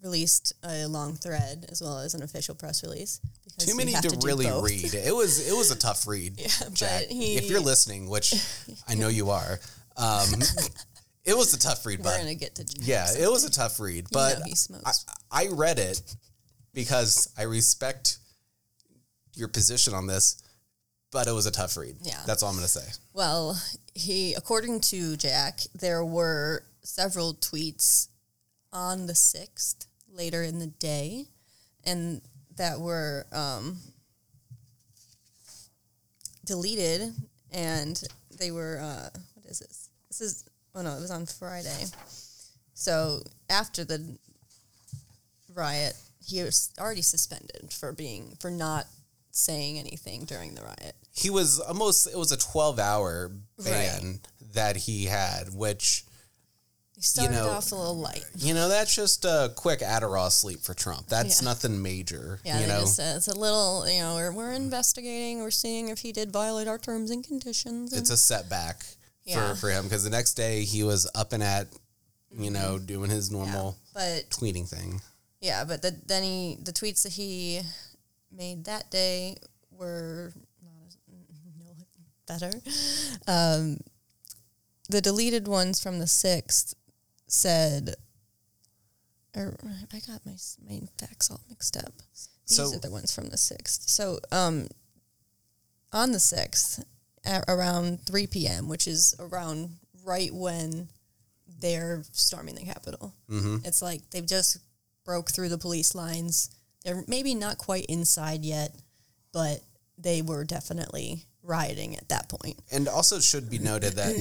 released 0.01 0.53
a 0.63 0.87
long 0.87 1.13
thread 1.15 1.65
as 1.69 1.81
well 1.81 1.99
as 1.99 2.13
an 2.15 2.23
official 2.23 2.55
press 2.55 2.81
release. 2.83 3.19
Because 3.45 3.65
Too 3.65 3.75
many 3.77 3.91
have 3.91 4.03
to, 4.03 4.17
really 4.25 4.45
both. 4.45 4.63
read. 4.63 4.93
It 4.93 5.15
was 5.15 5.47
it 5.47 5.55
was 5.55 5.69
a 5.71 5.75
tough 5.77 6.07
read, 6.07 6.33
Yeah, 6.39 6.47
Jack. 6.73 7.03
he- 7.07 7.35
if 7.37 7.49
you're 7.49 7.59
listening, 7.59 8.09
which 8.09 8.33
I 8.87 8.95
know 8.95 9.09
you 9.09 9.29
are, 9.29 9.59
um, 9.97 10.27
it 11.25 11.35
was 11.37 11.53
a 11.53 11.59
tough 11.59 11.85
read. 11.85 11.99
We're 11.99 12.05
But 12.05 12.17
gonna 12.19 12.35
get 12.35 12.55
to 12.55 12.63
Jack. 12.65 12.81
yeah, 12.81 13.07
it 13.17 13.29
was 13.29 13.43
a 13.43 13.51
tough 13.51 13.79
read. 13.79 14.07
But 14.11 14.41
he 14.45 14.53
I. 14.85 14.91
I 15.31 15.47
read 15.49 15.79
it 15.79 16.01
because 16.73 17.31
I 17.37 17.43
respect 17.43 18.17
your 19.35 19.47
position 19.47 19.93
on 19.93 20.07
this. 20.07 20.41
But 21.11 21.27
it 21.27 21.33
was 21.33 21.45
a 21.45 21.51
tough 21.51 21.75
read. 21.75 21.97
Yeah. 22.01 22.21
that's 22.25 22.41
all 22.41 22.49
I'm 22.49 22.55
gonna 22.55 22.67
say. 22.69 22.87
Well, 23.13 23.61
he, 23.93 24.33
according 24.33 24.79
to 24.81 25.17
Jack, 25.17 25.59
there 25.75 26.05
were 26.05 26.63
several 26.83 27.33
tweets 27.33 28.07
on 28.71 29.07
the 29.07 29.15
sixth 29.15 29.87
later 30.09 30.41
in 30.41 30.59
the 30.59 30.67
day, 30.67 31.25
and 31.83 32.21
that 32.55 32.79
were 32.79 33.25
um, 33.33 33.77
deleted, 36.45 37.13
and 37.51 38.01
they 38.39 38.51
were 38.51 38.79
uh, 38.81 39.09
what 39.35 39.45
is 39.47 39.59
this? 39.59 39.89
This 40.07 40.21
is 40.21 40.45
oh 40.75 40.81
no, 40.81 40.95
it 40.97 41.01
was 41.01 41.11
on 41.11 41.25
Friday. 41.25 41.85
So 42.73 43.21
after 43.49 43.83
the 43.83 44.17
riot, 45.53 45.95
he 46.25 46.41
was 46.43 46.71
already 46.79 47.01
suspended 47.01 47.71
for 47.73 47.91
being 47.91 48.35
for 48.39 48.49
not 48.51 48.87
saying 49.31 49.77
anything 49.79 50.25
during 50.25 50.55
the 50.55 50.61
riot. 50.61 50.95
He 51.13 51.29
was 51.29 51.59
almost. 51.59 52.07
It 52.07 52.17
was 52.17 52.31
a 52.31 52.37
12 52.37 52.79
hour 52.79 53.31
ban 53.63 54.03
Right. 54.05 54.19
that 54.53 54.75
he 54.77 55.05
had, 55.05 55.53
which 55.53 56.05
He 56.95 57.01
started 57.01 57.33
know- 57.35 57.49
off 57.49 57.71
a 57.71 57.75
little 57.75 57.97
light. 57.97 58.23
You 58.37 58.53
know, 58.53 58.69
that's 58.69 58.93
just 58.93 59.25
a 59.25 59.51
quick 59.55 59.79
Adderall 59.79 60.31
sleep 60.31 60.61
for 60.61 60.73
Trump. 60.73 61.07
That's 61.07 61.41
Yeah. 61.41 61.45
nothing 61.45 61.81
major. 61.81 62.39
Yeah, 62.45 62.59
you 62.59 62.67
know, 62.67 62.81
just 62.81 62.95
said 62.97 63.17
it's 63.17 63.27
a 63.27 63.35
little, 63.35 63.87
you 63.89 63.99
know, 64.01 64.15
we're, 64.15 64.31
we're 64.31 64.51
investigating, 64.53 65.39
we're 65.41 65.49
seeing 65.51 65.89
if 65.89 65.99
he 65.99 66.11
did 66.11 66.31
violate 66.31 66.67
our 66.67 66.77
terms 66.77 67.09
and 67.09 67.23
conditions. 67.25 67.91
it's 67.93 68.09
a 68.11 68.17
setback 68.17 68.85
Yeah. 69.23 69.53
for, 69.53 69.55
for 69.59 69.69
him 69.69 69.83
because 69.83 70.03
the 70.03 70.09
next 70.09 70.33
day 70.33 70.63
he 70.63 70.83
was 70.83 71.09
up 71.15 71.31
and 71.33 71.43
at, 71.43 71.67
you 72.31 72.49
know, 72.49 72.79
doing 72.79 73.09
his 73.09 73.29
normal 73.31 73.77
but 73.93 74.29
tweeting 74.29 74.67
thing. 74.67 75.01
yeah, 75.41 75.63
but 75.63 75.81
the, 75.81 75.95
then 76.07 76.23
he, 76.23 76.57
the 76.61 76.71
tweets 76.73 77.03
that 77.03 77.11
he 77.13 77.61
made 78.31 78.65
that 78.65 78.89
day 78.89 79.37
were 79.71 80.31
not 80.63 80.87
as, 80.87 80.97
no 81.59 81.75
better. 82.27 82.51
Um, 83.27 83.77
the 84.89 85.01
deleted 85.01 85.47
ones 85.47 85.81
from 85.81 85.99
the 85.99 86.07
sixth 86.07 86.73
said, 87.27 87.95
or 89.35 89.55
I 89.93 89.99
got 89.99 90.25
my 90.25 90.35
my 90.67 90.81
facts 90.97 91.29
all 91.31 91.39
mixed 91.49 91.77
up. 91.77 91.93
These 92.47 92.57
So- 92.57 92.73
are 92.75 92.79
the 92.79 92.89
ones 92.91 93.13
from 93.13 93.29
the 93.29 93.37
sixth. 93.37 93.89
So, 93.89 94.19
um, 94.31 94.67
on 95.93 96.11
the 96.11 96.19
sixth, 96.19 96.83
around 97.47 98.01
three 98.05 98.27
p.m., 98.27 98.67
which 98.67 98.87
is 98.87 99.15
around 99.19 99.69
right 100.03 100.33
when 100.33 100.87
they're 101.59 102.03
storming 102.11 102.55
the 102.55 102.65
Capitol. 102.65 103.13
Mm-hmm. 103.29 103.57
It's 103.65 103.81
like 103.81 104.09
they've 104.09 104.25
just 104.25 104.57
broke 105.05 105.31
through 105.31 105.49
the 105.49 105.57
police 105.57 105.93
lines. 105.93 106.49
They're 106.83 107.03
maybe 107.07 107.35
not 107.35 107.57
quite 107.57 107.85
inside 107.85 108.43
yet, 108.43 108.73
but 109.31 109.61
they 109.97 110.23
were 110.23 110.43
definitely 110.43 111.25
rioting 111.43 111.95
at 111.95 112.09
that 112.09 112.29
point. 112.29 112.57
And 112.71 112.87
also 112.87 113.19
should 113.19 113.49
be 113.49 113.59
noted 113.59 113.93
that 113.93 114.15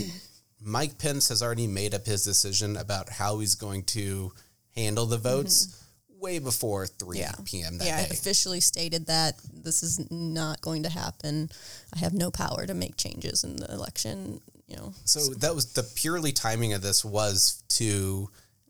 Mike 0.61 0.99
Pence 0.99 1.31
has 1.31 1.43
already 1.43 1.67
made 1.67 1.95
up 1.95 2.05
his 2.05 2.23
decision 2.23 2.77
about 2.77 3.09
how 3.09 3.39
he's 3.39 3.55
going 3.55 3.85
to 3.85 4.33
handle 4.77 5.07
the 5.07 5.17
votes 5.17 5.80
way 6.21 6.39
before 6.39 6.87
3 6.87 7.19
Yeah. 7.19 7.33
p.m. 7.45 7.79
that 7.79 7.87
yeah, 7.87 8.03
day. 8.07 8.09
officially 8.11 8.61
stated 8.61 9.07
that 9.07 9.35
this 9.53 9.83
is 9.83 10.11
not 10.11 10.61
going 10.61 10.83
to 10.85 10.91
happen. 10.91 11.51
I 11.95 11.99
have 11.99 12.13
no 12.13 12.31
power 12.31 12.67
to 12.67 12.75
make 12.75 12.97
changes 12.97 13.43
in 13.45 13.57
the 13.57 13.71
election. 13.73 14.41
You 14.69 14.77
know, 14.77 14.95
So 15.05 15.35
that 15.35 15.55
was 15.55 15.73
the 15.73 15.83
purely 15.83 16.31
timing 16.33 16.73
of 16.75 16.83
this 16.83 17.05
was 17.05 17.63
to 17.71 18.29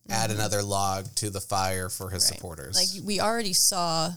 add 0.08 0.30
another 0.30 0.62
log 0.62 1.06
to 1.16 1.28
the 1.30 1.40
fire 1.40 1.88
for 1.88 2.08
his 2.10 2.24
Mm-hmm. 2.24 2.30
Right. 2.32 2.38
supporters. 2.38 2.74
like 2.76 3.04
we 3.06 3.20
already 3.20 3.52
saw 3.52 4.12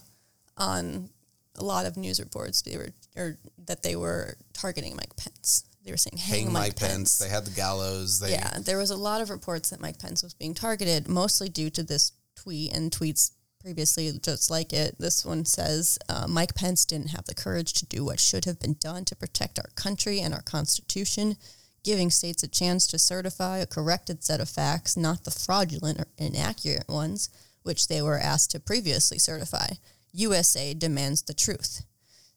on 0.58 1.10
a 1.58 1.64
lot 1.64 1.86
of 1.86 1.98
news 1.98 2.20
reports 2.20 2.62
they 2.62 2.78
were 2.78 2.90
or 3.16 3.38
that 3.68 3.84
they 3.84 3.96
were 3.96 4.38
targeting 4.54 4.96
Mike 4.96 5.16
Pence. 5.18 5.66
They 5.86 5.92
were 5.92 5.98
saying 5.98 6.18
hang, 6.18 6.46
Hang 6.46 6.54
Mike, 6.54 6.76
Pence. 6.78 7.18
They 7.20 7.28
had 7.30 7.46
the 7.46 7.52
gallows. 7.52 8.20
They, 8.22 8.32
yeah, 8.32 8.58
there 8.62 8.78
was 8.78 8.90
a 8.90 8.96
lot 8.96 9.22
of 9.22 9.30
reports 9.30 9.70
that 9.72 9.82
Mike 9.82 10.00
Pence 10.00 10.24
was 10.24 10.34
being 10.34 10.54
targeted, 10.54 11.08
mostly 11.10 11.50
due 11.50 11.70
to 11.72 11.84
this 11.84 12.14
tweet 12.44 12.76
and 12.76 12.92
tweets 12.92 13.32
previously 13.60 14.12
just 14.22 14.52
like 14.52 14.74
it. 14.74 14.96
This 15.00 15.26
one 15.26 15.46
says 15.46 15.98
uh, 16.10 16.26
Mike 16.28 16.54
Pence 16.54 16.86
didn't 16.86 17.12
have 17.12 17.26
the 17.26 17.34
courage 17.34 17.74
to 17.74 17.86
do 17.86 18.04
what 18.04 18.20
should 18.20 18.46
have 18.46 18.60
been 18.60 18.76
done 18.80 19.06
to 19.06 19.16
protect 19.16 19.58
our 19.58 19.70
country 19.76 20.20
and 20.20 20.34
our 20.34 20.42
Constitution, 20.42 21.38
giving 21.84 22.10
states 22.10 22.44
a 22.44 22.48
chance 22.48 22.86
to 22.88 23.00
certify 23.00 23.60
a 23.60 23.66
corrected 23.66 24.24
set 24.24 24.42
of 24.42 24.50
facts, 24.50 24.98
not 24.98 25.24
the 25.24 25.32
fraudulent 25.32 26.00
or 26.00 26.08
inaccurate 26.18 26.90
ones, 26.90 27.30
which 27.64 27.88
they 27.88 28.02
were 28.02 28.20
asked 28.20 28.52
to 28.52 28.60
previously 28.60 29.18
certify. 29.18 29.68
USA 30.12 30.74
demands 30.74 31.22
the 31.22 31.34
truth. 31.34 31.84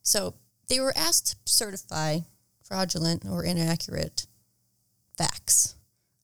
So 0.03 0.35
they 0.69 0.79
were 0.79 0.97
asked 0.97 1.33
to 1.33 1.37
certify 1.53 2.21
fraudulent 2.63 3.25
or 3.29 3.45
inaccurate 3.45 4.27
facts, 5.19 5.75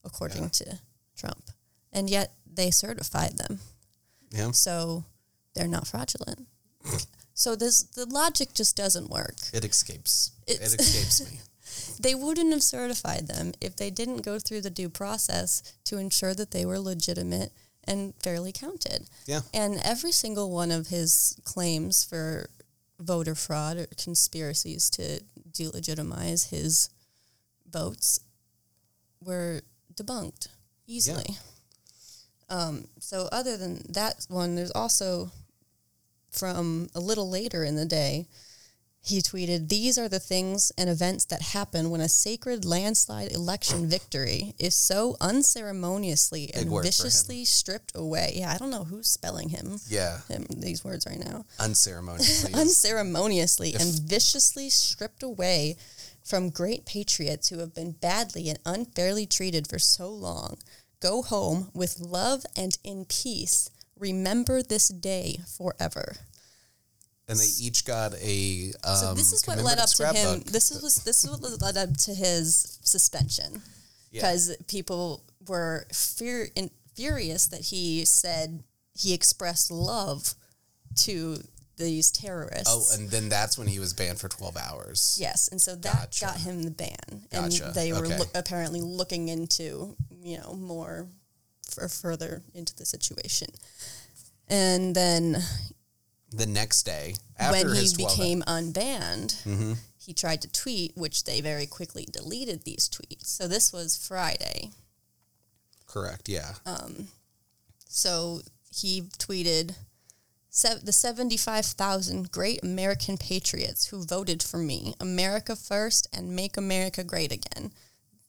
according 0.05 0.49
to 0.51 0.79
Trump. 1.17 1.51
And 1.91 2.09
yet 2.09 2.33
they 2.51 2.71
certified 2.71 3.37
them. 3.37 3.59
Yeah. 4.33 4.51
So 4.51 5.05
they're 5.55 5.67
not 5.67 5.87
fraudulent. 5.87 6.47
so 7.33 7.55
this 7.55 7.83
the 7.83 8.05
logic 8.05 8.53
just 8.53 8.75
doesn't 8.75 9.09
work. 9.09 9.35
It 9.53 9.63
escapes. 9.63 10.31
It's- 10.47 10.73
it 10.73 10.81
escapes 10.81 11.31
me. 11.31 11.39
They 11.99 12.13
wouldn't 12.13 12.51
have 12.51 12.61
certified 12.61 13.27
them 13.27 13.53
if 13.59 13.75
they 13.75 13.89
didn't 13.89 14.21
go 14.25 14.37
through 14.37 14.61
the 14.61 14.69
due 14.69 14.89
process 14.89 15.63
to 15.85 15.97
ensure 15.97 16.35
that 16.35 16.51
they 16.51 16.65
were 16.67 16.77
legitimate 16.79 17.51
and 17.85 18.13
fairly 18.21 18.51
counted. 18.51 19.09
Yeah. 19.25 19.41
And 19.55 19.79
every 19.83 20.11
single 20.11 20.51
one 20.51 20.69
of 20.71 20.87
his 20.87 21.35
claims 21.43 22.03
for 22.03 22.49
voter 22.99 23.33
fraud 23.33 23.77
or 23.77 23.87
conspiracies 23.97 24.89
to 24.91 25.21
delegitimize 25.51 26.49
his 26.49 26.89
votes 27.67 28.19
were 29.19 29.61
debunked 29.95 30.49
easily. 30.85 31.37
Um, 32.49 32.87
so, 32.99 33.27
other 33.31 33.57
than 33.57 33.81
that 33.89 34.25
one, 34.29 34.55
there's 34.55 34.71
also 34.71 35.31
from 36.31 36.89
a 36.95 36.99
little 36.99 37.29
later 37.29 37.63
in 37.63 37.75
the 37.75 37.85
day, 37.85 38.27
he 39.05 39.21
tweeted, 39.21 39.67
These 39.67 39.97
are 39.97 40.07
the 40.07 40.19
things 40.19 40.71
and 40.77 40.89
events 40.89 41.25
that 41.25 41.41
happen 41.41 41.89
when 41.89 41.99
a 42.01 42.07
sacred 42.07 42.63
landslide 42.63 43.31
election 43.33 43.89
victory 43.89 44.55
is 44.57 44.75
so 44.75 45.17
unceremoniously 45.19 46.47
Big 46.53 46.63
and 46.63 46.71
word 46.71 46.83
for 46.83 46.87
him. 46.87 46.91
viciously 46.91 47.45
stripped 47.45 47.91
away. 47.95 48.33
Yeah, 48.35 48.51
I 48.53 48.57
don't 48.57 48.71
know 48.71 48.85
who's 48.85 49.09
spelling 49.09 49.49
him, 49.49 49.79
Yeah. 49.89 50.19
him 50.29 50.45
these 50.49 50.83
words 50.85 51.05
right 51.05 51.19
now. 51.19 51.45
Unceremoniously. 51.59 52.53
Unceremoniously 52.59 53.73
and 53.75 53.99
viciously 53.99 54.69
stripped 54.69 55.21
away 55.21 55.75
from 56.23 56.49
great 56.49 56.85
patriots 56.85 57.49
who 57.49 57.59
have 57.59 57.75
been 57.75 57.91
badly 57.91 58.47
and 58.49 58.57
unfairly 58.65 59.25
treated 59.25 59.67
for 59.67 59.79
so 59.79 60.09
long. 60.09 60.57
Go 61.03 61.21
home 61.21 61.69
with 61.73 61.99
love 61.99 62.45
and 62.55 62.77
in 62.83 63.03
peace. 63.05 63.69
Remember 63.99 64.63
this 64.63 64.87
day 64.87 65.41
forever. 65.57 66.15
and 67.27 67.37
they 67.39 67.49
each 67.59 67.83
got 67.85 68.13
a. 68.15 68.71
Um, 68.85 68.95
So 68.95 69.13
this 69.13 69.33
is 69.33 69.45
what 69.45 69.57
led 69.61 69.79
up 69.79 69.89
to 69.89 70.03
him. 70.07 70.15
scrapbook. 70.15 70.43
This 70.45 70.71
was 70.81 70.95
this 71.03 71.23
is 71.25 71.29
what 71.29 71.61
led 71.61 71.77
up 71.77 71.95
to 71.97 72.13
his 72.13 72.79
suspension 72.83 73.61
Yeah. 74.11 74.21
because 74.21 74.55
people 74.67 75.23
were 75.47 75.87
fear 75.93 76.49
in, 76.55 76.69
furious 76.95 77.47
that 77.47 77.61
he 77.61 78.05
said 78.05 78.63
he 78.93 79.13
expressed 79.13 79.71
love 79.71 80.35
to 81.03 81.43
these 81.75 82.11
terrorists. 82.11 82.69
Oh, 82.69 82.85
and 82.95 83.09
then 83.09 83.27
that's 83.29 83.57
when 83.57 83.67
he 83.67 83.79
was 83.79 83.93
banned 83.93 84.19
for 84.19 84.29
12 84.29 84.55
hours. 84.57 85.17
yes, 85.19 85.47
and 85.51 85.59
so 85.59 85.75
that 85.75 85.93
Gotcha. 85.93 86.25
got 86.25 86.37
him 86.37 86.61
the 86.63 86.69
ban, 86.71 87.25
Gotcha. 87.31 87.65
and 87.65 87.73
they 87.75 87.91
were 87.91 88.05
Okay. 88.05 88.19
loo- 88.19 88.29
apparently 88.35 88.79
looking 88.79 89.27
into 89.29 89.97
you 90.23 90.37
know 90.39 90.53
more 90.53 91.07
for 91.69 91.87
further 91.87 92.41
into 92.53 92.75
the 92.75 92.85
situation. 92.85 93.49
And 94.47 94.95
then 94.95 95.37
The 96.31 96.45
next 96.45 96.83
day, 96.83 97.15
after 97.37 97.67
when 97.67 97.75
he 97.75 97.81
his 97.81 97.93
12 97.93 98.09
became 98.17 98.41
unbanned, 98.47 99.35
Mhm. 99.43 99.77
he 99.97 100.13
tried 100.13 100.41
to 100.41 100.47
tweet, 100.47 100.95
which 100.97 101.23
they 101.25 101.41
very 101.41 101.65
quickly 101.67 102.05
deleted 102.11 102.63
these 102.63 102.89
tweets. 102.89 103.27
So 103.27 103.47
this 103.47 103.71
was 103.71 103.95
Friday. 103.95 104.71
Correct, 105.85 106.27
yeah. 106.27 106.55
Um, 106.65 107.09
so 107.87 108.41
he 108.71 109.03
tweeted 109.19 109.75
"Se- 110.49 110.79
the 110.83 110.91
75,000 110.93 112.31
great 112.31 112.63
American 112.63 113.17
patriots 113.17 113.85
who 113.87 114.03
voted 114.05 114.41
for 114.43 114.57
me, 114.57 114.95
America 114.99 115.55
first 115.55 116.07
and 116.11 116.35
make 116.35 116.57
America 116.57 117.03
great 117.03 117.31
again. 117.31 117.71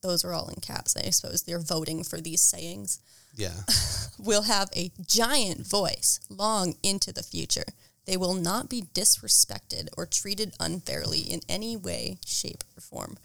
Those 0.05 0.23
are 0.23 0.33
all 0.33 0.49
in 0.49 0.61
caps. 0.61 0.95
I 0.95 1.09
suppose 1.09 1.43
they're 1.43 1.59
voting 1.59 2.03
for 2.03 2.21
these 2.21 2.41
sayings. 2.41 2.99
yeah. 3.35 3.61
will 4.19 4.43
have 4.43 4.69
a 4.75 4.91
giant 5.05 5.67
voice 5.67 6.19
long 6.29 6.75
into 6.83 7.11
the 7.11 7.23
future. 7.23 7.65
They 8.05 8.17
will 8.17 8.35
not 8.35 8.69
be 8.69 8.83
disrespected 8.93 9.89
or 9.97 10.05
treated 10.05 10.53
unfairly 10.59 11.19
in 11.19 11.41
any 11.49 11.75
way, 11.75 12.17
shape, 12.25 12.63
or 12.77 12.81
form. 12.81 13.17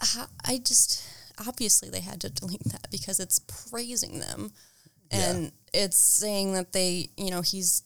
I- 0.44 0.58
just, 0.58 1.04
obviously, 1.46 1.90
they 1.90 2.00
had 2.00 2.20
to 2.22 2.30
delete 2.30 2.64
that 2.64 2.88
because 2.90 3.20
it's 3.20 3.38
praising 3.40 4.20
them. 4.20 4.52
And 5.10 5.52
it's 5.72 5.96
saying 5.96 6.54
that 6.54 6.72
they, 6.72 7.10
you 7.16 7.30
know, 7.30 7.42
he's 7.42 7.82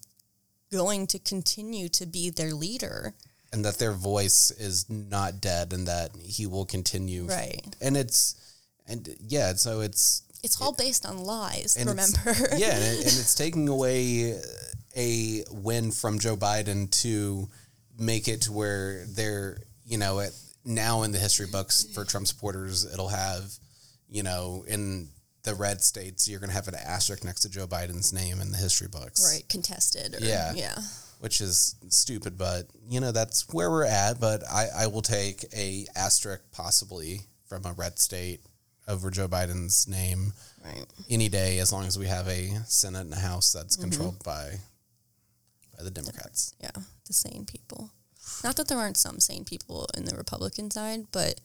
going 0.73 1.07
to 1.09 1.19
continue 1.19 1.89
to 1.91 2.07
be 2.07 2.31
their 2.31 2.55
leader. 2.55 3.15
And 3.53 3.65
that 3.65 3.79
their 3.79 3.93
voice 3.93 4.51
is 4.53 4.89
not 4.89 5.41
dead 5.41 5.73
and 5.73 5.87
that 5.89 6.11
he 6.23 6.47
will 6.47 6.65
continue. 6.65 7.25
Right. 7.27 7.77
And 7.81 7.97
it's, 7.97 8.37
and 8.87 9.09
yeah, 9.21 9.55
so 9.55 9.81
it's, 9.81 10.23
It's 10.43 10.61
all 10.61 10.73
based 10.73 11.05
on 11.05 11.19
lies, 11.19 11.77
and 11.79 11.89
remember? 11.89 12.21
yeah, 12.57 12.75
and, 12.75 12.85
it, 12.85 12.99
and 12.99 13.07
it's 13.07 13.35
taking 13.45 13.69
away 13.69 14.41
a 14.97 15.45
win 15.51 15.91
from 15.91 16.19
Joe 16.19 16.37
Biden 16.37 16.91
to 17.03 17.49
make 17.99 18.27
it 18.29 18.43
to 18.43 18.53
where 18.53 19.05
they're, 19.07 19.59
you 19.85 19.99
know, 19.99 20.21
at, 20.21 20.33
now 20.65 21.03
in 21.03 21.13
the 21.13 21.19
history 21.19 21.47
books 21.47 21.85
for 21.95 22.05
Trump 22.05 22.27
supporters, 22.27 22.91
it'll 22.93 23.09
have, 23.09 23.53
you 24.09 24.23
know, 24.23 24.65
in 24.67 25.09
the 25.43 25.55
red 25.55 25.83
states, 25.83 26.29
you're 26.29 26.41
going 26.41 26.51
to 26.51 26.57
have 26.57 26.69
an 26.69 26.75
asterisk 26.75 27.25
next 27.25 27.41
to 27.41 27.49
Joe 27.49 27.67
Biden's 27.67 28.13
name 28.13 28.41
in 28.41 28.51
the 28.51 28.59
history 28.59 28.89
books. 28.89 29.33
right, 29.33 29.49
contested. 29.49 30.15
Or, 30.15 30.19
Yeah. 30.25 30.53
Yeah. 30.55 30.79
Which 31.21 31.41
is 31.41 31.77
stupid, 31.89 32.37
but 32.37 32.67
you 32.89 32.99
know, 32.99 33.13
that's 33.13 33.47
where 33.53 33.71
we're 33.71 33.85
at. 33.85 34.19
But 34.21 34.43
I, 34.51 34.67
I 34.75 34.87
will 34.89 35.03
take 35.03 35.45
a 35.55 35.87
asterisk 35.95 36.43
possibly 36.51 37.21
from 37.47 37.65
a 37.65 37.73
red 37.73 37.99
state 37.99 38.41
over 38.89 39.11
Joe 39.11 39.29
Biden's 39.29 39.87
name 39.87 40.33
Right. 40.65 40.85
any 41.09 41.29
day 41.31 41.59
as 41.59 41.73
long 41.73 41.87
as 41.87 41.99
we 41.99 42.07
have 42.07 42.29
a 42.29 42.49
Senate 42.67 43.01
and 43.01 43.15
a 43.15 43.17
House 43.17 43.53
that's 43.53 43.77
mm-hmm. 43.77 43.91
controlled 43.91 44.23
by 44.23 44.61
by 45.77 45.85
the 45.85 45.91
Democrats. 45.91 46.55
Yeah, 46.61 46.71
the 47.07 47.13
sane 47.15 47.47
people. 47.47 47.91
Not 48.45 48.57
that 48.57 48.69
there 48.69 48.79
aren't 48.79 48.99
some 48.99 49.21
sane 49.21 49.45
people 49.45 49.89
in 49.97 50.05
the 50.05 50.15
Republican 50.15 50.71
side, 50.71 51.07
but 51.13 51.41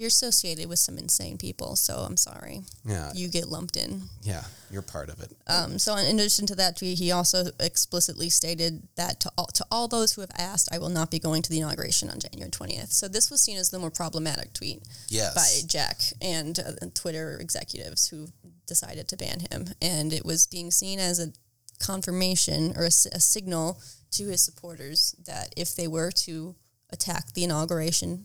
you're 0.00 0.08
associated 0.08 0.66
with 0.66 0.78
some 0.78 0.96
insane 0.96 1.36
people. 1.36 1.76
So 1.76 1.98
I'm 1.98 2.16
sorry, 2.16 2.62
Yeah, 2.84 3.12
you 3.14 3.28
get 3.28 3.48
lumped 3.48 3.76
in. 3.76 4.02
yeah, 4.22 4.44
you're 4.70 4.80
part 4.82 5.10
of 5.10 5.20
it. 5.20 5.30
Um, 5.46 5.78
so 5.78 5.94
in 5.96 6.18
addition 6.18 6.46
to 6.46 6.54
that 6.54 6.78
tweet, 6.78 6.98
he 6.98 7.12
also 7.12 7.44
explicitly 7.60 8.30
stated 8.30 8.88
that 8.96 9.20
to 9.20 9.30
all, 9.36 9.46
to 9.48 9.64
all 9.70 9.88
those 9.88 10.14
who 10.14 10.22
have 10.22 10.30
asked, 10.38 10.70
I 10.72 10.78
will 10.78 10.88
not 10.88 11.10
be 11.10 11.18
going 11.18 11.42
to 11.42 11.50
the 11.50 11.58
inauguration 11.58 12.08
on 12.08 12.18
January 12.18 12.50
20th. 12.50 12.92
So 12.92 13.08
this 13.08 13.30
was 13.30 13.42
seen 13.42 13.58
as 13.58 13.68
the 13.70 13.78
more 13.78 13.90
problematic 13.90 14.54
tweet 14.54 14.82
Yes, 15.08 15.34
by 15.34 15.68
Jack 15.68 16.00
and 16.22 16.58
uh, 16.58 16.86
Twitter 16.94 17.36
executives 17.38 18.08
who 18.08 18.28
decided 18.66 19.06
to 19.08 19.16
ban 19.18 19.40
him, 19.50 19.66
and 19.82 20.12
it 20.14 20.24
was 20.24 20.46
being 20.46 20.70
seen 20.70 20.98
as 20.98 21.18
a 21.20 21.32
confirmation 21.78 22.72
or 22.76 22.84
a 22.84 22.90
signal 22.90 23.80
to 24.12 24.28
his 24.28 24.42
supporters 24.42 25.14
that 25.26 25.52
if 25.56 25.74
they 25.74 25.88
were 25.88 26.10
to 26.10 26.54
attack 26.90 27.32
the 27.34 27.44
inauguration 27.44 28.24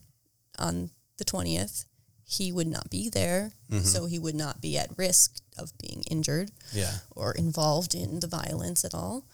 on 0.58 0.90
the 1.18 1.26
20th, 1.26 1.86
he 2.24 2.52
would 2.52 2.68
not 2.68 2.90
be 2.90 3.10
there, 3.10 3.52
mm-hmm. 3.72 3.84
so 3.84 4.06
he 4.08 4.18
would 4.20 4.36
not 4.36 4.62
be 4.62 4.78
at 4.78 4.98
risk 4.98 5.38
of 5.58 5.72
being 5.78 6.04
injured 6.10 6.52
yeah, 6.74 6.92
or 7.16 7.34
involved 7.34 7.94
in 7.94 8.20
the 8.20 8.28
violence 8.28 8.84
at 8.84 8.96
all. 8.96 9.26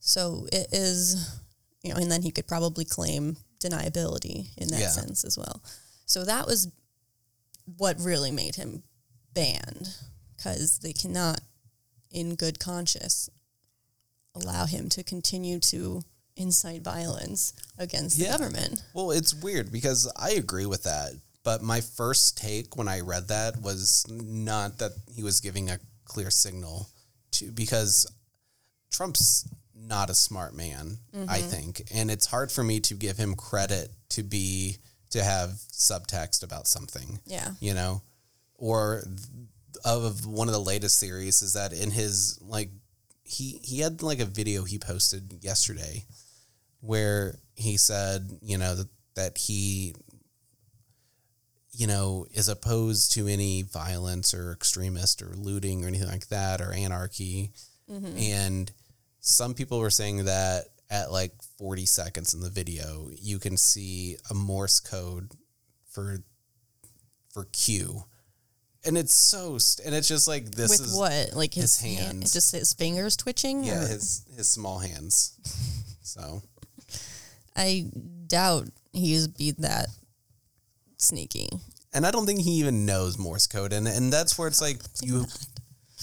So 0.00 0.46
it 0.52 0.66
is, 0.72 1.38
you 1.82 1.90
know, 1.92 2.00
and 2.00 2.10
then 2.10 2.22
he 2.22 2.30
could 2.30 2.46
probably 2.46 2.84
claim 2.84 3.36
deniability 3.60 4.48
in 4.56 4.68
that 4.68 4.80
Yeah. 4.80 4.90
sense 4.90 5.24
as 5.24 5.38
well. 5.38 5.62
So 6.06 6.24
that 6.24 6.46
was 6.46 6.68
what 7.76 7.98
really 8.00 8.30
made 8.30 8.56
him 8.56 8.82
banned 9.32 9.94
because 10.36 10.80
they 10.80 10.92
cannot, 10.92 11.40
in 12.10 12.34
good 12.34 12.58
conscience, 12.58 13.30
allow 14.34 14.66
him 14.66 14.88
to 14.90 15.02
continue 15.02 15.60
to 15.60 16.02
incite 16.36 16.82
violence 16.82 17.52
against 17.78 18.16
Yeah. 18.18 18.32
the 18.32 18.38
government. 18.38 18.82
Well, 18.92 19.10
it's 19.10 19.34
weird 19.34 19.70
because 19.70 20.10
I 20.16 20.30
agree 20.30 20.66
with 20.66 20.82
that. 20.84 21.12
But 21.42 21.62
my 21.62 21.80
first 21.80 22.36
take 22.38 22.76
when 22.76 22.88
I 22.88 23.00
read 23.00 23.28
that 23.28 23.60
was 23.60 24.06
not 24.08 24.78
that 24.78 24.92
he 25.14 25.22
was 25.22 25.40
giving 25.40 25.70
a 25.70 25.78
clear 26.04 26.30
signal 26.30 26.88
to 27.32 27.52
because 27.52 28.06
Trump's 28.90 29.46
not 29.74 30.08
a 30.08 30.14
smart 30.14 30.54
man, 30.54 30.98
I 31.12 31.16
mm-hmm. 31.16 31.48
think. 31.48 31.82
And 31.92 32.10
it's 32.10 32.26
hard 32.26 32.50
for 32.50 32.64
me 32.64 32.80
to 32.80 32.94
give 32.94 33.18
him 33.18 33.34
credit 33.34 33.90
to 34.10 34.22
be 34.22 34.78
to 35.10 35.22
have 35.22 35.50
subtext 35.70 36.42
about 36.42 36.66
something, 36.66 37.20
Yeah. 37.26 37.50
you 37.60 37.74
know? 37.74 38.02
Or 38.56 39.04
of 39.84 40.24
one 40.26 40.48
of 40.48 40.54
the 40.54 40.60
latest 40.60 40.98
series 40.98 41.42
is 41.42 41.52
that 41.52 41.72
in 41.72 41.90
his 41.90 42.38
like 42.40 42.70
he 43.24 43.60
he 43.62 43.80
had 43.80 44.02
like 44.02 44.20
a 44.20 44.24
video 44.24 44.64
he 44.64 44.78
posted 44.78 45.38
yesterday 45.42 46.04
where 46.84 47.38
he 47.54 47.76
said, 47.76 48.30
you 48.42 48.58
know, 48.58 48.74
that, 48.74 48.88
that 49.14 49.38
he, 49.38 49.94
you 51.72 51.86
know, 51.86 52.26
is 52.32 52.48
opposed 52.48 53.12
to 53.12 53.26
any 53.26 53.62
violence 53.62 54.34
or 54.34 54.52
extremist 54.52 55.22
or 55.22 55.32
looting 55.36 55.84
or 55.84 55.88
anything 55.88 56.08
like 56.08 56.28
that 56.28 56.60
or 56.60 56.72
anarchy. 56.72 57.52
Mm-hmm. 57.90 58.18
And 58.18 58.72
some 59.20 59.54
people 59.54 59.78
were 59.78 59.90
saying 59.90 60.24
that 60.24 60.64
at 60.90 61.10
like 61.10 61.32
40 61.58 61.86
seconds 61.86 62.34
in 62.34 62.40
the 62.40 62.50
video, 62.50 63.08
you 63.18 63.38
can 63.38 63.56
see 63.56 64.16
a 64.30 64.34
Morse 64.34 64.80
code 64.80 65.32
for 65.90 66.18
for 67.32 67.46
Q. 67.52 68.04
And 68.86 68.98
it's 68.98 69.14
so, 69.14 69.56
st- 69.56 69.86
and 69.86 69.96
it's 69.96 70.06
just 70.06 70.28
like 70.28 70.44
this 70.50 70.78
With 70.78 70.88
is 70.88 70.96
what? 70.96 71.30
Like 71.34 71.54
his, 71.54 71.80
his 71.80 71.96
hand, 71.98 72.18
hands. 72.18 72.32
just 72.34 72.52
his 72.52 72.74
fingers 72.74 73.16
twitching? 73.16 73.64
yeah 73.64 73.82
or- 73.84 73.88
his 73.88 74.26
his 74.36 74.50
small 74.50 74.78
hands. 74.78 75.38
So 76.06 76.42
I 77.56 77.86
doubt 78.26 78.68
he's 78.92 79.28
be 79.28 79.52
that 79.58 79.86
sneaky. 80.96 81.48
and 81.92 82.06
I 82.06 82.10
don't 82.10 82.26
think 82.26 82.40
he 82.40 82.52
even 82.52 82.86
knows 82.86 83.18
Morse 83.18 83.46
code, 83.46 83.72
and 83.72 83.86
and 83.86 84.12
that's 84.12 84.36
where 84.38 84.48
it's 84.48 84.60
like 84.60 84.78
you, 85.02 85.20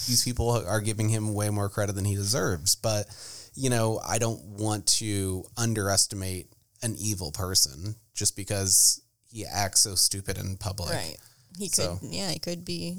these 0.06 0.22
people 0.24 0.50
are 0.50 0.80
giving 0.80 1.08
him 1.08 1.34
way 1.34 1.50
more 1.50 1.68
credit 1.68 1.94
than 1.94 2.04
he 2.04 2.14
deserves. 2.14 2.74
But 2.74 3.06
you 3.54 3.68
know, 3.70 4.00
I 4.06 4.18
don't 4.18 4.42
want 4.58 4.86
to 4.98 5.44
underestimate 5.56 6.46
an 6.82 6.96
evil 6.98 7.32
person 7.32 7.96
just 8.14 8.34
because 8.36 9.00
he 9.30 9.44
acts 9.46 9.80
so 9.80 9.94
stupid 9.94 10.38
in 10.38 10.56
public. 10.56 10.90
Right. 10.90 11.16
He 11.58 11.68
could, 11.68 11.74
So- 11.74 11.98
yeah, 12.02 12.30
he 12.30 12.38
could 12.38 12.64
be 12.64 12.98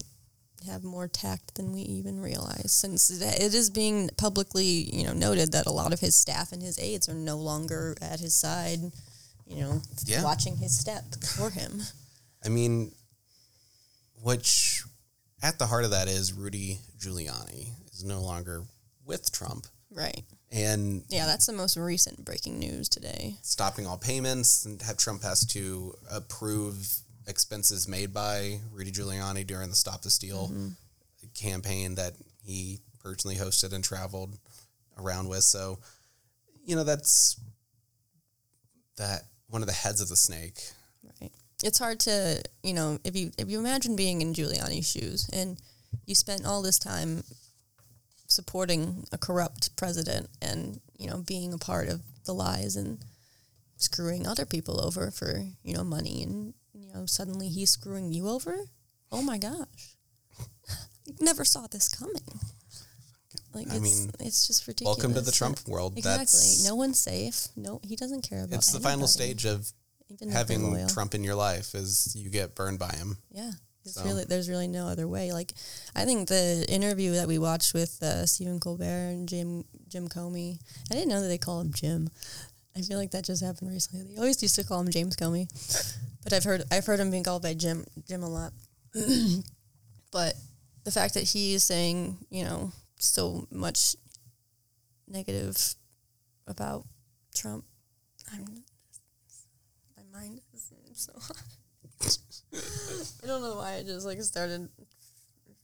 have 0.64 0.84
more 0.84 1.08
tact 1.08 1.56
than 1.56 1.72
we 1.72 1.82
even 1.82 2.20
realize, 2.20 2.72
since 2.72 3.10
it 3.10 3.54
is 3.54 3.70
being 3.70 4.10
publicly, 4.18 4.66
you 4.96 5.04
know, 5.06 5.14
noted 5.14 5.52
that 5.52 5.66
a 5.66 5.72
lot 5.72 5.94
of 5.94 6.00
his 6.00 6.16
staff 6.16 6.52
and 6.52 6.62
his 6.62 6.78
aides 6.80 7.08
are 7.10 7.14
no 7.14 7.38
longer 7.38 7.96
at 8.02 8.20
his 8.20 8.36
side, 8.36 8.80
you 9.46 9.62
know, 9.62 9.82
Yeah. 10.06 10.24
watching 10.24 10.58
his 10.58 10.78
step 10.78 11.04
for 11.24 11.50
him. 11.50 11.84
I 12.46 12.50
mean, 12.50 12.94
which 14.22 14.84
at 15.42 15.60
the 15.60 15.68
heart 15.68 15.86
of 15.86 15.92
that 15.92 16.08
is 16.08 16.34
Rudy 16.34 16.80
Giuliani 16.98 17.70
is 17.94 18.04
no 18.04 18.22
longer 18.22 18.64
with 19.06 19.32
Trump, 19.32 19.68
Right. 19.92 20.24
and 20.52 21.04
Yeah, 21.10 21.26
that's 21.26 21.46
the 21.46 21.54
most 21.54 21.76
recent 21.78 22.24
breaking 22.24 22.60
news 22.60 22.88
today. 22.90 23.38
stopping 23.42 23.86
all 23.86 23.98
payments 23.98 24.66
and 24.66 24.82
have 24.82 24.98
Trump 24.98 25.24
has 25.24 25.46
to 25.48 25.96
approve 26.10 27.03
expenses 27.28 27.88
made 27.88 28.14
by 28.14 28.60
Rudy 28.72 28.92
Giuliani 28.92 29.46
during 29.46 29.70
the 29.70 29.76
Stop 29.76 30.02
the 30.02 30.10
Steal 30.10 30.50
mm-hmm. 30.50 30.68
campaign 31.36 31.96
that 31.96 32.14
he 32.44 32.80
personally 33.02 33.36
hosted 33.36 33.74
and 33.74 33.84
traveled 33.84 34.38
around 34.98 35.28
with. 35.28 35.44
So, 35.44 35.80
you 36.66 36.76
know, 36.76 36.84
that's 36.84 37.40
that 38.98 39.24
one 39.48 39.62
of 39.62 39.68
the 39.68 39.74
heads 39.74 40.02
of 40.02 40.10
the 40.10 40.16
snake. 40.16 40.60
Right. 41.22 41.32
It's 41.64 41.80
hard 41.80 42.00
to, 42.02 42.42
you 42.64 42.74
know, 42.74 43.00
if 43.04 43.16
you 43.16 43.32
if 43.38 43.50
you 43.50 43.60
imagine 43.60 43.96
being 43.96 44.22
in 44.22 44.34
Giuliani's 44.34 44.90
shoes 44.90 45.30
and 45.32 45.58
you 46.06 46.16
spent 46.16 46.46
all 46.46 46.62
this 46.62 46.80
time 46.80 47.24
supporting 48.28 49.06
a 49.12 49.18
corrupt 49.18 49.76
president 49.76 50.28
and, 50.42 50.80
you 50.98 51.08
know, 51.08 51.24
being 51.26 51.54
a 51.54 51.58
part 51.58 51.88
of 51.88 52.02
the 52.26 52.34
lies 52.34 52.76
and 52.76 53.00
screwing 53.78 54.26
other 54.26 54.46
people 54.46 54.84
over 54.84 55.12
for, 55.12 55.44
you 55.64 55.76
know, 55.76 55.84
money 55.84 56.24
and 56.24 56.54
know, 56.94 57.06
suddenly 57.06 57.50
he's 57.50 57.72
screwing 57.72 58.12
you 58.12 58.30
over? 58.30 58.56
Oh 59.12 59.22
my 59.22 59.38
gosh. 59.38 59.98
Never 61.20 61.44
saw 61.46 61.68
this 61.68 61.88
coming. 61.90 62.16
Like 63.54 63.68
I 63.72 63.76
it's 63.76 63.82
mean, 63.84 64.12
it's 64.20 64.48
just 64.48 64.68
ridiculous. 64.68 64.98
Welcome 64.98 65.14
to 65.14 65.22
the 65.22 65.32
Trump 65.32 65.60
world. 65.68 65.94
Exactly. 65.98 66.22
That's 66.22 66.66
no 66.68 66.76
one's 66.76 67.00
safe. 67.00 67.48
No, 67.56 67.80
he 67.84 67.96
doesn't 67.96 68.28
care 68.28 68.44
about. 68.44 68.56
it's 68.56 68.72
the 68.72 68.80
final 68.80 69.08
stage 69.08 69.46
of 69.46 69.72
even 70.10 70.30
having. 70.30 70.88
Trump 70.88 71.14
in 71.14 71.24
your 71.24 71.36
life 71.36 71.76
is 71.76 72.16
you 72.16 72.30
get 72.30 72.56
burned 72.56 72.80
by 72.80 72.92
him. 72.96 73.18
Yeah. 73.32 73.52
It's 73.86 73.96
So- 73.96 74.06
really 74.06 74.24
there's 74.26 74.50
really 74.50 74.68
no 74.68 74.88
other 74.88 75.08
way. 75.08 75.32
Like 75.34 75.54
I 75.96 76.06
think 76.06 76.30
the 76.30 76.66
interview 76.68 77.12
that 77.14 77.28
we 77.28 77.38
watched 77.38 77.74
with 77.76 78.02
uh, 78.02 78.26
Stephen 78.26 78.60
Colbert 78.60 79.10
and 79.12 79.28
Jim 79.30 79.66
Jim 79.88 80.08
Comey, 80.08 80.58
I 80.90 80.96
didn't 80.96 81.10
know 81.10 81.22
that 81.22 81.28
they 81.28 81.38
call 81.38 81.62
him 81.62 81.74
Jim. 81.74 82.10
I 82.76 82.82
feel 82.82 82.98
like 82.98 83.12
that 83.12 83.24
just 83.24 83.44
happened 83.44 83.70
recently. 83.70 84.04
They 84.16 84.18
always 84.18 84.42
used 84.42 84.56
to 84.56 84.64
call 84.64 84.80
him 84.82 84.90
James 84.90 85.16
Comey, 85.16 85.46
but 86.24 86.34
I've 86.34 86.44
heard 86.44 86.64
I've 86.72 86.86
heard 86.86 87.00
him 87.00 87.12
being 87.12 87.24
called 87.24 87.44
by 87.44 87.54
Jim 87.54 87.86
Jim 88.08 88.24
a 88.24 88.30
lot. 88.30 88.54
but 90.12 90.34
the 90.84 90.92
fact 90.92 91.14
that 91.16 91.24
he 91.24 91.54
is 91.54 91.64
saying 91.64 92.18
you 92.30 92.44
know 92.44 92.72
so 93.00 93.48
much 93.52 93.96
negative 95.08 95.76
about 96.48 96.86
Trump, 97.36 97.66
I'm 98.32 98.46
my 99.98 100.20
mind 100.20 100.42
is 100.54 100.72
so. 100.94 101.14
I 103.24 103.28
don't 103.28 103.42
know 103.42 103.56
why 103.56 103.76
I 103.76 103.84
just 103.84 104.06
like 104.06 104.22
started 104.22 104.70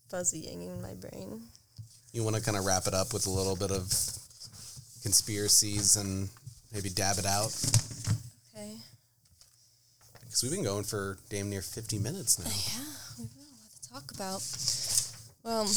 fuzzying 0.09 0.63
in 0.63 0.81
my 0.81 0.93
brain. 0.95 1.41
You 2.11 2.23
want 2.23 2.35
to 2.35 2.41
kind 2.41 2.57
of 2.57 2.65
wrap 2.65 2.87
it 2.87 2.93
up 2.93 3.13
with 3.13 3.27
a 3.27 3.29
little 3.29 3.55
bit 3.55 3.71
of 3.71 3.87
conspiracies 5.03 5.95
and 5.95 6.29
maybe 6.73 6.89
dab 6.89 7.17
it 7.19 7.25
out. 7.25 7.53
Because 10.39 10.51
we've 10.51 10.57
been 10.57 10.71
going 10.71 10.83
for 10.85 11.17
damn 11.29 11.49
near 11.49 11.61
50 11.61 11.99
minutes 11.99 12.39
now. 12.39 12.45
Yeah, 12.45 12.85
we've 13.19 13.29
got 13.35 13.43
a 13.43 13.51
lot 13.59 13.71
to 13.81 13.89
talk 13.89 14.11
about. 14.11 14.41
Well, 15.43 15.69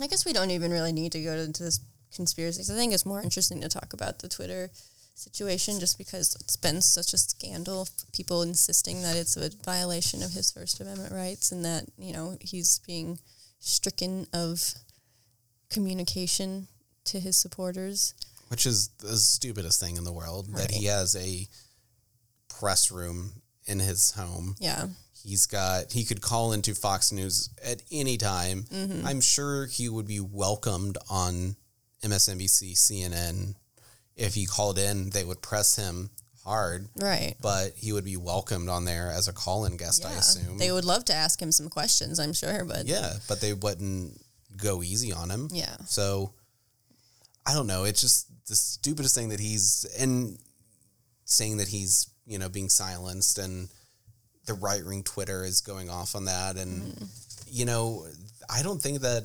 I 0.00 0.06
guess 0.08 0.24
we 0.24 0.32
don't 0.32 0.50
even 0.50 0.72
really 0.72 0.92
need 0.92 1.12
to 1.12 1.22
go 1.22 1.34
into 1.34 1.62
this 1.62 1.78
conspiracy. 2.12 2.58
'cause 2.60 2.70
I 2.70 2.74
think 2.76 2.92
it's 2.92 3.06
more 3.06 3.22
interesting 3.22 3.60
to 3.60 3.68
talk 3.68 3.92
about 3.92 4.18
the 4.18 4.28
Twitter 4.28 4.70
situation 5.14 5.78
just 5.78 5.96
because 5.98 6.34
it's 6.40 6.56
been 6.56 6.82
such 6.82 7.14
a 7.14 7.18
scandal. 7.18 7.86
People 8.12 8.42
insisting 8.42 9.02
that 9.02 9.16
it's 9.16 9.36
a 9.36 9.50
violation 9.50 10.22
of 10.22 10.32
his 10.32 10.50
First 10.50 10.80
Amendment 10.80 11.12
rights 11.12 11.52
and 11.52 11.64
that, 11.64 11.86
you 11.96 12.12
know, 12.12 12.36
he's 12.40 12.80
being 12.80 13.18
stricken 13.60 14.26
of 14.32 14.74
communication 15.70 16.66
to 17.04 17.20
his 17.20 17.36
supporters. 17.36 18.14
which 18.48 18.66
is 18.66 18.88
the 18.98 19.16
stupidest 19.18 19.80
thing 19.80 19.96
in 19.96 20.04
the 20.04 20.12
world 20.12 20.46
that 20.54 20.70
he 20.70 20.84
has 20.84 21.16
a 21.16 21.48
press 22.48 22.90
room 22.90 23.41
in 23.66 23.78
his 23.80 24.12
home. 24.12 24.56
Yeah. 24.58 24.86
He's 25.24 25.46
got 25.46 25.92
he 25.92 26.04
could 26.04 26.20
call 26.20 26.52
into 26.52 26.74
Fox 26.74 27.12
News 27.12 27.50
at 27.64 27.82
any 27.92 28.16
time. 28.16 28.64
Mm-hmm. 28.64 29.06
I'm 29.06 29.20
sure 29.20 29.66
he 29.66 29.88
would 29.88 30.06
be 30.06 30.18
welcomed 30.20 30.98
on 31.08 31.54
MSNBC, 32.02 32.72
CNN. 32.76 33.54
If 34.16 34.34
he 34.34 34.46
called 34.46 34.78
in, 34.78 35.10
they 35.10 35.24
would 35.24 35.40
press 35.40 35.76
him 35.76 36.10
hard, 36.44 36.88
Right. 37.00 37.36
but 37.40 37.74
he 37.76 37.92
would 37.92 38.04
be 38.04 38.16
welcomed 38.16 38.68
on 38.68 38.84
there 38.84 39.12
as 39.12 39.28
a 39.28 39.32
call-in 39.32 39.76
guest, 39.76 40.04
I 40.04 40.12
assume. 40.14 40.58
They 40.58 40.72
would 40.72 40.84
love 40.84 41.04
to 41.04 41.14
ask 41.14 41.40
him 41.40 41.52
some 41.52 41.68
questions, 41.68 42.18
I'm 42.18 42.32
sure, 42.32 42.64
but 42.64 42.86
yeah, 42.86 43.12
but 43.28 43.40
they 43.40 43.52
wouldn't 43.52 44.20
go 44.56 44.82
easy 44.82 45.12
on 45.12 45.30
him. 45.30 45.48
yeah. 45.52 45.76
So 45.86 46.34
I 47.46 47.54
don't 47.54 47.68
know. 47.68 47.84
It's 47.84 48.00
just 48.00 48.26
the 48.48 48.56
stupidest 48.56 49.14
thing 49.14 49.28
that 49.28 49.38
he's 49.40 49.86
and 49.98 50.36
saying 51.24 51.58
that 51.58 51.68
he's 51.68 52.08
you 52.26 52.38
know 52.38 52.48
being 52.48 52.68
silenced 52.68 53.38
and 53.38 53.68
the 54.46 54.54
right 54.54 54.84
wing 54.84 55.02
Twitter 55.02 55.44
is 55.44 55.60
going 55.60 55.88
off 55.90 56.14
on 56.14 56.24
that 56.26 56.56
and 56.56 56.82
mm-hmm. 56.82 57.04
you 57.48 57.64
know 57.64 58.06
I 58.50 58.62
don't 58.62 58.80
think 58.80 59.00
that 59.00 59.24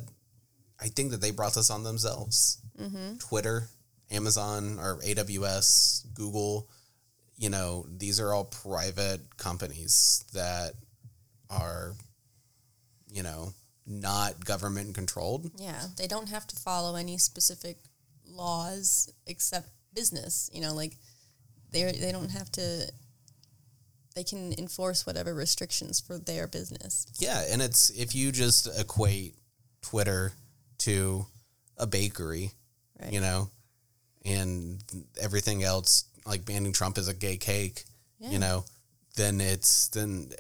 I 0.80 0.88
think 0.88 1.12
that 1.12 1.22
they 1.22 1.32
brought 1.32 1.56
this 1.56 1.72
on 1.72 1.84
themselves. 1.84 2.60
Mm-hmm. 2.80 3.18
Twitter, 3.18 3.68
Amazon 4.12 4.78
or 4.80 5.00
AWS, 5.00 6.14
Google, 6.14 6.70
you 7.38 7.50
know 7.50 7.86
these 7.90 8.20
are 8.20 8.34
all 8.34 8.46
private 8.46 9.22
companies 9.38 10.24
that 10.34 10.74
are 11.50 11.94
you 13.12 13.24
know 13.24 13.54
not 13.86 14.44
government 14.44 14.94
controlled. 14.96 15.50
Yeah, 15.58 15.82
they 15.98 16.08
don't 16.08 16.30
have 16.30 16.46
to 16.48 16.56
follow 16.56 16.96
any 16.96 17.18
specific 17.18 17.78
laws 18.26 19.12
except 19.26 19.70
business. 19.94 20.50
You 20.54 20.62
know, 20.62 20.74
like 20.74 20.98
they 21.72 21.92
they 21.92 22.12
don't 22.12 22.30
have 22.32 22.52
to. 22.54 22.92
They 24.16 24.24
can 24.24 24.54
enforce 24.58 25.06
whatever 25.06 25.34
restrictions 25.36 26.00
for 26.00 26.18
their 26.18 26.48
business. 26.48 27.06
Yeah, 27.20 27.44
and 27.50 27.62
it's 27.62 27.92
if 27.92 28.16
you 28.16 28.32
just 28.32 28.68
equate 28.80 29.36
Twitter 29.82 30.34
to 30.80 31.26
a 31.78 31.86
bakery, 31.86 32.52
Right. 33.00 33.14
you 33.14 33.22
know, 33.22 33.52
and 34.26 34.84
everything 35.22 35.64
else 35.64 36.06
like 36.26 36.46
banning 36.46 36.74
Trump 36.74 36.98
as 36.98 37.08
a 37.08 37.14
gay 37.14 37.38
cake, 37.38 37.86
Yeah. 38.20 38.32
you 38.32 38.40
know, 38.40 38.66
then 39.16 39.40
it's 39.40 39.88
then 39.90 40.32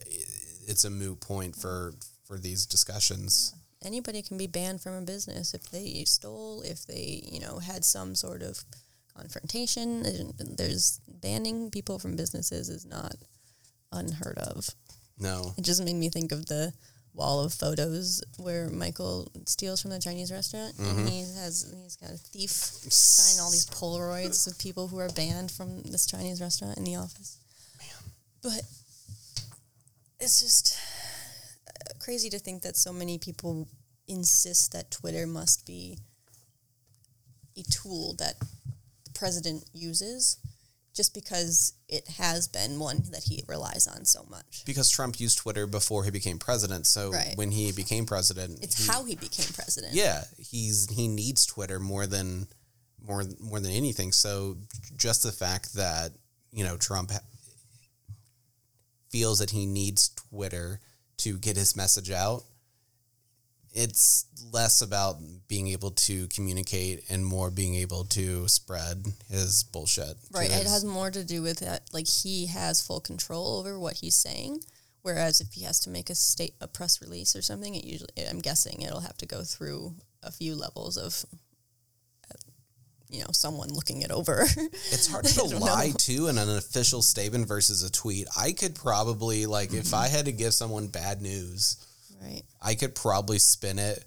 it's 0.67 0.84
a 0.84 0.89
moot 0.89 1.19
point 1.19 1.55
for 1.55 1.93
for 2.25 2.39
these 2.39 2.65
discussions. 2.65 3.53
Anybody 3.84 4.23
can 4.23 4.38
be 4.39 4.47
banned 4.47 4.82
from 4.82 4.93
a 4.95 5.01
business 5.01 5.53
if 5.53 5.69
they 5.69 6.03
stole, 6.05 6.61
if 6.63 6.84
they 6.88 7.21
you 7.32 7.39
know 7.39 7.59
had 7.59 7.86
some 7.86 8.15
sort 8.15 8.41
of 8.41 8.65
confrontation. 9.18 10.03
There's 10.57 11.01
banning 11.07 11.72
people 11.72 11.99
from 11.99 12.15
businesses 12.15 12.70
is 12.70 12.86
not 12.86 13.15
unheard 13.91 14.38
of. 14.38 14.70
No. 15.20 15.53
It 15.57 15.63
just 15.63 15.84
made 15.84 15.95
me 15.95 16.09
think 16.09 16.32
of 16.32 16.45
the 16.45 16.74
wall 17.13 17.43
of 17.43 17.51
photos 17.51 18.24
where 18.38 18.70
Michael 18.70 19.32
steals 19.45 19.82
from 19.82 19.89
the 19.91 19.99
Chinese 19.99 20.32
restaurant, 20.32 20.78
and 20.78 21.09
he 21.09 21.22
has 21.22 21.74
he's 21.84 21.95
got 21.95 22.11
a 22.11 22.18
thief 22.18 22.51
sign 22.51 23.43
all 23.43 23.51
these 23.51 23.65
Polaroids 23.65 24.47
of 24.47 24.57
people 24.59 24.88
who 24.88 24.99
are 24.99 25.09
banned 25.09 25.51
from 25.51 25.82
this 25.82 26.05
Chinese 26.05 26.39
restaurant 26.39 26.78
in 26.78 26.84
the 26.84 26.95
office. 26.95 27.39
Man. 27.80 28.11
But 28.43 28.61
it's 30.20 30.41
just 30.41 30.78
uh, 31.68 31.93
crazy 31.99 32.30
to 32.30 32.39
think 32.39 32.61
that 32.61 32.78
so 32.78 32.93
many 32.93 33.18
people 33.18 33.68
insist 34.07 34.72
that 34.74 34.91
Twitter 34.91 35.26
must 35.26 35.65
be 35.65 35.97
a 37.57 37.63
tool 37.63 38.15
that 38.20 38.36
president 39.18 39.63
uses 39.74 40.38
just 40.95 41.13
because 41.13 41.74
it 41.88 42.07
has 42.07 42.47
been 42.47 42.80
one 42.80 43.03
that 43.11 43.24
he 43.24 43.43
relies 43.47 43.86
on 43.88 44.03
so 44.03 44.26
much. 44.30 44.63
Because 44.65 44.89
Trump 44.89 45.20
used 45.20 45.38
Twitter 45.38 45.68
before 45.68 46.03
he 46.03 46.09
became 46.11 46.39
president, 46.39 46.88
so 46.88 47.11
Right. 47.11 47.38
when 47.38 47.51
he 47.51 47.72
became 47.72 48.05
president, 48.07 48.59
It's 48.63 48.78
he- 48.78 48.88
how 48.88 49.03
he 49.05 49.15
became 49.15 49.47
president. 49.53 49.93
yeah, 49.93 50.26
he's 50.39 50.89
he 50.89 51.07
needs 51.07 51.45
Twitter 51.45 51.80
more 51.80 52.07
than 52.07 52.47
more 52.99 53.24
more 53.39 53.59
than 53.59 53.72
anything. 53.72 54.11
So 54.11 54.57
just 54.95 55.22
the 55.24 55.32
fact 55.32 55.74
that 55.74 56.13
you 56.51 56.63
know 56.63 56.78
Trump 56.78 57.11
feels 59.09 59.39
that 59.39 59.51
he 59.51 59.65
needs 59.65 60.09
Twitter 60.09 60.80
to 61.18 61.38
get 61.39 61.55
his 61.57 61.76
message 61.76 62.11
out, 62.11 62.43
it's 63.78 64.25
less 64.51 64.82
about 64.82 65.17
being 65.47 65.67
able 65.67 65.91
to 65.91 66.28
communicate 66.30 67.03
and 67.11 67.23
more 67.23 67.51
being 67.51 67.75
able 67.75 68.05
to 68.05 68.47
spread 68.47 69.05
his 69.30 69.63
bullshit. 69.63 70.17
Right. 70.32 70.49
It 70.49 70.65
has 70.65 70.84
more 70.84 71.11
to 71.11 71.23
do 71.23 71.43
with 71.43 71.59
that 71.59 71.84
like 71.93 72.07
he 72.07 72.47
has 72.47 72.82
full 72.82 72.99
control 72.99 73.59
over 73.59 73.78
what 73.78 73.97
he's 73.97 74.15
saying. 74.15 74.61
Whereas 75.03 75.39
if 75.41 75.53
he 75.53 75.63
has 75.63 75.80
to 75.82 75.91
make 75.91 76.09
a 76.09 76.15
state 76.15 76.55
a 76.59 76.67
press 76.67 77.01
release 77.01 77.36
or 77.36 77.43
something, 77.43 77.75
it 77.75 77.86
usually 77.86 78.09
I'm 78.28 78.39
guessing 78.39 78.82
it'll 78.82 79.01
have 79.01 79.17
to 79.17 79.28
go 79.28 79.43
through 79.43 79.93
a 80.23 80.32
few 80.32 80.55
levels 80.55 80.97
of 80.97 81.23
you 83.09 83.21
know, 83.21 83.28
someone 83.32 83.69
looking 83.69 84.01
it 84.01 84.11
over. 84.11 84.45
It's 84.91 85.07
hard 85.07 85.25
to 85.38 85.43
lie 85.43 85.88
know. 85.88 85.93
to 85.93 86.28
in 86.28 86.38
an 86.38 86.57
official 86.57 87.01
statement 87.01 87.47
versus 87.47 87.84
a 87.84 87.91
tweet. 87.91 88.28
I 88.38 88.51
could 88.51 88.75
probably 88.75 89.45
like 89.45 89.73
if 89.73 89.93
I 89.93 90.07
had 90.07 90.25
to 90.25 90.32
give 90.32 90.53
someone 90.53 90.88
bad 90.88 91.21
news, 91.21 91.86
right. 92.22 92.41
I 92.61 92.76
could 92.76 92.95
probably 92.95 93.39
spin 93.39 93.80
it 93.80 94.03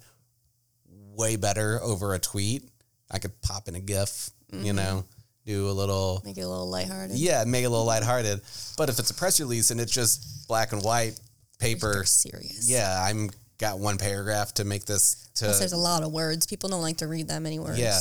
way 1.15 1.37
better 1.37 1.81
over 1.83 2.15
a 2.15 2.19
tweet. 2.19 2.69
I 3.11 3.19
could 3.19 3.41
pop 3.43 3.69
in 3.69 3.75
a 3.75 3.81
GIF, 3.81 4.31
Mm-hmm. 4.53 4.65
you 4.65 4.73
know, 4.73 5.05
do 5.47 5.69
a 5.69 5.71
little 5.71 6.21
Make 6.25 6.37
it 6.37 6.41
a 6.43 6.49
little 6.49 6.69
lighthearted. 6.69 7.17
yeah, 7.17 7.45
make 7.47 7.63
it 7.63 7.67
a 7.67 7.71
little 7.71 7.85
lighthearted. 7.87 8.41
But 8.77 8.89
if 8.89 8.99
it's 8.99 9.11
a 9.11 9.15
press 9.15 9.39
release 9.39 9.71
and 9.71 9.81
it's 9.81 9.93
just 9.93 10.49
black 10.49 10.73
and 10.73 10.83
white 10.83 11.19
paper, 11.61 12.03
serious. 12.05 12.69
yeah, 12.69 13.01
I'm 13.01 13.31
got 13.59 13.79
one 13.79 13.97
paragraph 13.97 14.55
to 14.55 14.65
make 14.65 14.87
this 14.87 15.29
Plus 15.39 15.59
there's 15.61 15.73
a 15.73 15.77
lot 15.77 16.03
of 16.03 16.11
words. 16.13 16.47
People 16.49 16.69
don't 16.69 16.83
like 16.83 16.97
to 16.97 17.07
read 17.07 17.29
that 17.29 17.41
many 17.43 17.59
words. 17.61 17.79
yeah. 17.79 18.01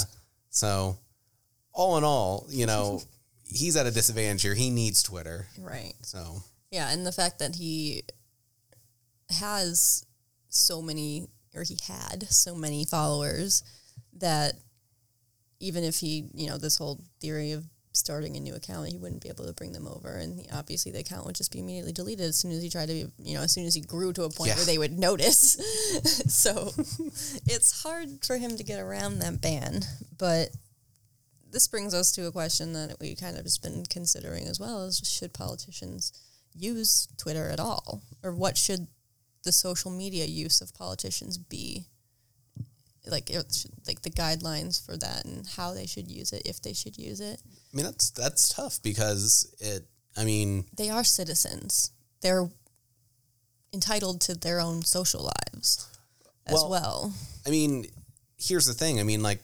So 0.49 0.97
all 1.71 1.97
in 1.99 2.03
all, 2.03 2.47
you 2.49 2.65
know, 2.65 3.01
he's 3.45 3.75
at 3.77 3.85
a 3.85 3.91
disadvantage 3.91 4.41
here. 4.41 4.55
He 4.55 4.71
needs 4.71 5.03
Twitter. 5.03 5.47
Right. 5.59 5.93
So 6.01 6.41
Yeah, 6.71 6.91
and 6.91 7.05
the 7.05 7.11
fact 7.11 7.37
that 7.39 7.55
he 7.55 8.03
has 9.31 10.05
so 10.49 10.81
many, 10.81 11.27
or 11.55 11.63
he 11.63 11.77
had 11.87 12.23
so 12.29 12.55
many 12.55 12.85
followers 12.85 13.63
that 14.13 14.53
even 15.59 15.83
if 15.83 15.99
he, 15.99 16.25
you 16.33 16.47
know, 16.47 16.57
this 16.57 16.77
whole 16.77 17.01
theory 17.19 17.51
of 17.51 17.65
starting 17.91 18.37
a 18.37 18.39
new 18.39 18.55
account, 18.55 18.87
he 18.87 18.97
wouldn't 18.97 19.21
be 19.21 19.29
able 19.29 19.45
to 19.45 19.53
bring 19.53 19.73
them 19.73 19.87
over. 19.87 20.15
And 20.15 20.39
he, 20.39 20.49
obviously, 20.53 20.91
the 20.91 20.99
account 20.99 21.25
would 21.25 21.35
just 21.35 21.51
be 21.51 21.59
immediately 21.59 21.91
deleted 21.91 22.25
as 22.25 22.37
soon 22.37 22.51
as 22.51 22.63
he 22.63 22.69
tried 22.69 22.87
to, 22.87 23.11
you 23.17 23.35
know, 23.35 23.41
as 23.41 23.51
soon 23.51 23.65
as 23.65 23.75
he 23.75 23.81
grew 23.81 24.13
to 24.13 24.23
a 24.23 24.29
point 24.29 24.49
Yeah. 24.49 24.55
where 24.55 24.65
they 24.65 24.77
would 24.77 24.97
notice. 24.97 25.53
so 26.33 26.71
it's 27.45 27.83
hard 27.83 28.23
for 28.25 28.37
him 28.37 28.57
to 28.57 28.63
get 28.63 28.79
around 28.79 29.19
that 29.19 29.41
ban. 29.41 29.81
But 30.17 30.49
this 31.51 31.67
brings 31.67 31.93
us 31.93 32.11
to 32.13 32.27
a 32.27 32.31
question 32.31 32.73
that 32.73 32.97
we 33.01 33.15
kind 33.15 33.35
of 33.37 33.43
just 33.43 33.63
been 33.63 33.83
considering 33.89 34.45
as 34.47 34.59
well 34.59 34.85
is 34.85 35.01
should 35.03 35.33
politicians 35.33 36.13
use 36.55 37.07
Twitter 37.17 37.49
at 37.49 37.59
all? 37.59 38.01
Or 38.23 38.33
what 38.33 38.57
should 38.57 38.87
the 39.43 39.51
social 39.51 39.91
media 39.91 40.25
use 40.25 40.61
of 40.61 40.73
politicians 40.73 41.37
be? 41.37 41.85
Like, 43.07 43.29
should- 43.29 43.71
like 43.87 44.01
the 44.01 44.09
guidelines 44.11 44.79
for 44.85 44.95
that 44.97 45.25
and 45.25 45.47
how 45.47 45.73
they 45.73 45.85
should 45.87 46.11
use 46.11 46.31
it, 46.33 46.43
if 46.45 46.61
they 46.61 46.73
should 46.73 46.97
use 46.97 47.19
it. 47.21 47.41
I 47.73 47.75
mean 47.75 47.85
that's 47.85 48.09
that's 48.11 48.49
tough 48.49 48.81
because 48.83 49.47
it 49.59 49.85
I 50.17 50.25
mean 50.25 50.65
They 50.75 50.89
are 50.89 51.03
citizens. 51.03 51.91
They're 52.21 52.49
entitled 53.73 54.21
to 54.21 54.35
their 54.35 54.59
own 54.59 54.83
social 54.83 55.31
lives 55.53 55.87
as 56.45 56.53
Well- 56.53 56.69
well. 56.69 57.13
I 57.45 57.49
mean, 57.49 57.87
here's 58.37 58.65
the 58.65 58.73
thing. 58.73 58.99
I 58.99 59.03
mean, 59.03 59.21
like 59.23 59.41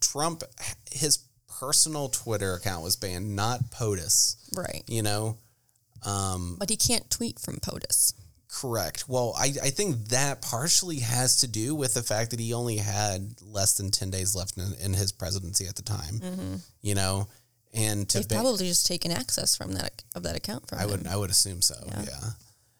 Trump, 0.00 0.42
his 0.90 1.18
personal 1.48 2.08
Twitter 2.08 2.54
account 2.54 2.82
was 2.84 2.96
banned, 2.96 3.34
not 3.36 3.70
POTUS. 3.70 4.36
Right. 4.54 4.82
You 4.86 5.02
know, 5.02 5.38
um, 6.02 6.56
But 6.58 6.70
he 6.70 6.76
can't 6.76 7.08
tweet 7.10 7.38
from 7.40 7.56
POTUS. 7.60 8.12
Correct. 8.48 9.04
Well, 9.08 9.34
I, 9.38 9.52
I 9.62 9.70
think 9.70 10.08
that 10.08 10.42
partially 10.42 11.00
has 11.00 11.36
to 11.38 11.46
do 11.46 11.74
with 11.74 11.94
the 11.94 12.02
fact 12.02 12.30
that 12.30 12.40
he 12.40 12.52
only 12.54 12.76
had 12.76 13.34
less 13.42 13.76
than 13.76 13.90
ten 13.90 14.10
days 14.10 14.34
left 14.34 14.56
in, 14.56 14.72
in 14.82 14.94
his 14.94 15.12
presidency 15.12 15.66
at 15.66 15.76
the 15.76 15.82
time. 15.82 16.60
You 16.82 16.94
know, 16.94 17.28
and 17.74 18.08
to 18.08 18.18
Mm-hmm. 18.18 18.22
They've 18.22 18.28
ban- 18.28 18.40
probably 18.40 18.66
just 18.66 18.86
taken 18.86 19.10
access 19.12 19.56
from 19.56 19.72
that 19.74 20.02
of 20.14 20.22
that 20.24 20.36
account 20.36 20.68
from 20.68 20.78
I 20.78 20.82
him. 20.84 20.90
would 20.90 21.06
I 21.06 21.16
would 21.16 21.30
assume 21.30 21.62
so. 21.62 21.74
Yeah. 21.86 22.02
yeah. 22.02 22.30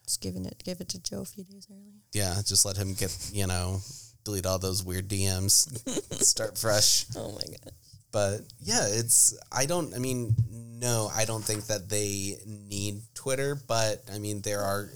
Just 0.05 0.21
giving 0.21 0.45
it 0.45 0.61
give 0.65 0.81
it 0.81 0.89
to 0.89 0.99
Joe 1.03 1.21
a 1.21 1.25
few 1.25 1.43
days 1.43 1.67
earlier. 1.71 1.93
Yeah, 2.13 2.35
just 2.43 2.65
let 2.65 2.75
him 2.77 2.95
get, 2.95 3.15
you 3.31 3.45
know, 3.45 3.81
delete 4.23 4.47
all 4.47 4.57
those 4.57 4.83
weird 4.83 5.07
DMs, 5.07 5.67
start 6.23 6.57
fresh. 6.57 7.05
Oh 7.15 7.31
my 7.31 7.41
god. 7.63 7.73
But 8.11 8.41
yeah, 8.59 8.87
it's, 8.89 9.37
I 9.51 9.67
don't, 9.67 9.93
I 9.93 9.99
mean, 9.99 10.33
no, 10.49 11.11
I 11.15 11.25
don't 11.25 11.43
think 11.43 11.67
that 11.67 11.89
they 11.89 12.37
need 12.47 13.01
Twitter, 13.13 13.55
but 13.67 14.01
I 14.11 14.17
mean, 14.17 14.41
there 14.41 14.61
are 14.61 14.89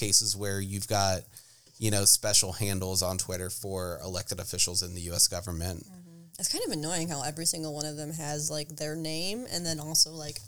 cases 0.00 0.36
where 0.36 0.60
you've 0.60 0.88
got, 0.88 1.20
you 1.78 1.90
know, 1.90 2.04
special 2.04 2.52
handles 2.52 3.02
on 3.02 3.18
Twitter 3.18 3.50
for 3.50 4.00
elected 4.02 4.40
officials 4.40 4.82
in 4.82 4.94
the 4.94 5.02
US 5.12 5.28
government. 5.28 5.84
Mm-hmm. 5.84 6.24
It's 6.38 6.50
kind 6.50 6.64
of 6.66 6.72
annoying 6.72 7.08
how 7.08 7.22
every 7.22 7.44
single 7.44 7.74
one 7.74 7.84
of 7.84 7.96
them 7.96 8.12
has 8.14 8.50
like 8.50 8.68
their 8.76 8.96
name 8.96 9.46
and 9.52 9.64
then 9.64 9.78
also 9.78 10.10
like 10.10 10.38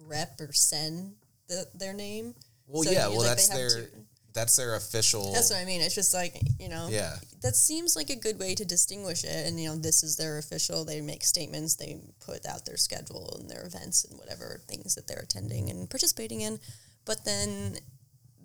rep 0.00 0.40
or 0.40 0.52
send 0.52 1.14
the, 1.48 1.66
their 1.74 1.92
name. 1.92 2.34
Well, 2.66 2.82
So, 2.82 2.90
yeah, 2.90 3.08
well 3.08 3.18
like, 3.18 3.28
that's 3.28 3.48
their 3.48 3.68
to- 3.68 3.88
that's 4.36 4.54
their 4.56 4.74
official. 4.74 5.32
That's 5.32 5.50
what 5.50 5.60
I 5.60 5.64
mean. 5.64 5.80
It's 5.80 5.94
just 5.94 6.12
like 6.12 6.38
you 6.60 6.68
know. 6.68 6.88
Yeah. 6.90 7.16
That 7.42 7.56
seems 7.56 7.96
like 7.96 8.10
a 8.10 8.16
good 8.16 8.38
way 8.38 8.54
to 8.54 8.66
distinguish 8.66 9.24
it, 9.24 9.46
and 9.46 9.58
you 9.58 9.70
know, 9.70 9.76
this 9.76 10.02
is 10.02 10.16
their 10.16 10.36
official. 10.36 10.84
They 10.84 11.00
make 11.00 11.24
statements. 11.24 11.76
They 11.76 11.96
put 12.20 12.44
out 12.44 12.66
their 12.66 12.76
schedule 12.76 13.34
and 13.40 13.48
their 13.48 13.64
events 13.64 14.04
and 14.04 14.18
whatever 14.18 14.60
things 14.68 14.94
that 14.94 15.08
they're 15.08 15.24
attending 15.24 15.70
and 15.70 15.88
participating 15.88 16.42
in. 16.42 16.58
But 17.06 17.24
then 17.24 17.78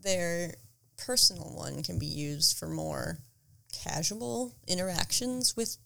their 0.04 0.56
personal 0.98 1.52
one 1.56 1.84
can 1.84 1.98
be 2.00 2.06
used 2.06 2.58
for 2.58 2.68
more 2.68 3.20
casual 3.84 4.54
interactions 4.68 5.56
with 5.56 5.78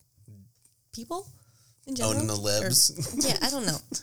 people 0.94 1.28
in 1.88 1.96
general. 1.96 2.16
Owning 2.16 2.28
the 2.28 2.34
Or- 2.34 2.38
libs. 2.38 2.92
yeah, 3.26 3.38
I 3.42 3.50
don't 3.50 3.66
know. 3.66 3.80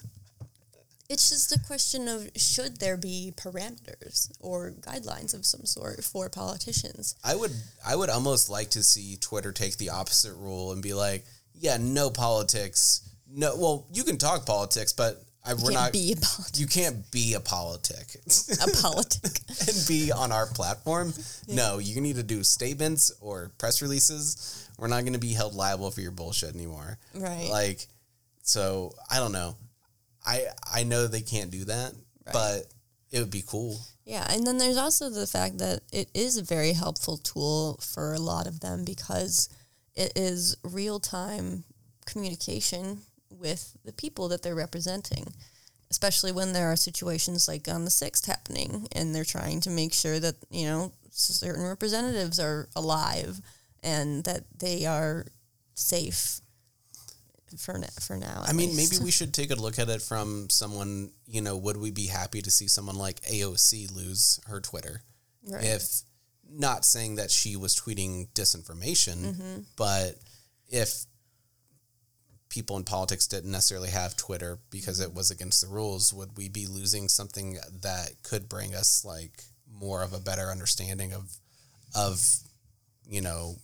It's 1.09 1.29
just 1.29 1.53
a 1.55 1.59
question 1.67 2.09
of 2.09 2.31
should 2.37 2.79
there 2.79 2.97
be 2.97 3.35
parameters 3.37 4.31
or 4.41 4.71
guidelines 4.81 5.35
of 5.35 5.45
some 5.45 5.67
sort 5.67 6.03
for 6.03 6.31
politicians? 6.31 7.17
I 7.23 7.35
would 7.35 7.51
I 7.85 7.97
would 7.97 8.09
almost 8.09 8.49
like 8.49 8.71
to 8.71 8.83
see 8.83 9.17
Twitter 9.17 9.53
take 9.53 9.77
the 9.77 9.91
opposite 9.91 10.33
rule 10.35 10.73
and 10.73 10.83
be 10.83 10.95
like, 10.95 11.27
yeah, 11.55 11.77
no 11.79 12.09
politics. 12.09 13.03
No, 13.31 13.55
well, 13.57 13.87
you 13.93 14.05
can 14.05 14.17
talk 14.17 14.47
politics, 14.47 14.95
but 14.95 15.23
I, 15.45 15.55
we're 15.55 15.73
not. 15.73 15.93
be 15.93 16.13
a 16.13 16.17
politic. 16.17 16.61
you 16.61 16.67
can't 16.67 17.11
be 17.11 17.35
a 17.35 17.41
politic 17.41 18.17
a 18.63 18.71
politic. 18.81 19.41
and 19.69 19.85
be 19.89 20.13
on 20.13 20.31
our 20.31 20.47
platform. 20.47 21.13
No, 21.49 21.79
you 21.79 22.01
need 22.01 22.17
to 22.17 22.23
do 22.23 22.45
statements 22.45 23.11
or 23.21 23.51
press 23.59 23.83
releases. 23.83 24.69
We're 24.79 24.89
not 24.89 25.01
going 25.01 25.15
to 25.15 25.19
be 25.19 25.33
held 25.33 25.55
liable 25.55 25.91
for 25.91 26.01
your 26.01 26.13
bullshit 26.13 26.55
anymore. 26.55 26.99
Right. 27.15 27.49
Like, 27.51 27.87
so 28.43 28.93
I 29.11 29.19
don't 29.19 29.33
know. 29.33 29.57
I 30.25 30.47
I 30.73 30.85
know 30.85 31.07
they 31.07 31.21
can't 31.21 31.51
do 31.51 31.65
that, 31.65 31.93
but 32.33 32.67
it 33.11 33.19
would 33.19 33.31
be 33.31 33.43
cool. 33.47 33.81
Yeah, 34.05 34.27
and 34.31 34.47
then 34.47 34.59
there's 34.59 34.77
also 34.77 35.11
the 35.11 35.27
fact 35.27 35.59
that 35.59 35.81
it 35.93 36.09
is 36.15 36.37
a 36.37 36.43
very 36.43 36.73
helpful 36.73 37.19
tool 37.19 37.79
for 37.81 38.15
a 38.15 38.19
lot 38.19 38.47
of 38.47 38.61
them 38.61 38.85
because 38.85 39.49
it 39.95 40.13
is 40.17 40.57
real 40.65 40.99
time 40.99 41.65
communication 42.05 42.99
with 43.39 43.77
the 43.85 43.93
people 43.93 44.29
that 44.29 44.43
they're 44.43 44.55
representing, 44.55 45.33
especially 45.91 46.33
when 46.33 46.53
there 46.53 46.71
are 46.73 46.77
situations 46.77 47.49
like 47.49 47.69
on 47.69 47.85
the 47.85 47.91
6th 47.91 48.27
happening 48.27 48.87
and 48.93 49.15
they're 49.15 49.25
trying 49.25 49.61
to 49.61 49.71
make 49.71 49.93
sure 49.93 50.19
that, 50.21 50.37
you 50.51 50.65
know, 50.67 50.93
certain 51.11 51.65
representatives 51.65 52.39
are 52.41 52.69
alive 52.75 53.41
and 53.83 54.25
that 54.25 54.45
they 54.59 54.87
are 54.87 55.27
safe 55.75 56.41
for, 57.59 57.77
na- 57.79 57.87
for 58.01 58.17
now. 58.17 58.43
I 58.47 58.53
mean, 58.53 58.75
least. 58.75 58.93
maybe 58.93 59.05
we 59.05 59.11
should 59.11 59.35
take 59.35 59.51
a 59.51 59.55
look 59.55 59.79
at 59.79 59.89
it 59.91 60.01
from 60.01 60.49
someone, 60.49 61.11
you 61.27 61.41
know, 61.43 61.57
would 61.57 61.77
we 61.77 61.91
be 61.91 62.07
happy 62.07 62.41
to 62.41 62.51
see 62.51 62.67
someone 62.69 62.97
like 62.97 63.21
AOC 63.23 63.95
lose 63.95 64.41
her 64.47 64.61
Twitter? 64.61 65.03
Right. 65.47 65.65
If 65.65 66.03
not 66.51 66.85
saying 66.85 67.17
that 67.17 67.31
she 67.31 67.57
was 67.57 67.75
tweeting 67.77 68.29
disinformation, 68.35 69.17
Mm-hmm. 69.35 69.61
but 69.77 70.17
if 70.71 71.05
people 72.53 72.77
in 72.77 72.85
politics 72.85 73.27
didn't 73.27 73.51
necessarily 73.51 73.89
have 73.89 74.15
Twitter 74.15 74.59
because 74.71 75.01
it 75.01 75.15
was 75.15 75.31
against 75.31 75.63
the 75.63 75.73
rules, 75.73 76.13
would 76.13 76.37
we 76.37 76.51
be 76.51 76.67
losing 76.67 77.09
something 77.09 77.59
that 77.81 78.11
could 78.23 78.47
bring 78.47 78.75
us 78.75 79.07
like 79.07 79.43
more 79.73 80.03
of 80.03 80.13
a 80.13 80.21
better 80.21 80.51
understanding 80.51 81.15
of 81.15 81.35
of 81.95 82.23
you 83.09 83.23
know 83.23 83.57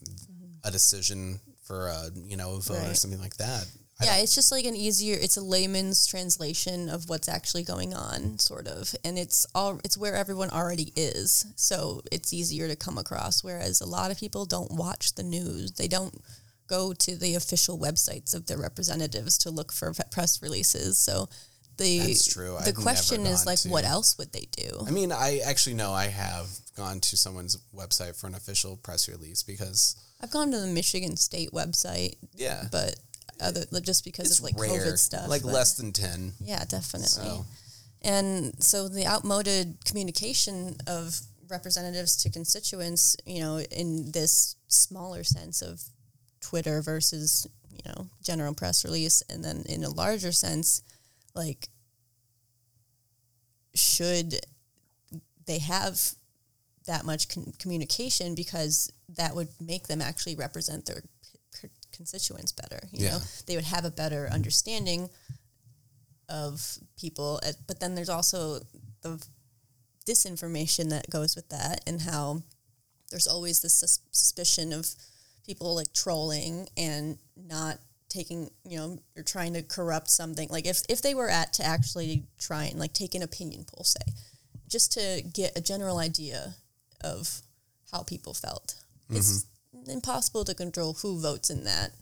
a 0.65 0.71
decision 0.71 1.39
for 1.65 1.89
a 1.89 2.09
you 2.17 2.37
know 2.37 2.57
a 2.57 2.61
vote 2.61 2.77
or 2.77 2.81
Mm-hmm. 2.81 2.95
Something 2.95 3.21
like 3.21 3.37
that? 3.37 3.67
I 4.01 4.05
yeah, 4.05 4.17
it's 4.19 4.35
just 4.35 4.53
like 4.53 4.65
an 4.65 4.77
easier. 4.77 5.19
It's 5.21 5.37
a 5.37 5.43
layman's 5.43 6.07
translation 6.07 6.89
of 6.89 7.09
what's 7.09 7.29
actually 7.29 7.65
going 7.65 7.95
on, 7.95 8.39
sort 8.39 8.69
of, 8.69 8.95
and 9.05 9.19
it's 9.19 9.45
all. 9.55 9.81
It's 9.85 9.99
where 9.99 10.15
everyone 10.15 10.51
already 10.51 10.93
is, 10.97 11.45
so 11.57 12.01
it's 12.11 12.33
easier 12.33 12.69
to 12.69 12.77
come 12.77 12.97
across. 12.97 13.45
Whereas 13.45 13.81
a 13.81 13.87
lot 13.87 14.11
of 14.13 14.19
people 14.19 14.47
don't 14.47 14.71
watch 14.71 15.15
the 15.15 15.25
news. 15.25 15.73
They 15.73 15.89
don't 15.89 16.15
go 16.69 16.93
to 16.93 17.17
the 17.17 17.35
official 17.35 17.79
websites 17.79 18.35
of 18.35 18.47
their 18.47 18.59
representatives 18.59 19.39
to 19.39 19.51
look 19.51 19.73
for 19.73 19.93
press 20.11 20.43
releases. 20.43 20.99
So 20.99 21.29
the 21.79 21.99
That's 22.01 22.27
true. 22.33 22.57
the 22.65 22.69
I've 22.69 22.75
question 22.75 23.27
is 23.27 23.47
like, 23.47 23.61
to- 23.61 23.69
what 23.71 23.85
else 23.85 24.19
would 24.19 24.33
they 24.33 24.47
do? 24.51 24.85
I 24.87 24.91
mean, 24.91 25.13
I 25.13 25.41
actually 25.45 25.75
know 25.75 25.93
I 25.93 26.07
have 26.07 26.47
gone 26.77 27.01
to 27.01 27.17
someone's 27.17 27.57
website 27.75 28.17
for 28.21 28.27
an 28.27 28.35
official 28.35 28.77
press 28.77 29.09
release 29.09 29.43
because, 29.43 29.97
I've 30.21 30.31
gone 30.31 30.51
to 30.51 30.59
the 30.59 30.67
Michigan 30.67 31.17
State 31.17 31.53
website, 31.53 32.17
yeah, 32.35 32.65
but 32.73 32.97
other 33.41 33.65
just 33.81 34.05
because 34.05 34.27
it's 34.31 34.39
of 34.41 34.45
like 34.45 34.59
rare, 34.59 34.71
COVID 34.71 34.99
stuff, 34.99 35.29
like 35.29 35.45
less 35.45 35.77
than 35.77 35.93
ten. 35.93 36.33
Yeah, 36.41 36.65
definitely. 36.65 37.09
So 37.09 37.47
And 38.03 38.53
so 38.63 38.89
the 38.89 39.07
outmoded 39.07 39.85
communication 39.85 40.77
of 40.89 41.21
representatives 41.49 42.17
to 42.23 42.31
constituents, 42.31 43.17
you 43.25 43.41
know, 43.41 43.59
in 43.61 44.11
this 44.13 44.57
smaller 44.67 45.23
sense 45.25 45.63
of 45.63 45.83
Twitter 46.41 46.81
versus, 46.83 47.47
you 47.71 47.81
know, 47.87 48.09
general 48.23 48.55
press 48.55 48.85
release, 48.85 49.23
and 49.29 49.45
then 49.45 49.63
in 49.69 49.85
a 49.85 49.91
larger 49.91 50.33
sense, 50.33 50.83
like, 51.35 51.69
should 53.75 54.41
they 55.47 55.59
have 55.59 56.01
that 56.87 57.05
much 57.05 57.29
con- 57.29 57.53
communication 57.59 58.35
because 58.35 58.91
that 59.09 59.35
would 59.35 59.49
make 59.61 59.87
them 59.87 60.01
actually 60.01 60.35
represent 60.35 60.87
their 60.87 61.03
c- 61.53 61.69
constituents 61.93 62.53
better. 62.53 62.81
You 62.93 63.07
Yeah. 63.07 63.11
know, 63.19 63.25
they 63.47 63.57
would 63.57 63.65
have 63.67 63.85
a 63.85 63.91
better 63.91 64.29
understanding 64.31 65.11
of 66.29 66.79
people. 66.97 67.41
uh, 67.43 67.53
But 67.67 67.81
then 67.81 67.95
there's 67.95 68.09
also 68.09 68.67
the 69.03 69.23
disinformation 70.07 70.89
that 70.91 71.11
goes 71.11 71.37
with 71.37 71.49
that, 71.51 71.83
and 71.87 72.03
how 72.03 72.43
there's 73.11 73.27
always 73.27 73.61
this 73.61 73.75
sus- 73.75 74.01
suspicion 74.11 74.73
of 74.73 74.95
people 75.49 75.75
like 75.75 75.93
trolling 75.95 76.69
and 76.77 77.19
not 77.37 77.79
taking 78.11 78.51
you 78.65 78.77
know 78.77 78.99
you're 79.17 79.25
trying 79.25 79.55
to 79.55 79.63
corrupt 79.63 80.11
something. 80.11 80.49
Like 80.51 80.67
if 80.67 80.83
if 80.89 81.03
they 81.03 81.15
were 81.15 81.31
at 81.31 81.55
to 81.55 81.65
actually 81.65 82.27
try 82.39 82.65
and 82.65 82.79
like 82.79 82.93
take 82.93 83.15
an 83.15 83.23
opinion 83.23 83.65
poll 83.65 83.85
say 83.85 84.13
just 84.69 84.93
to 84.93 85.23
get 85.33 85.57
a 85.57 85.63
general 85.63 85.99
idea 85.99 86.55
of 87.03 87.41
how 87.91 88.03
people 88.03 88.35
felt 88.35 88.75
it's 89.11 89.47
mm-hmm. 89.75 89.91
impossible 89.91 90.45
to 90.45 90.55
control 90.55 90.95
who 90.95 91.19
votes 91.19 91.49
in 91.51 91.65
that. 91.65 91.93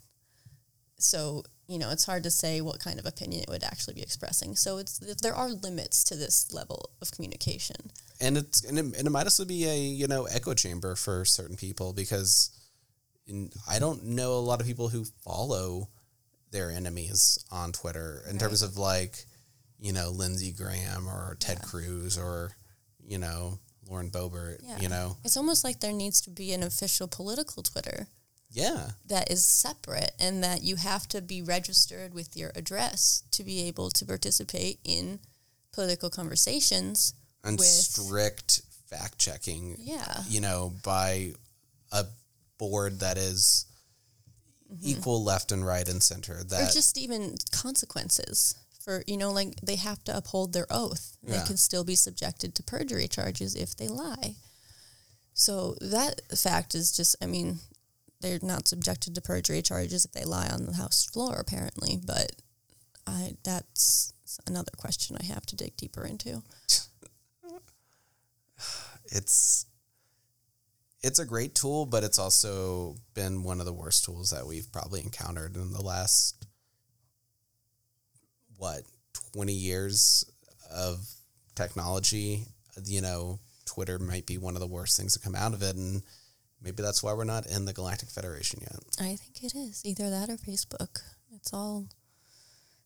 So 0.99 1.45
you 1.69 1.79
know 1.79 1.91
it's 1.91 2.05
hard 2.05 2.25
to 2.25 2.31
say 2.31 2.61
what 2.61 2.81
kind 2.81 2.99
of 2.99 3.07
opinion 3.07 3.43
it 3.43 3.49
would 3.49 3.63
actually 3.63 3.95
be 3.95 4.03
expressing. 4.03 4.57
So 4.57 4.79
it's 4.79 4.99
there 5.23 5.35
are 5.35 5.51
limits 5.51 6.03
to 6.05 6.17
this 6.17 6.53
level 6.53 6.91
of 7.01 7.13
communication. 7.13 7.77
And 8.21 8.39
it's 8.39 8.65
and 8.65 8.79
it, 8.79 8.85
and 8.85 9.07
it 9.07 9.11
might 9.11 9.27
also 9.27 9.45
be 9.45 9.69
a 9.69 9.77
you 9.77 10.09
know 10.09 10.25
echo 10.25 10.55
chamber 10.55 10.97
for 10.97 11.25
certain 11.25 11.57
people 11.57 11.93
because 11.93 12.51
in, 13.27 13.51
I 13.69 13.79
don't 13.79 14.05
know 14.05 14.33
a 14.35 14.41
lot 14.41 14.61
of 14.61 14.67
people 14.67 14.89
who 14.89 15.05
follow 15.25 15.89
their 16.51 16.71
enemies 16.71 17.45
on 17.51 17.73
Twitter 17.73 18.23
in 18.31 18.39
terms 18.39 18.63
of 18.63 18.77
like 18.77 19.25
you 19.79 19.93
know 19.93 20.11
Lindsey 20.11 20.53
Graham 20.53 21.09
or 21.09 21.37
Ted 21.39 21.63
Cruz 21.63 22.17
or 22.19 22.53
you 23.05 23.19
know 23.19 23.59
Lauren 23.89 24.11
Boebert. 24.11 24.59
yeah 24.63 24.81
You 24.81 24.89
know, 24.89 25.17
it's 25.25 25.37
almost 25.37 25.65
like 25.65 25.81
there 25.81 25.93
needs 25.93 26.21
to 26.23 26.31
be 26.31 26.53
an 26.53 26.63
official 26.63 27.07
political 27.09 27.63
twitter 27.63 28.09
yeah. 28.51 28.91
that 29.07 29.31
is 29.31 29.45
separate 29.47 30.13
and 30.19 30.43
that 30.43 30.63
you 30.63 30.77
have 30.77 31.07
to 31.09 31.21
be 31.21 31.43
registered 31.43 32.15
with 32.15 32.37
your 32.37 32.53
address 32.57 33.23
to 33.33 33.45
be 33.45 33.63
able 33.69 33.91
to 33.91 34.05
participate 34.05 34.79
in 34.85 35.21
political 35.73 36.11
conversations 36.11 37.15
and 37.45 37.59
with 37.59 37.67
strict 37.69 38.63
fact 38.89 39.19
checking. 39.19 39.77
yeah 39.79 40.23
You 40.29 40.41
know, 40.41 40.73
by 40.85 41.33
a 41.93 42.07
board 42.59 43.01
that 43.01 43.19
is 43.19 43.67
mm-hmm. 44.73 44.89
equal 44.89 45.23
left 45.23 45.53
and 45.53 45.67
right 45.67 45.89
and 45.89 46.03
center. 46.03 46.43
that 46.45 46.71
or 46.71 46.73
just 46.73 46.99
even 46.99 47.37
consequences 47.53 48.55
for 48.83 49.03
you 49.07 49.17
know 49.17 49.33
like 49.33 49.57
they 49.63 49.77
have 49.77 50.03
to 50.05 50.17
uphold 50.17 50.53
their 50.53 50.67
oath. 50.71 51.17
They 51.23 51.45
can 51.45 51.57
still 51.57 51.83
be 51.83 51.97
subjected 51.97 52.55
to 52.55 52.63
perjury 52.63 53.09
charges 53.09 53.57
if 53.57 53.77
they 53.77 53.89
lie. 53.89 54.37
So 55.35 55.77
that 55.81 56.23
fact 56.37 56.75
is 56.75 56.97
just 56.97 57.17
i 57.23 57.27
mean 57.27 57.59
they're 58.21 58.39
not 58.43 58.69
subjected 58.69 59.15
to 59.15 59.21
perjury 59.21 59.61
charges 59.61 60.05
if 60.05 60.13
they 60.13 60.25
lie 60.25 60.49
on 60.49 60.65
the 60.65 60.73
house 60.73 61.05
floor 61.05 61.35
apparently 61.35 62.01
but 62.05 62.33
i 63.07 63.33
that's 63.45 64.13
another 64.47 64.73
question 64.79 65.17
i 65.21 65.25
have 65.25 65.45
to 65.47 65.57
dig 65.57 65.77
deeper 65.77 66.07
into. 66.07 66.43
It's 69.13 69.66
it's 71.07 71.21
a 71.21 71.25
great 71.25 71.55
tool, 71.55 71.87
but 71.87 72.03
it's 72.03 72.19
also 72.19 72.97
been 73.15 73.45
one 73.45 73.61
of 73.61 73.67
the 73.67 73.73
worst 73.73 74.05
tools 74.05 74.31
that 74.31 74.47
we've 74.47 74.71
probably 74.73 75.01
encountered 75.01 75.55
in 75.57 75.73
the 75.73 75.83
last 75.83 76.47
what 78.57 78.83
twenty 79.33 79.53
years 79.53 80.25
of 80.71 81.07
technology. 81.55 82.47
You 82.85 83.01
know, 83.01 83.39
Twitter 83.67 84.01
might 84.01 84.27
be 84.27 84.37
one 84.37 84.55
of 84.55 84.61
the 84.61 84.67
worst 84.67 84.97
things 84.97 85.13
to 85.13 85.21
come 85.21 85.37
out 85.37 85.55
of 85.55 85.63
it, 85.63 85.77
and 85.77 86.03
maybe 86.61 86.83
that's 86.83 87.03
why 87.05 87.13
we're 87.13 87.25
not 87.25 87.47
in 87.47 87.67
the 87.67 87.73
Galactic 87.73 88.11
Federation 88.11 88.61
yet. 88.63 88.81
i 88.99 89.15
think 89.15 89.45
it 89.45 89.55
is 89.55 89.83
either 89.85 90.11
that 90.11 90.29
or 90.29 90.37
facebook 90.37 91.03
it's 91.33 91.53
all 91.53 91.87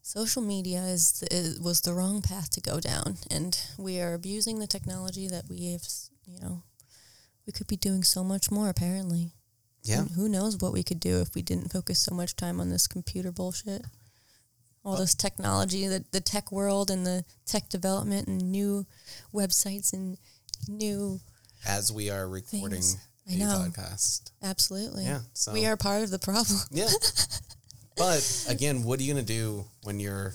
social 0.03 0.43
media 0.43 0.83
is, 0.83 1.23
is 1.31 1.61
was 1.61 1.81
the 1.81 1.95
wrong 1.95 2.23
path 2.23 2.51
to 2.51 2.61
go 2.61 2.81
down, 2.81 3.17
and 3.31 3.59
we 3.79 4.01
are 4.01 4.15
abusing 4.15 4.59
the 4.59 4.67
technology 4.67 5.29
that 5.29 5.45
we 5.49 5.73
have. 5.73 5.87
You 6.27 6.41
know, 6.41 6.63
we 7.47 7.53
could 7.53 7.67
be 7.67 7.77
doing 7.77 8.03
so 8.03 8.23
much 8.25 8.51
more. 8.51 8.69
Apparently, 8.69 9.33
Yeah. 9.83 10.03
Who, 10.03 10.23
who 10.23 10.29
knows 10.29 10.57
what 10.59 10.73
we 10.73 10.83
could 10.83 11.01
do 11.01 11.21
if 11.21 11.35
we 11.35 11.43
didn't 11.43 11.73
focus 11.73 11.99
so 11.99 12.15
much 12.15 12.37
time 12.37 12.61
on 12.61 12.69
this 12.71 12.87
computer 12.87 13.33
bullshit? 13.33 13.83
All 14.85 14.97
this 14.97 15.15
technology, 15.15 15.87
the, 15.87 16.05
the 16.11 16.21
tech 16.23 16.51
world 16.51 16.91
and 16.91 17.05
the 17.07 17.25
tech 17.45 17.69
development 17.69 18.29
and 18.29 18.51
new 18.51 18.87
websites 19.35 19.93
and 19.93 20.17
new. 20.69 21.21
As 21.67 21.93
we 21.93 22.09
are 22.11 22.27
recording 22.27 22.71
Things. 22.81 22.97
I 23.31 23.35
know. 23.37 23.67
podcast. 23.69 24.31
Absolutely. 24.43 25.05
Yeah. 25.05 25.21
So 25.35 25.53
We 25.53 25.67
are 25.67 25.77
part 25.77 26.03
of 26.03 26.11
the 26.11 26.19
problem. 26.19 26.59
Yeah. 26.71 26.89
but 27.97 28.45
again, 28.49 28.83
what 28.85 28.99
are 28.99 29.03
you 29.03 29.13
going 29.13 29.25
to 29.25 29.33
do 29.33 29.65
when 29.83 30.01
you're 30.01 30.35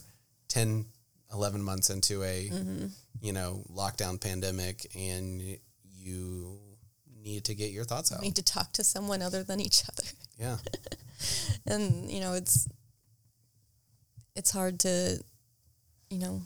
10, 0.49 0.85
11 1.33 1.61
months 1.63 1.89
into 1.89 2.21
a, 2.23 2.49
Mm-hmm. 2.49 2.85
you 3.21 3.33
know, 3.33 3.63
lockdown 3.73 4.21
pandemic 4.21 4.85
and 4.95 5.41
you 5.97 6.59
need 7.25 7.43
to 7.45 7.55
get 7.55 7.71
your 7.71 7.83
thoughts 7.83 8.11
out? 8.11 8.21
Need 8.21 8.35
to 8.35 8.43
talk 8.43 8.71
to 8.73 8.83
someone 8.83 9.21
other 9.21 9.43
than 9.43 9.59
each 9.59 9.83
other. 9.89 10.07
Yeah. 10.39 10.57
and 11.65 12.09
you 12.11 12.19
know 12.19 12.33
it's 12.33 12.67
it's 14.35 14.51
hard 14.51 14.79
to 14.81 15.17
you 16.09 16.19
know 16.19 16.41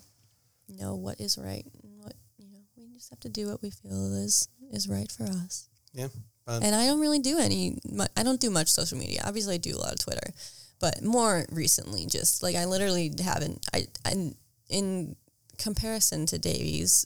know 0.70 0.96
what 0.96 1.20
is 1.20 1.38
right 1.38 1.66
and 1.84 1.92
what 1.98 2.14
you 2.38 2.48
know 2.50 2.60
we 2.78 2.88
just 2.94 3.10
have 3.10 3.20
to 3.20 3.30
do 3.30 3.48
what 3.48 3.62
we 3.62 3.72
feel 3.72 4.14
is 4.14 4.48
is 4.72 4.88
right 4.88 5.12
for 5.12 5.24
us 5.24 5.68
Yeah. 5.94 6.08
But 6.46 6.64
and 6.64 6.76
i 6.76 6.86
don't 6.86 7.00
really 7.00 7.20
do 7.20 7.40
any 7.40 7.78
i 8.16 8.24
don't 8.24 8.40
do 8.40 8.50
much 8.52 8.70
social 8.70 8.98
media 8.98 9.22
obviously 9.26 9.56
i 9.56 9.58
do 9.58 9.76
a 9.76 9.80
lot 9.80 9.92
of 9.94 10.00
twitter 10.00 10.32
but 10.80 11.04
more 11.04 11.46
recently 11.52 12.06
just 12.06 12.44
like 12.44 12.56
i 12.56 12.66
literally 12.66 13.12
haven't 13.22 13.66
i 13.74 13.88
i 14.06 14.32
in 14.70 15.16
comparison 15.58 16.26
to 16.28 16.38
davies 16.38 17.06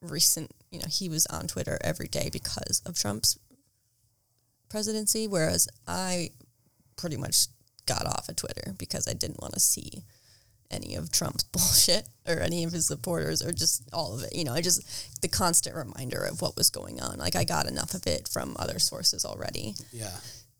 recent 0.00 0.50
you 0.70 0.78
know 0.78 0.86
he 0.90 1.08
was 1.08 1.26
on 1.26 1.46
twitter 1.46 1.78
every 1.82 2.08
day 2.08 2.28
because 2.32 2.82
of 2.86 2.98
trump's 2.98 3.38
presidency 4.68 5.26
whereas 5.26 5.68
i 5.86 6.30
pretty 6.96 7.16
much 7.16 7.46
got 7.88 8.06
off 8.06 8.28
of 8.28 8.36
Twitter 8.36 8.74
because 8.78 9.08
I 9.08 9.14
didn't 9.14 9.40
want 9.40 9.54
to 9.54 9.60
see 9.60 10.04
any 10.70 10.94
of 10.94 11.10
Trump's 11.10 11.44
bullshit 11.52 12.06
or 12.26 12.40
any 12.40 12.62
of 12.62 12.72
his 12.72 12.86
supporters 12.86 13.42
or 13.42 13.50
just 13.52 13.88
all 13.92 14.14
of 14.14 14.22
it. 14.22 14.34
You 14.34 14.44
know, 14.44 14.52
I 14.52 14.60
just 14.60 15.22
the 15.22 15.28
constant 15.28 15.74
reminder 15.74 16.22
of 16.22 16.42
what 16.42 16.56
was 16.56 16.68
going 16.70 17.00
on. 17.00 17.18
Like 17.18 17.34
I 17.34 17.44
got 17.44 17.66
enough 17.66 17.94
of 17.94 18.06
it 18.06 18.28
from 18.28 18.54
other 18.58 18.78
sources 18.78 19.24
already. 19.24 19.74
yeah. 19.92 20.10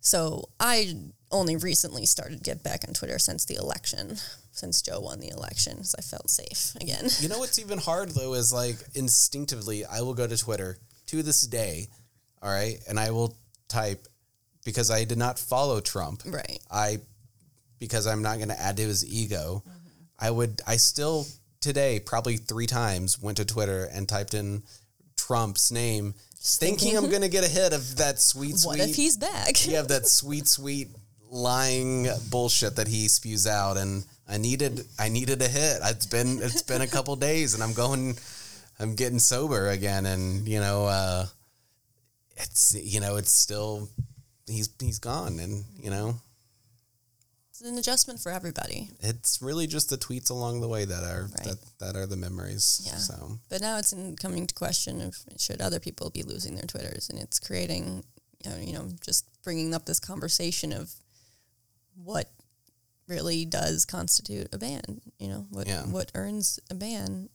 So 0.01 0.49
I 0.61 0.95
only 1.31 1.57
recently 1.57 2.07
started 2.07 2.43
get 2.43 2.63
back 2.63 2.85
on 2.87 2.95
Twitter 2.95 3.19
since 3.19 3.45
the 3.45 3.57
election, 3.57 4.17
since 4.53 4.81
Joe 4.81 5.01
won 5.01 5.21
the 5.21 5.29
election, 5.29 5.85
so 5.85 5.97
I 5.99 6.03
felt 6.03 6.31
safe 6.31 6.75
again. 6.81 7.09
You 7.21 7.29
know 7.29 7.39
what's 7.39 7.59
even 7.59 7.79
hard 7.79 8.11
though 8.11 8.35
is 8.35 8.53
like 8.53 8.77
instinctively 8.95 9.85
I 9.85 10.01
will 10.01 10.15
go 10.15 10.27
to 10.27 10.37
Twitter 10.37 10.79
to 11.07 11.23
this 11.23 11.43
day, 11.43 11.89
all 12.43 12.51
right, 12.51 12.79
and 12.89 12.99
I 12.99 13.11
will 13.11 13.37
type 13.69 14.07
because 14.65 14.91
I 14.91 15.05
did 15.05 15.19
not 15.19 15.39
follow 15.39 15.81
Trump. 15.81 16.23
right. 16.27 16.59
I 16.71 17.01
because 17.79 18.07
I'm 18.07 18.23
not 18.23 18.37
going 18.37 18.49
to 18.49 18.61
add 18.61 18.77
to 18.79 18.83
his 18.85 19.07
ego. 19.07 19.63
Mm-hmm. 19.67 19.79
I 20.19 20.31
would 20.31 20.61
I 20.67 20.77
still 20.77 21.27
today 21.61 22.01
probably 22.01 22.37
3 22.37 22.67
times 22.67 23.21
went 23.21 23.37
to 23.39 23.45
Twitter 23.45 23.85
and 23.93 24.09
typed 24.09 24.35
in 24.35 24.63
Trump's 25.17 25.71
name 25.71 26.15
thinking 26.41 26.97
I'm 26.97 27.09
going 27.09 27.23
to 27.23 27.29
get 27.29 27.45
a 27.45 27.49
hit 27.49 27.73
of 27.73 27.97
that 27.97 28.21
sweet 28.21 28.59
sweet 28.59 28.79
What 28.79 28.89
if 28.89 28.97
he's 28.97 29.17
back? 29.17 29.67
you 29.67 29.77
have 29.77 29.89
that 29.89 30.07
sweet 30.07 30.47
sweet 30.47 30.89
lying 31.31 32.09
bullshit 32.31 32.77
that 32.77 32.89
he 32.89 33.09
spews 33.09 33.47
out 33.47 33.77
and 33.77 34.05
I 34.29 34.39
needed 34.39 34.85
I 34.99 35.09
needed 35.09 35.43
a 35.43 35.49
hit. 35.49 35.79
It's 35.85 36.07
been 36.07 36.41
it's 36.43 36.63
been 36.63 36.81
a 36.83 36.87
couple 36.87 37.17
days 37.31 37.55
and 37.55 37.63
I'm 37.63 37.73
going 37.73 38.17
I'm 38.79 38.95
getting 38.95 39.19
sober 39.19 39.69
again 39.69 40.07
and 40.07 40.47
you 40.47 40.61
know 40.61 40.87
uh 40.87 41.27
it's 42.37 42.75
you 42.75 43.01
know 43.01 43.17
it's 43.17 43.33
still 43.33 43.89
he's 44.47 44.69
he's 44.81 44.99
gone 44.99 45.39
and 45.39 45.65
you 45.83 45.91
know 45.91 46.17
It's 47.61 47.69
an 47.69 47.77
adjustment 47.77 48.21
for 48.21 48.31
everybody. 48.31 48.91
it's 49.01 49.43
really 49.43 49.67
just 49.67 49.91
the 49.91 49.99
tweets 49.99 50.31
along 50.31 50.61
the 50.61 50.69
way 50.69 50.85
that 50.85 51.03
are 51.03 51.23
Right. 51.25 51.45
that, 51.45 51.59
that 51.81 51.97
are 51.97 52.07
the 52.07 52.17
memories 52.17 52.83
Yeah. 52.85 52.99
so 52.99 53.41
But 53.49 53.61
now 53.61 53.79
it's 53.79 53.93
in 53.93 54.15
coming 54.15 54.47
to 54.47 54.55
question 54.55 55.01
of 55.01 55.17
should 55.39 55.61
other 55.61 55.81
people 55.81 56.09
be 56.11 56.23
losing 56.23 56.55
their 56.55 56.67
Twitters, 56.67 57.09
and 57.11 57.19
it's 57.19 57.41
creating, 57.41 58.05
you 58.45 58.51
know, 58.51 58.57
you 58.59 58.73
know, 58.75 58.93
just 59.01 59.25
bringing 59.43 59.75
up 59.75 59.87
this 59.87 59.99
conversation 59.99 60.73
of 60.73 60.95
what 61.97 62.31
really 63.09 63.45
does 63.45 63.85
constitute 63.85 64.47
a 64.53 64.59
ban. 64.59 65.01
You 65.19 65.27
know, 65.29 65.47
what 65.51 65.67
Yeah. 65.67 65.85
what 65.87 66.13
earns 66.15 66.61
a 66.71 66.75
ban. 66.75 67.29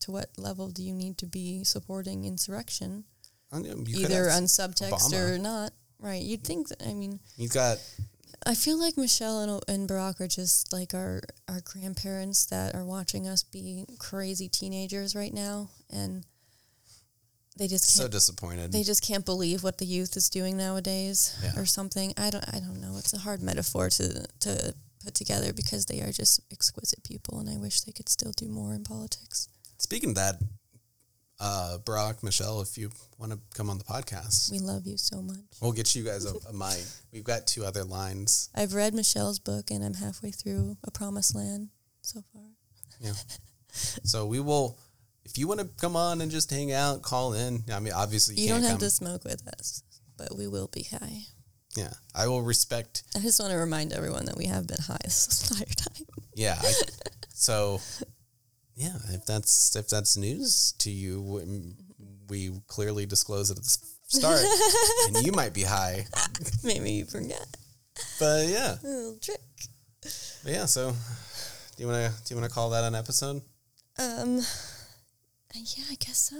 To 0.00 0.10
what 0.10 0.30
level 0.38 0.68
do 0.70 0.82
you 0.82 0.94
need 0.94 1.18
to 1.18 1.26
be 1.26 1.64
supporting 1.64 2.24
insurrection, 2.24 3.04
either 3.52 4.30
on 4.30 4.44
subtext 4.44 4.90
Obama. 4.90 5.30
or 5.34 5.38
not? 5.38 5.72
Right. 5.98 6.22
You'd 6.22 6.44
think 6.44 6.68
that. 6.68 6.82
I 6.82 6.92
mean, 6.94 7.18
you've 7.36 7.52
got 7.52 7.78
I 8.46 8.54
feel 8.54 8.78
like 8.78 8.96
Michelle 8.96 9.40
and, 9.40 9.62
and 9.68 9.88
Barack 9.88 10.20
are 10.20 10.28
just 10.28 10.72
like 10.72 10.94
our, 10.94 11.20
our 11.48 11.60
grandparents 11.64 12.46
that 12.46 12.74
are 12.74 12.84
watching 12.84 13.26
us 13.26 13.42
be 13.42 13.84
crazy 13.98 14.48
teenagers 14.48 15.14
right 15.16 15.34
now, 15.34 15.68
and 15.90 16.24
they 17.58 17.66
just 17.66 17.90
so 17.90 18.02
can't. 18.04 18.12
disappointed 18.12 18.70
they 18.72 18.82
just 18.82 19.02
can't 19.02 19.24
believe 19.24 19.62
what 19.64 19.78
the 19.78 19.86
youth 19.86 20.16
is 20.16 20.28
doing 20.30 20.56
nowadays, 20.56 21.36
Yeah. 21.42 21.58
or 21.60 21.66
something. 21.66 22.12
I 22.16 22.30
don't. 22.30 22.44
I 22.54 22.60
don't 22.60 22.80
know. 22.80 22.96
It's 22.98 23.12
a 23.14 23.18
hard 23.18 23.42
metaphor 23.42 23.90
to 23.90 24.24
to 24.40 24.74
put 25.04 25.14
together 25.14 25.52
because 25.52 25.86
they 25.86 26.00
are 26.02 26.12
just 26.12 26.40
exquisite 26.52 27.02
people, 27.02 27.38
and 27.40 27.48
I 27.50 27.56
wish 27.56 27.80
they 27.80 27.92
could 27.92 28.08
still 28.08 28.32
do 28.36 28.48
more 28.48 28.74
in 28.74 28.84
politics. 28.84 29.48
Speaking 29.78 30.10
of 30.10 30.14
that, 30.16 30.36
uh, 31.40 31.78
Barack, 31.84 32.22
Michelle, 32.22 32.60
if 32.62 32.78
you 32.78 32.90
want 33.18 33.32
to 33.32 33.38
come 33.54 33.68
on 33.70 33.78
the 33.78 33.84
podcast, 33.84 34.50
We 34.50 34.58
love 34.58 34.86
you 34.86 34.96
so 34.96 35.20
much. 35.22 35.36
we'll 35.60 35.72
get 35.72 35.94
you 35.94 36.02
guys 36.04 36.24
a, 36.24 36.34
a 36.48 36.52
mic. 36.52 36.82
We've 37.12 37.24
got 37.24 37.46
two 37.46 37.64
other 37.64 37.84
lines. 37.84 38.48
I've 38.54 38.74
read 38.74 38.94
Michelle's 38.94 39.38
book, 39.38 39.70
and 39.70 39.84
I'm 39.84 39.94
halfway 39.94 40.30
through 40.30 40.76
A 40.84 40.90
Promised 40.90 41.34
Land 41.34 41.68
so 42.02 42.22
far. 42.32 42.42
Yeah. 43.00 43.12
so 44.04 44.26
we 44.26 44.40
will, 44.40 44.78
if 45.24 45.36
you 45.36 45.46
want 45.48 45.60
to 45.60 45.66
come 45.78 45.96
on 45.96 46.20
and 46.20 46.30
just 46.30 46.50
hang 46.50 46.72
out, 46.72 47.02
call 47.02 47.34
in. 47.34 47.64
I 47.72 47.80
mean, 47.80 47.92
obviously 47.92 48.36
you, 48.36 48.44
You 48.44 48.48
don't 48.54 48.62
have 48.62 48.70
come. 48.72 48.78
to 48.80 48.90
smoke 48.90 49.24
with 49.24 49.46
us, 49.58 49.82
but 50.16 50.36
we 50.36 50.46
will 50.46 50.68
be 50.68 50.84
high. 50.84 51.20
Yeah, 51.76 51.92
I 52.14 52.26
will 52.28 52.40
respect. 52.40 53.02
I 53.14 53.18
just 53.18 53.38
want 53.38 53.52
to 53.52 53.58
remind 53.58 53.92
everyone 53.92 54.24
that 54.24 54.36
we 54.38 54.46
have 54.46 54.66
been 54.66 54.78
high 54.80 54.96
this 55.04 55.50
entire 55.50 55.66
time. 55.66 56.06
Yeah. 56.34 56.56
I, 56.58 56.72
so, 57.34 57.80
yeah, 58.76 58.96
if 59.10 59.24
that's 59.26 59.74
if 59.74 59.88
that's 59.88 60.16
news 60.16 60.72
to 60.78 60.90
you, 60.90 61.20
we- 62.28 62.60
clearly 62.66 63.06
disclose 63.06 63.50
it 63.50 63.58
at 63.58 63.64
the 63.64 63.78
start, 64.08 64.40
and 65.08 65.24
you 65.26 65.32
might 65.32 65.54
be 65.54 65.62
high. 65.62 66.06
Maybe 66.64 66.92
you 66.92 67.04
forget. 67.06 67.46
But 68.20 68.46
yeah, 68.48 68.76
A 68.82 68.86
little 68.86 69.18
trick. 69.20 69.40
but 70.02 70.52
yeah. 70.52 70.66
So, 70.66 70.90
do 70.90 71.82
you 71.82 71.86
want 71.88 72.04
to 72.12 72.24
do 72.24 72.34
you 72.34 72.40
want 72.40 72.48
to 72.50 72.54
call 72.54 72.70
that 72.70 72.84
an 72.84 72.94
episode? 72.94 73.42
Um, 73.98 74.36
yeah, 75.54 75.84
I 75.90 75.94
guess 75.98 76.18
so. 76.18 76.36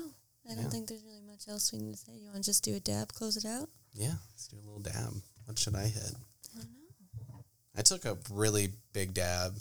I 0.51 0.55
don't 0.55 0.64
Yeah. 0.64 0.70
think 0.70 0.89
there's 0.89 1.03
really 1.05 1.22
much 1.26 1.49
else 1.49 1.72
we 1.72 1.78
need 1.78 1.93
to 1.95 1.99
say. 1.99 2.12
You 2.12 2.26
want 2.26 2.37
to 2.45 2.51
just 2.51 2.62
do 2.64 2.74
a 2.76 2.80
dab, 2.80 3.12
close 3.14 3.37
it 3.37 3.47
out? 3.47 3.68
Yeah, 3.95 4.14
let's 4.32 4.47
do 4.49 4.57
a 4.59 4.64
little 4.66 4.80
dab. 4.80 5.14
What 5.47 5.59
should 5.59 5.74
I 5.74 5.84
hit? 5.87 6.12
I 6.55 6.59
don't 6.59 7.28
know. 7.28 7.45
I 7.76 7.82
took 7.82 8.05
a 8.05 8.18
really 8.30 8.72
big 8.93 9.14
dab 9.14 9.59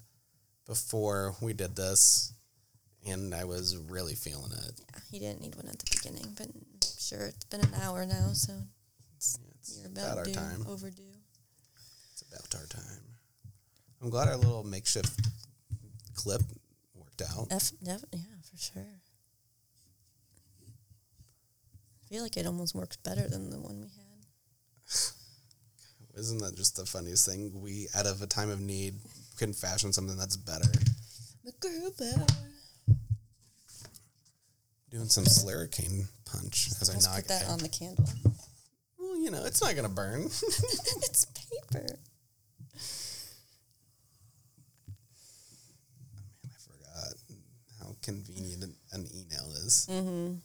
before 0.67 1.36
we 1.41 1.53
did 1.53 1.76
this, 1.76 2.34
and 3.06 3.34
I 3.34 3.43
was 3.45 3.78
really 3.78 4.16
feeling 4.16 4.51
it. 4.51 4.80
Yeah, 4.80 4.99
he 5.12 5.20
didn't 5.20 5.41
need 5.41 5.56
one 5.56 5.68
at 5.68 5.80
the 5.80 5.86
beginning, 5.91 6.34
but 6.38 6.47
I'm 6.47 6.66
sure 6.97 7.28
it's 7.28 7.45
been 7.45 7.62
an 7.62 7.74
hour 7.82 8.06
now, 8.06 8.34
so 8.34 8.53
It's 9.18 9.38
you're 9.78 9.88
about 9.88 10.06
about 10.14 10.18
our 10.20 10.24
due, 10.26 10.34
time. 10.34 10.66
overdue. 10.68 11.03
It's 12.14 12.22
about 12.24 12.56
our 12.62 12.66
time. 12.68 13.03
I'm 14.01 14.10
glad 14.10 14.28
our 14.28 14.38
little 14.38 14.64
makeshift 14.64 15.20
clip 16.16 16.41
worked 16.93 17.22
out. 17.22 17.47
F, 17.51 17.72
def, 17.84 18.03
yeah, 18.12 18.20
for 18.49 18.58
sure. 18.58 18.86
I 22.03 22.08
feel 22.10 22.24
like 22.24 22.38
it 22.38 22.45
almost 22.45 22.76
works 22.76 22.97
better 22.97 23.28
than 23.28 23.49
the 23.49 23.60
one 23.60 23.82
we 23.82 23.88
had. 23.88 24.26
Isn't 26.20 26.38
that 26.39 26.56
just 26.56 26.78
the 26.78 26.86
funniest 26.86 27.26
thing? 27.28 27.62
We, 27.62 27.88
out 27.95 28.06
of 28.06 28.22
a 28.22 28.28
time 28.28 28.49
of 28.49 28.62
need, 28.62 28.95
can 29.38 29.51
fashion 29.53 29.91
something 29.91 30.16
that's 30.18 30.38
better. 30.38 30.70
Doing 34.95 35.09
some 35.09 35.25
Slurricane 35.25 36.05
punch 36.23 36.69
as 36.79 36.89
I 36.89 36.93
Let's 36.93 37.05
knock 37.05 37.15
put 37.17 37.27
that 37.27 37.41
it. 37.41 37.49
on 37.49 37.59
the 37.59 37.67
candle. 37.67 38.05
Well, 38.97 39.17
you 39.17 39.29
know, 39.29 39.43
it's 39.43 39.61
not 39.61 39.75
gonna 39.75 39.89
burn. 39.89 40.21
it's 40.25 41.25
paper. 41.25 41.83
Man, 41.83 41.97
I 46.45 46.55
forgot 46.63 47.13
how 47.81 47.93
convenient 48.03 48.63
an, 48.63 48.73
an 48.93 49.05
email 49.13 49.51
is. 49.65 49.85
Mm-hmm. 49.91 50.35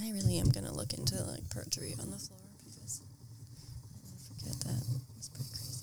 I 0.00 0.10
really 0.12 0.38
am 0.38 0.50
gonna 0.50 0.72
look 0.72 0.92
into 0.94 1.20
like 1.24 1.50
perjury 1.50 1.96
on 2.00 2.12
the 2.12 2.18
floor 2.18 2.38
because 2.64 3.00
I 4.06 4.14
forget 4.28 4.60
that. 4.60 4.84
It's 5.16 5.28
pretty 5.28 5.50
crazy. 5.50 5.82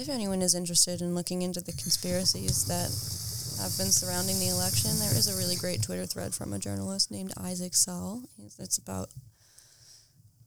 If 0.00 0.08
anyone 0.08 0.40
is 0.40 0.54
interested 0.54 1.02
in 1.02 1.14
looking 1.14 1.42
into 1.42 1.60
the 1.60 1.72
conspiracies 1.72 2.64
that 2.64 2.88
have 3.62 3.76
been 3.76 3.92
surrounding 3.92 4.38
the 4.38 4.48
election, 4.48 4.90
there 4.98 5.14
is 5.14 5.28
a 5.28 5.36
really 5.36 5.56
great 5.56 5.82
Twitter 5.82 6.06
thread 6.06 6.34
from 6.34 6.54
a 6.54 6.58
journalist 6.58 7.10
named 7.10 7.34
Isaac 7.38 7.74
Saul. 7.74 8.22
It's 8.58 8.78
about 8.78 9.10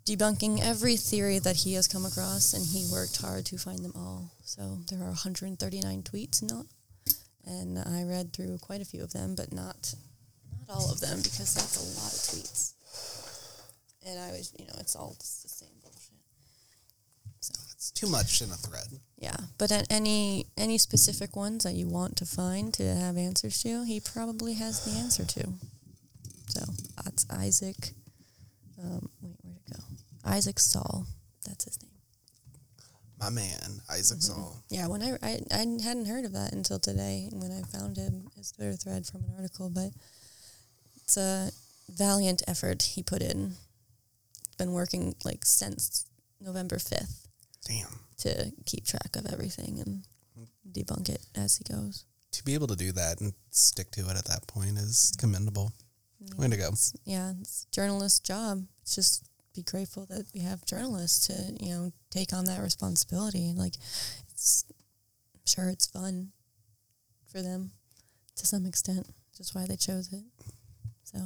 debunking 0.08 0.60
every 0.60 0.97
theory 0.97 1.38
that 1.38 1.58
he 1.58 1.76
has 1.76 1.88
come 1.88 2.04
across, 2.04 2.54
and 2.54 2.66
he 2.66 2.89
worked 2.91 3.22
hard 3.22 3.45
to 3.45 3.58
find 3.60 3.80
them 3.80 3.93
all. 3.95 4.32
So 4.43 4.80
there 4.89 4.99
are 4.99 5.14
139 5.14 6.01
tweets 6.01 6.41
not, 6.41 6.66
and 7.45 7.78
I 7.78 8.04
read 8.04 8.34
through 8.34 8.58
quite 8.58 8.82
a 8.82 8.86
few 8.86 9.04
of 9.04 9.14
them, 9.14 9.36
but 9.36 9.54
not 9.54 9.93
not 10.68 10.78
all 10.78 10.91
of 10.91 10.99
them 10.99 11.18
because 11.22 11.54
that's 11.54 11.78
a 11.78 11.86
lot 12.01 12.12
of 12.12 12.20
tweets. 12.20 12.74
And 14.06 14.20
I 14.20 14.32
was, 14.32 14.54
you 14.58 14.66
know, 14.66 14.74
it's 14.80 14.95
all 14.95 15.16
just 15.20 15.43
the 15.43 15.49
same 15.49 15.70
bullshit. 15.82 16.20
So 17.39 17.54
It's 17.76 17.91
too 18.06 18.12
much 18.12 18.41
in 18.41 18.49
a 18.51 18.56
thread. 18.56 18.88
yeah, 19.18 19.36
but 19.58 19.72
at 19.72 19.86
any 19.89 20.47
any 20.58 20.78
specific 20.78 21.36
ones 21.36 21.64
that 21.64 21.74
you 21.74 21.88
want 21.88 22.16
to 22.18 22.26
find 22.26 22.74
to 22.76 22.84
have 22.95 23.18
answers 23.18 23.62
to, 23.64 23.84
he 23.86 23.99
probably 23.99 24.54
has 24.56 24.84
the 24.86 24.91
answer 24.99 25.26
to. 25.26 25.54
So 26.49 26.62
that's 27.04 27.26
Isaac. 27.32 27.93
Um, 28.82 29.10
wait, 29.22 29.36
where'd 29.43 29.58
it 29.58 29.74
go? 29.74 29.84
Isaac 30.26 30.60
Saul. 30.60 31.06
That's 31.45 31.66
his 31.66 31.82
name. 31.82 31.89
My 33.20 33.30
man, 33.30 33.82
Isaac 33.89 34.20
Mm-hmm. 34.20 34.34
Saul. 34.41 34.64
Yeah, 34.70 34.88
when 34.88 35.01
I, 35.01 35.18
I 35.24 35.39
I 35.51 35.60
hadn't 35.84 36.08
heard 36.08 36.26
of 36.26 36.34
that 36.34 36.51
until 36.54 36.80
today 36.80 37.30
when 37.32 37.51
I 37.51 37.62
found 37.78 37.97
him 37.97 38.28
his 38.36 38.51
Twitter 38.51 38.74
thread 38.74 39.06
from 39.06 39.22
an 39.24 39.34
article, 39.38 39.70
but 39.70 39.91
it's 41.04 41.16
a 41.18 41.51
valiant 41.89 42.43
effort 42.47 42.84
he 42.95 43.04
put 43.04 43.22
in. 43.22 43.54
Been 44.58 44.72
working 44.74 45.16
like 45.26 45.45
since 45.45 46.06
November 46.39 46.78
fifth 46.80 47.22
Damn. 47.66 47.99
to 48.18 48.51
keep 48.66 48.86
track 48.86 49.16
of 49.16 49.32
everything 49.32 49.80
and 49.80 50.03
debunk 50.72 51.09
it 51.09 51.26
as 51.36 51.57
he 51.57 51.74
goes. 51.74 52.05
To 52.34 52.43
be 52.43 52.53
able 52.53 52.68
to 52.68 52.76
do 52.76 52.91
that 52.93 53.22
and 53.22 53.34
stick 53.51 53.91
to 53.91 54.09
it 54.09 54.18
at 54.18 54.26
that 54.26 54.47
point 54.47 54.78
is 54.78 55.11
mm-hmm. 55.11 55.20
commendable. 55.20 55.74
Way 56.38 56.47
to 56.47 56.57
go. 56.57 56.70
Yeah, 57.03 57.34
it's 57.41 57.68
a 57.70 57.76
journalist's 57.76 58.20
job. 58.20 58.64
It's 58.82 58.95
just 58.95 59.26
be 59.53 59.61
grateful 59.61 60.05
that 60.07 60.26
we 60.34 60.39
have 60.39 60.66
journalists 60.66 61.28
to 61.28 61.64
you 61.64 61.74
know 61.74 61.91
take 62.09 62.34
on 62.34 62.45
that 62.45 62.61
responsibility. 62.61 63.53
Like, 63.55 63.76
it's 64.32 64.66
I'm 65.36 65.41
sure 65.45 65.70
it's 65.70 65.86
fun 65.86 66.32
for 67.28 67.41
them 67.41 67.72
to 68.38 68.47
some 68.47 68.66
extent. 68.66 69.07
Just 69.36 69.53
why 69.53 69.66
they 69.68 69.76
chose 69.76 70.11
it. 70.14 70.24
So 71.03 71.20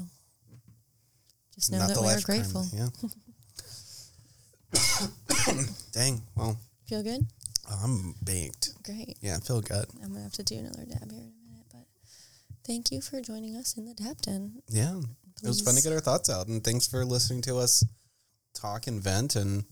just 1.53 1.71
know 1.71 1.79
that 1.79 1.89
we 1.89 2.07
are 2.07 2.13
life 2.13 2.25
crime, 2.25 2.39
grateful. 2.39 2.65
Yeah. 2.73 2.87
Dang. 5.91 6.21
Well, 6.35 6.57
Feel 6.87 7.03
good? 7.03 7.25
I'm 7.69 8.15
baked. 8.23 8.69
Great. 8.83 9.17
Yeah, 9.21 9.35
I 9.37 9.39
feel 9.39 9.61
good. 9.61 9.85
I'm 10.01 10.09
gonna 10.13 10.23
have 10.23 10.31
to 10.33 10.43
do 10.43 10.55
another 10.57 10.85
dab 10.85 11.11
here 11.11 11.19
in 11.21 11.33
a 11.33 11.51
minute, 11.51 11.65
but 11.71 11.85
thank 12.65 12.91
you 12.91 13.01
for 13.01 13.19
joining 13.21 13.55
us 13.57 13.75
in 13.77 13.85
the 13.85 13.93
dab 13.93 14.21
den. 14.21 14.61
Yeah. 14.69 14.99
It 15.43 15.47
was 15.47 15.61
fun 15.61 15.75
to 15.75 15.81
get 15.81 15.91
our 15.93 15.99
thoughts 15.99 16.29
out. 16.29 16.47
And 16.47 16.63
thanks 16.63 16.87
for 16.87 17.05
listening 17.05 17.41
to 17.43 17.57
us 17.57 17.83
talk 18.53 18.87
and 18.87 19.01
vent 19.01 19.35
and 19.35 19.65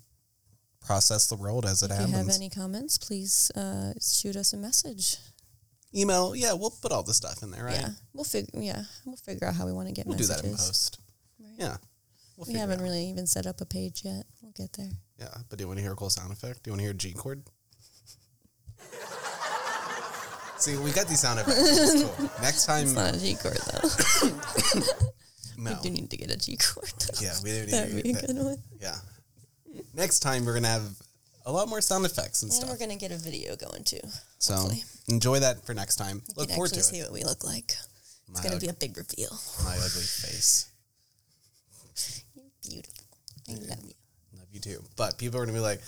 process 0.85 1.25
the 1.27 1.35
world 1.35 1.65
as 1.65 1.81
it 1.81 1.89
happens. 1.89 2.09
If 2.09 2.11
you 2.19 2.23
have 2.25 2.35
any 2.35 2.49
comments, 2.49 2.97
please 2.99 3.49
uh, 3.55 3.93
shoot 3.99 4.35
us 4.35 4.53
a 4.53 4.57
message. 4.57 5.17
Email. 5.95 6.35
Yeah, 6.35 6.53
we'll 6.53 6.69
put 6.81 6.91
all 6.91 7.01
the 7.01 7.13
stuff 7.13 7.41
in 7.41 7.49
there, 7.51 7.63
right? 7.63 7.79
Yeah, 7.79 7.89
we'll 8.13 8.25
figure. 8.25 8.61
Yeah, 8.61 8.83
we'll 9.05 9.15
figure 9.15 9.47
out 9.47 9.55
how 9.55 9.65
we 9.65 9.71
want 9.71 9.87
to 9.87 9.93
get 9.93 10.05
We'll 10.05 10.17
messages. 10.17 10.35
do 10.35 10.41
that 10.43 10.49
in 10.49 10.55
post. 10.57 10.99
Right. 11.39 11.53
Yeah. 11.57 11.77
We'll 12.37 12.47
We 12.47 12.59
haven't 12.59 12.81
really 12.81 13.05
even 13.05 13.27
set 13.27 13.45
up 13.47 13.61
a 13.61 13.65
page 13.65 14.01
yet. 14.03 14.23
We'll 14.41 14.51
get 14.51 14.73
there. 14.73 14.89
Yeah, 15.19 15.33
but 15.49 15.57
do 15.57 15.63
you 15.63 15.67
want 15.67 15.77
to 15.79 15.83
hear 15.83 15.93
a 15.93 15.95
cool 15.95 16.09
sound 16.09 16.31
effect? 16.33 16.63
Do 16.63 16.69
you 16.69 16.73
want 16.73 16.79
to 16.81 16.85
hear 16.85 16.93
G 16.93 17.13
chord? 17.13 17.43
See, 20.57 20.77
we 20.77 20.91
got 20.91 21.07
these 21.07 21.19
sound 21.21 21.39
effects. 21.39 22.03
Cool. 22.17 22.29
Next 22.41 22.65
time, 22.65 22.83
It's 22.83 22.93
not 22.93 23.15
a 23.15 23.19
G 23.19 23.35
chord 23.35 23.57
though. 23.57 23.89
no. 25.57 25.71
We 25.71 25.75
do 25.81 25.89
need 25.91 26.09
to 26.11 26.17
get 26.17 26.31
a 26.31 26.37
G 26.37 26.57
chord. 26.57 26.91
Yeah, 27.21 27.33
we 27.43 27.51
do 27.51 27.59
need 27.61 27.69
That'd 27.71 27.97
to 27.97 28.03
be 28.03 28.11
a 28.11 28.21
good 28.21 28.37
one. 28.37 28.57
Yeah. 28.81 28.95
Next 29.93 30.19
time, 30.19 30.45
we're 30.45 30.53
going 30.53 30.63
to 30.63 30.69
have 30.69 30.83
a 31.45 31.51
lot 31.51 31.67
more 31.69 31.81
sound 31.81 32.05
effects 32.05 32.41
and 32.43 32.51
stuff. 32.51 32.69
And 32.69 32.77
stuff. 32.77 32.81
we're 32.81 32.87
gonna 32.87 32.99
get 32.99 33.11
a 33.11 33.17
video 33.17 33.55
going 33.55 33.83
too. 33.83 33.99
So 34.39 34.55
hopefully. 34.55 34.83
enjoy 35.07 35.39
that 35.39 35.63
for 35.65 35.73
next 35.75 35.97
time. 35.97 36.21
You 36.27 36.33
Look 36.37 36.47
can 36.47 36.55
forward 36.55 36.71
to 36.73 36.79
it. 36.79 36.83
see 36.83 37.01
what 37.03 37.11
we 37.13 37.23
look 37.23 37.43
like. 37.43 37.73
My, 38.27 38.31
It's 38.33 38.41
gonna 38.41 38.55
ug- 38.55 38.61
be 38.61 38.67
a 38.69 38.73
big 38.73 38.97
reveal. 38.97 39.29
my 39.63 39.75
ugly 39.75 40.01
face. 40.01 40.69
Beautiful. 42.69 43.03
I 43.49 43.53
love 43.53 43.83
you. 43.83 43.93
Love 44.37 44.47
you 44.51 44.59
too. 44.59 44.83
But 44.95 45.17
people 45.17 45.39
are 45.39 45.45
going 45.45 45.53
to 45.55 45.59
be 45.59 45.63
like, 45.63 45.81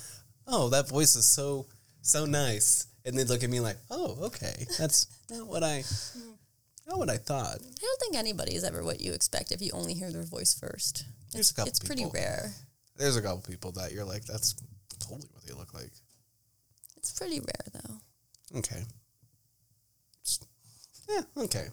oh, 0.46 0.68
that 0.70 0.88
voice 0.88 1.16
is 1.16 1.26
so, 1.26 1.66
so 2.02 2.24
nice. 2.26 2.86
And 3.04 3.16
they 3.18 3.24
look 3.24 3.42
at 3.42 3.50
me 3.50 3.60
like, 3.60 3.76
oh, 3.90 4.16
okay. 4.26 4.66
That's 4.78 5.06
not 5.30 5.46
what 5.46 5.62
I, 5.64 5.82
not 6.86 6.98
what 6.98 7.10
I 7.10 7.16
thought. 7.16 7.58
I 7.60 7.80
don't 7.80 8.00
think 8.00 8.16
anybody 8.16 8.54
is 8.54 8.64
ever 8.64 8.82
what 8.84 9.00
you 9.00 9.12
expect 9.12 9.52
if 9.52 9.60
you 9.62 9.70
only 9.72 9.94
hear 9.94 10.10
their 10.12 10.22
voice 10.24 10.54
first. 10.58 11.04
There's 11.32 11.46
It's, 11.46 11.50
a 11.50 11.54
couple 11.54 11.68
it's 11.70 11.80
pretty 11.80 12.06
rare. 12.12 12.52
There's 12.96 13.16
a 13.16 13.22
couple 13.22 13.42
people 13.42 13.72
that 13.72 13.92
you're 13.92 14.04
like, 14.04 14.24
that's 14.24 14.54
totally 14.98 15.28
what 15.32 15.44
they 15.46 15.52
look 15.54 15.72
like. 15.74 15.90
It's 16.96 17.12
pretty 17.18 17.40
rare 17.40 17.72
though. 17.72 18.58
Okay. 18.58 18.82
Just- 20.24 20.46
yeah, 21.08 21.22
okay. 21.36 21.68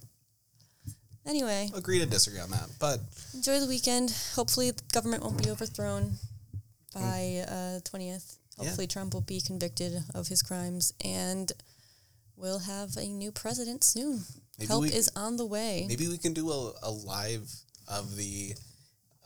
Anyway, 1.26 1.70
Agree 1.76 2.00
to 2.00 2.06
disagree 2.06 2.40
on 2.40 2.52
that. 2.52 2.70
But 2.80 3.00
enjoy 3.34 3.60
the 3.60 3.66
weekend. 3.68 4.12
Hopefully, 4.36 4.72
the 4.72 4.84
government 4.94 5.24
won't 5.24 5.42
be 5.44 5.50
overthrown 5.50 6.14
by 6.94 7.44
uh, 7.48 7.80
20th. 7.82 8.38
Yeah. 8.58 8.66
Hopefully, 8.66 8.88
Trump 8.88 9.14
will 9.14 9.22
be 9.22 9.42
convicted 9.42 9.94
of 10.14 10.28
his 10.28 10.42
crimes 10.42 10.94
and 11.04 11.52
we'll 12.38 12.60
have 12.60 12.96
a 12.98 13.06
new 13.08 13.32
president 13.32 13.84
soon. 13.84 14.22
Maybe 14.60 14.68
Help 14.68 14.84
we- 14.84 14.90
is 14.94 15.10
on 15.16 15.36
the 15.38 15.46
way. 15.46 15.86
maybe 15.88 16.08
we 16.08 16.18
can 16.18 16.34
do 16.34 16.50
a, 16.52 16.72
a 16.84 16.92
live 16.92 17.52
of 17.88 18.16
the 18.16 18.54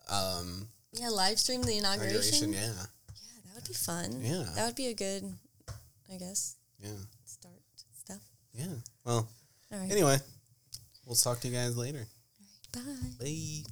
um, 0.09 0.67
Yeah, 0.93 1.09
live 1.09 1.37
stream 1.39 1.61
the 1.63 1.77
inauguration. 1.77 2.49
inauguration. 2.49 2.53
Yeah. 2.53 2.59
Yeah, 2.59 3.41
that 3.45 3.55
would 3.55 3.67
be 3.67 3.73
fun. 3.73 4.21
Yeah. 4.21 4.45
That 4.55 4.65
would 4.67 4.75
be 4.75 4.87
a 4.87 4.93
good, 4.95 5.31
I 6.11 6.17
guess, 6.17 6.55
Yeah. 6.81 6.89
start 7.25 7.59
stuff. 8.03 8.21
Yeah. 8.53 8.65
Well, 9.05 9.27
All 9.71 9.79
right. 9.79 9.91
anyway, 9.91 10.17
we'll 11.09 11.15
talk 11.15 11.39
to 11.41 11.47
you 11.47 11.55
guys 11.55 11.75
later. 11.75 12.07
Bye. 12.71 12.81
Bye. 13.19 13.63